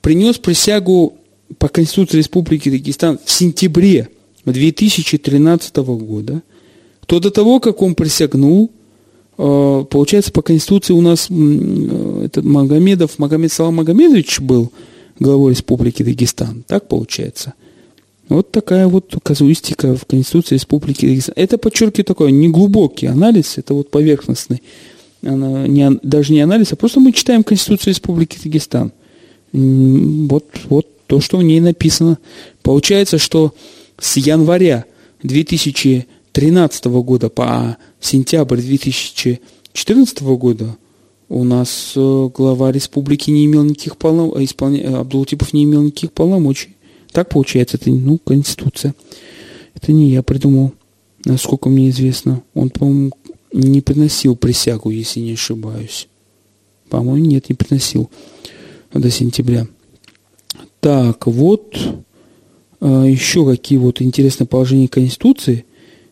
принес 0.00 0.38
присягу 0.38 1.14
по 1.58 1.68
Конституции 1.68 2.18
Республики 2.18 2.70
Дагестан 2.70 3.18
в 3.24 3.30
сентябре 3.30 4.08
2013 4.44 5.76
года, 5.76 6.42
то 7.06 7.20
до 7.20 7.30
того, 7.30 7.60
как 7.60 7.82
он 7.82 7.94
присягнул, 7.94 8.70
э, 9.38 9.84
получается, 9.90 10.32
по 10.32 10.42
Конституции 10.42 10.92
у 10.92 11.00
нас 11.00 11.26
э, 11.30 12.22
этот 12.26 12.44
Магомедов, 12.44 13.18
Магомед 13.18 13.52
Салам 13.52 13.76
Магомедович 13.76 14.40
был 14.40 14.72
главой 15.18 15.52
Республики 15.52 16.02
Дагестан. 16.02 16.64
Так 16.66 16.88
получается? 16.88 17.54
Вот 18.28 18.50
такая 18.50 18.88
вот 18.88 19.14
казуистика 19.22 19.94
в 19.94 20.06
Конституции 20.06 20.54
Республики 20.54 21.06
Дагестан. 21.06 21.34
Это, 21.36 21.58
подчеркиваю, 21.58 22.04
такой 22.04 22.32
неглубокий 22.32 23.08
анализ, 23.08 23.58
это 23.58 23.74
вот 23.74 23.90
поверхностный. 23.90 24.62
Она 25.22 25.98
даже 26.02 26.32
не 26.32 26.40
анализ, 26.40 26.72
а 26.72 26.76
просто 26.76 26.98
мы 26.98 27.12
читаем 27.12 27.44
Конституцию 27.44 27.92
Республики 27.92 28.38
Дагестан. 28.42 28.92
Вот, 29.52 30.46
вот 30.68 30.86
то, 31.06 31.20
что 31.20 31.36
в 31.36 31.42
ней 31.42 31.60
написано. 31.60 32.18
Получается, 32.62 33.18
что 33.18 33.52
с 33.98 34.16
января 34.16 34.86
2013 36.32 36.84
года 36.86 37.28
по 37.28 37.76
сентябрь 38.00 38.60
2014 38.60 40.22
года 40.22 40.76
у 41.28 41.44
нас 41.44 41.92
э, 41.96 42.28
глава 42.34 42.72
республики 42.72 43.30
не 43.30 43.46
имел 43.46 43.64
никаких 43.64 43.96
полномочий, 43.96 44.44
исполня... 44.44 45.00
Абдултипов 45.00 45.52
не 45.52 45.64
имел 45.64 45.82
никаких 45.82 46.12
полномочий. 46.12 46.76
Так 47.10 47.28
получается, 47.28 47.76
это, 47.76 47.90
ну, 47.90 48.18
Конституция. 48.18 48.94
Это 49.74 49.92
не 49.92 50.10
я 50.10 50.22
придумал, 50.22 50.72
насколько 51.24 51.68
мне 51.68 51.90
известно. 51.90 52.42
Он, 52.54 52.70
по-моему, 52.70 53.12
не 53.52 53.80
приносил 53.80 54.36
присягу, 54.36 54.90
если 54.90 55.20
не 55.20 55.32
ошибаюсь. 55.32 56.08
По-моему, 56.88 57.24
нет, 57.24 57.48
не 57.48 57.54
приносил 57.54 58.10
до 58.92 59.10
сентября. 59.10 59.66
Так, 60.80 61.26
вот 61.26 61.76
еще 62.80 63.46
какие 63.46 63.78
вот 63.78 64.02
интересные 64.02 64.46
положения 64.46 64.88
Конституции 64.88 65.64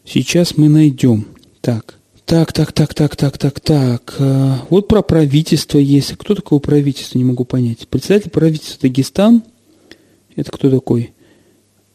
сейчас 0.05 0.57
мы 0.57 0.69
найдем. 0.69 1.27
Так, 1.61 1.99
так, 2.25 2.53
так, 2.53 2.73
так, 2.73 2.95
так, 2.95 3.17
так, 3.17 3.39
так, 3.39 3.61
так. 3.61 4.17
А, 4.19 4.65
вот 4.71 4.89
про 4.89 5.03
правительство 5.03 5.79
есть. 5.79 6.13
Кто 6.17 6.35
такое 6.35 6.61
правительство, 6.61 7.19
не 7.19 7.25
могу 7.25 7.45
понять. 7.45 7.89
Председатель 7.89 8.31
правительства 8.31 8.79
Дагестан– 8.83 9.43
это 10.37 10.51
кто 10.53 10.71
такой? 10.71 11.13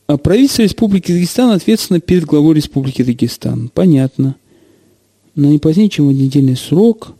А 0.07 0.17
правительство 0.17 0.61
Республики 0.63 1.11
Дагестан 1.11 1.51
ответственно 1.51 1.99
перед 1.99 2.25
главой 2.25 2.55
Республики 2.55 3.03
Дагестан. 3.03 3.69
Понятно. 3.73 4.35
На 5.35 5.47
не 5.47 5.57
позднее, 5.57 5.89
чем 5.89 6.07
в 6.07 6.13
недельный 6.13 6.55
срок 6.55 7.13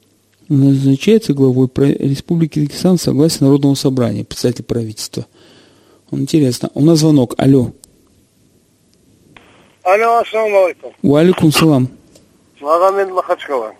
назначается 0.47 1.33
главой 1.33 1.69
Республики 1.75 2.59
Дагестан 2.59 2.99
согласно 2.99 3.47
Народного 3.47 3.75
собрания, 3.75 4.23
председатель 4.23 4.63
правительства. 4.63 5.25
Интересно. 6.11 6.69
У 6.73 6.83
нас 6.83 6.99
звонок. 6.99 7.33
Алло. 7.37 7.71
Алло, 9.85 10.17
ассаламу 10.17 10.65
алейкум. 11.15 11.51
Салам. 11.51 11.87
Магомед 12.59 13.09
Махачкала. 13.11 13.73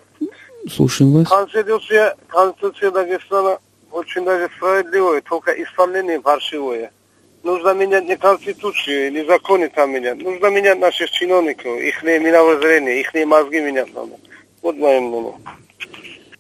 Слушаем 0.70 1.12
вас. 1.14 1.28
Конституция, 1.28 2.16
Конституция 2.28 2.91
Дагестана 2.91 3.58
очень 3.91 4.24
даже 4.24 4.49
справедливая, 4.56 5.22
только 5.22 5.51
исполнение 5.51 6.22
паршивое 6.22 6.91
нужно 7.45 7.74
менять 7.74 8.08
не 8.08 8.18
конституцию, 8.18 9.14
не 9.14 9.26
законы 9.26 9.70
там 9.70 9.91
менять. 9.91 10.22
Нужно 10.22 10.47
менять 10.47 10.80
наших 10.80 11.10
чиновников, 11.12 11.80
их 11.80 12.03
мировоззрение, 12.03 12.99
их 12.99 13.14
мозги 13.26 13.62
менять 13.62 13.93
надо. 13.95 14.14
Вот 14.62 14.76
мое 14.76 14.99
мнение. 14.99 15.34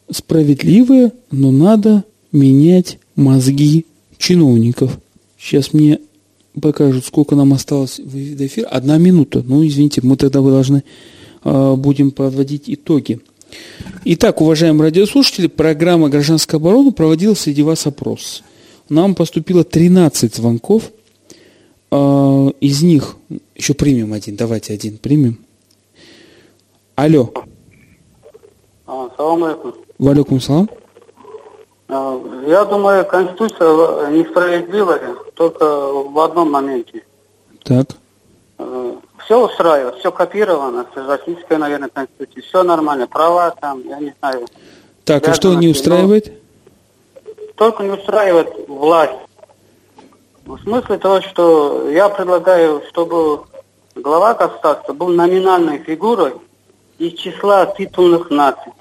Справедливое, 0.09 1.11
но 1.31 1.51
надо 1.51 2.03
менять 2.31 2.99
мозги 3.15 3.85
чиновников. 4.17 4.91
Сейчас 5.37 5.73
мне 5.73 5.99
покажут, 6.61 7.05
сколько 7.05 7.35
нам 7.35 7.53
осталось 7.53 7.99
до 7.99 8.45
эфира. 8.45 8.67
Одна 8.67 8.97
минута. 8.97 9.43
Ну, 9.45 9.65
извините, 9.65 10.01
мы 10.03 10.17
тогда 10.17 10.41
вы 10.41 10.51
должны 10.51 10.83
э, 11.43 11.73
будем 11.75 12.11
подводить 12.11 12.63
итоги. 12.67 13.19
Итак, 14.05 14.41
уважаемые 14.41 14.89
радиослушатели, 14.89 15.47
программа 15.47 16.09
«Гражданская 16.09 16.59
оборона» 16.59 16.91
проводила 16.91 17.33
среди 17.33 17.63
вас 17.63 17.87
опрос. 17.87 18.43
Нам 18.89 19.15
поступило 19.15 19.63
13 19.63 20.35
звонков. 20.35 20.91
А, 21.91 22.49
из 22.59 22.83
них 22.83 23.15
еще 23.55 23.73
примем 23.73 24.13
один. 24.13 24.35
Давайте 24.35 24.73
один 24.73 24.97
примем. 24.97 25.39
Алло. 26.95 27.31
А, 28.85 29.09
салам 29.17 29.43
алейкум. 29.43 29.73
Валикум 29.97 30.41
салам. 30.41 30.69
А, 31.87 32.21
Я 32.47 32.65
думаю, 32.65 33.05
Конституция 33.05 34.11
несправедливая 34.11 35.15
только 35.35 35.65
в 35.65 36.19
одном 36.19 36.51
моменте. 36.51 37.03
Так. 37.63 37.87
Все 39.25 39.43
устраивает, 39.43 39.95
все 39.95 40.11
копировано 40.11 40.85
с 40.93 40.97
российской, 40.97 41.57
наверное, 41.57 41.89
Конституции. 41.89 42.41
Все 42.41 42.63
нормально, 42.63 43.07
права 43.07 43.51
там, 43.59 43.81
я 43.87 43.99
не 43.99 44.13
знаю. 44.19 44.47
Так, 45.03 45.27
а 45.27 45.33
что 45.33 45.53
не 45.55 45.67
устраивает? 45.67 46.31
Только 47.55 47.83
не 47.83 47.91
устраивает 47.91 48.67
власть. 48.67 49.19
В 50.45 50.59
смысле 50.59 50.97
того, 50.97 51.21
что 51.21 51.89
я 51.89 52.07
предлагаю, 52.09 52.83
чтобы 52.89 53.45
глава 53.95 54.35
государства 54.35 54.93
был 54.93 55.07
номинальной 55.07 55.79
фигурой 55.79 56.33
из 56.99 57.13
числа 57.13 57.65
титульных 57.65 58.29
наций. 58.29 58.71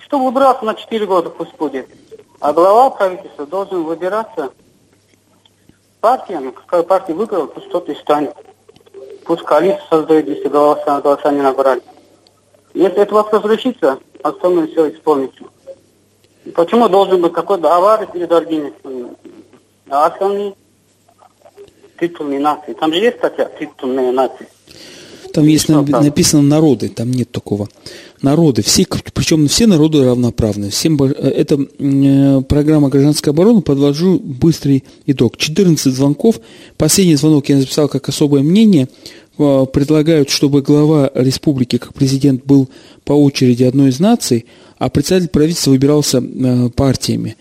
Чтобы 0.00 0.28
убраться 0.28 0.64
на 0.64 0.74
4 0.74 1.06
года, 1.06 1.30
пусть 1.30 1.56
будет. 1.56 1.88
А 2.40 2.52
глава 2.52 2.90
правительства 2.90 3.46
должен 3.46 3.84
выбираться 3.84 4.50
партиями. 6.00 6.50
Какая 6.50 6.82
партия 6.82 7.14
выбрала, 7.14 7.46
пусть 7.46 7.70
тот 7.70 7.88
и 7.88 7.94
станет. 7.94 8.34
Пусть 9.24 9.42
коалицию 9.42 9.84
создает, 9.88 10.28
если 10.28 10.48
голоса, 10.48 11.00
голоса 11.00 11.30
не 11.30 11.42
набрали. 11.42 11.82
Если 12.74 12.98
этот 12.98 13.12
вопрос 13.12 13.44
решится, 13.44 13.98
остальное 14.22 14.66
все 14.68 14.90
исполнится. 14.90 15.44
Почему 16.54 16.88
должен 16.88 17.20
быть 17.20 17.32
какой-то 17.32 17.74
аварий 17.74 18.06
перед 18.06 18.28
другими? 18.28 18.72
А 19.90 20.06
основные 20.06 20.54
титульные 21.98 22.40
нации. 22.40 22.72
Там 22.74 22.92
же 22.92 23.00
есть 23.00 23.18
статья 23.18 23.46
титульные 23.58 24.12
нации. 24.12 24.48
Там 25.38 25.46
есть 25.46 25.68
на- 25.68 25.82
написано 25.82 26.42
народы, 26.42 26.88
там 26.88 27.12
нет 27.12 27.30
такого. 27.30 27.68
Народы, 28.22 28.62
все, 28.62 28.84
причем 29.14 29.46
все 29.46 29.68
народы 29.68 30.02
равноправны. 30.04 30.70
Всем, 30.70 31.00
э, 31.00 31.12
это 31.12 31.64
э, 31.78 32.40
программа 32.48 32.88
гражданской 32.88 33.32
обороны, 33.32 33.60
подвожу 33.60 34.18
быстрый 34.18 34.82
итог. 35.06 35.36
14 35.36 35.94
звонков. 35.94 36.40
Последний 36.76 37.14
звонок 37.14 37.48
я 37.50 37.60
записал 37.60 37.88
как 37.88 38.08
особое 38.08 38.42
мнение. 38.42 38.88
Э, 39.38 39.64
Предлагают, 39.72 40.28
чтобы 40.28 40.60
глава 40.62 41.12
республики, 41.14 41.78
как 41.78 41.94
президент, 41.94 42.44
был 42.44 42.68
по 43.04 43.12
очереди 43.12 43.62
одной 43.62 43.90
из 43.90 44.00
наций, 44.00 44.44
а 44.78 44.88
председатель 44.88 45.28
правительства 45.28 45.70
выбирался 45.70 46.20
партиями. 46.74 47.36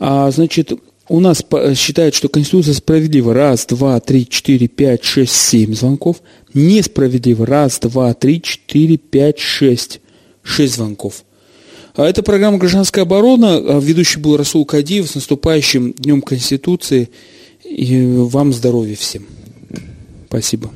А, 0.00 0.30
значит, 0.32 0.72
у 1.08 1.20
нас 1.20 1.42
по- 1.42 1.74
считают, 1.74 2.14
что 2.14 2.28
Конституция 2.28 2.74
справедлива. 2.74 3.32
Раз, 3.34 3.66
два, 3.66 4.00
три, 4.00 4.28
четыре, 4.28 4.68
пять, 4.68 5.04
шесть, 5.04 5.34
семь 5.34 5.74
звонков. 5.74 6.22
Несправедливо. 6.54 7.46
Раз, 7.46 7.78
два, 7.78 8.12
три, 8.14 8.42
четыре, 8.42 8.96
пять, 8.96 9.38
шесть. 9.38 10.00
Шесть 10.42 10.74
звонков. 10.74 11.24
А 11.94 12.06
это 12.06 12.22
программа 12.22 12.58
«Гражданская 12.58 13.04
оборона». 13.04 13.56
А 13.56 13.80
Ведущий 13.80 14.20
был 14.20 14.36
Расул 14.36 14.64
Кадиев. 14.64 15.08
С 15.08 15.14
наступающим 15.14 15.92
Днем 15.92 16.22
Конституции. 16.22 17.08
И 17.64 18.04
вам 18.16 18.52
здоровья 18.52 18.96
всем. 18.96 19.26
Спасибо. 20.28 20.70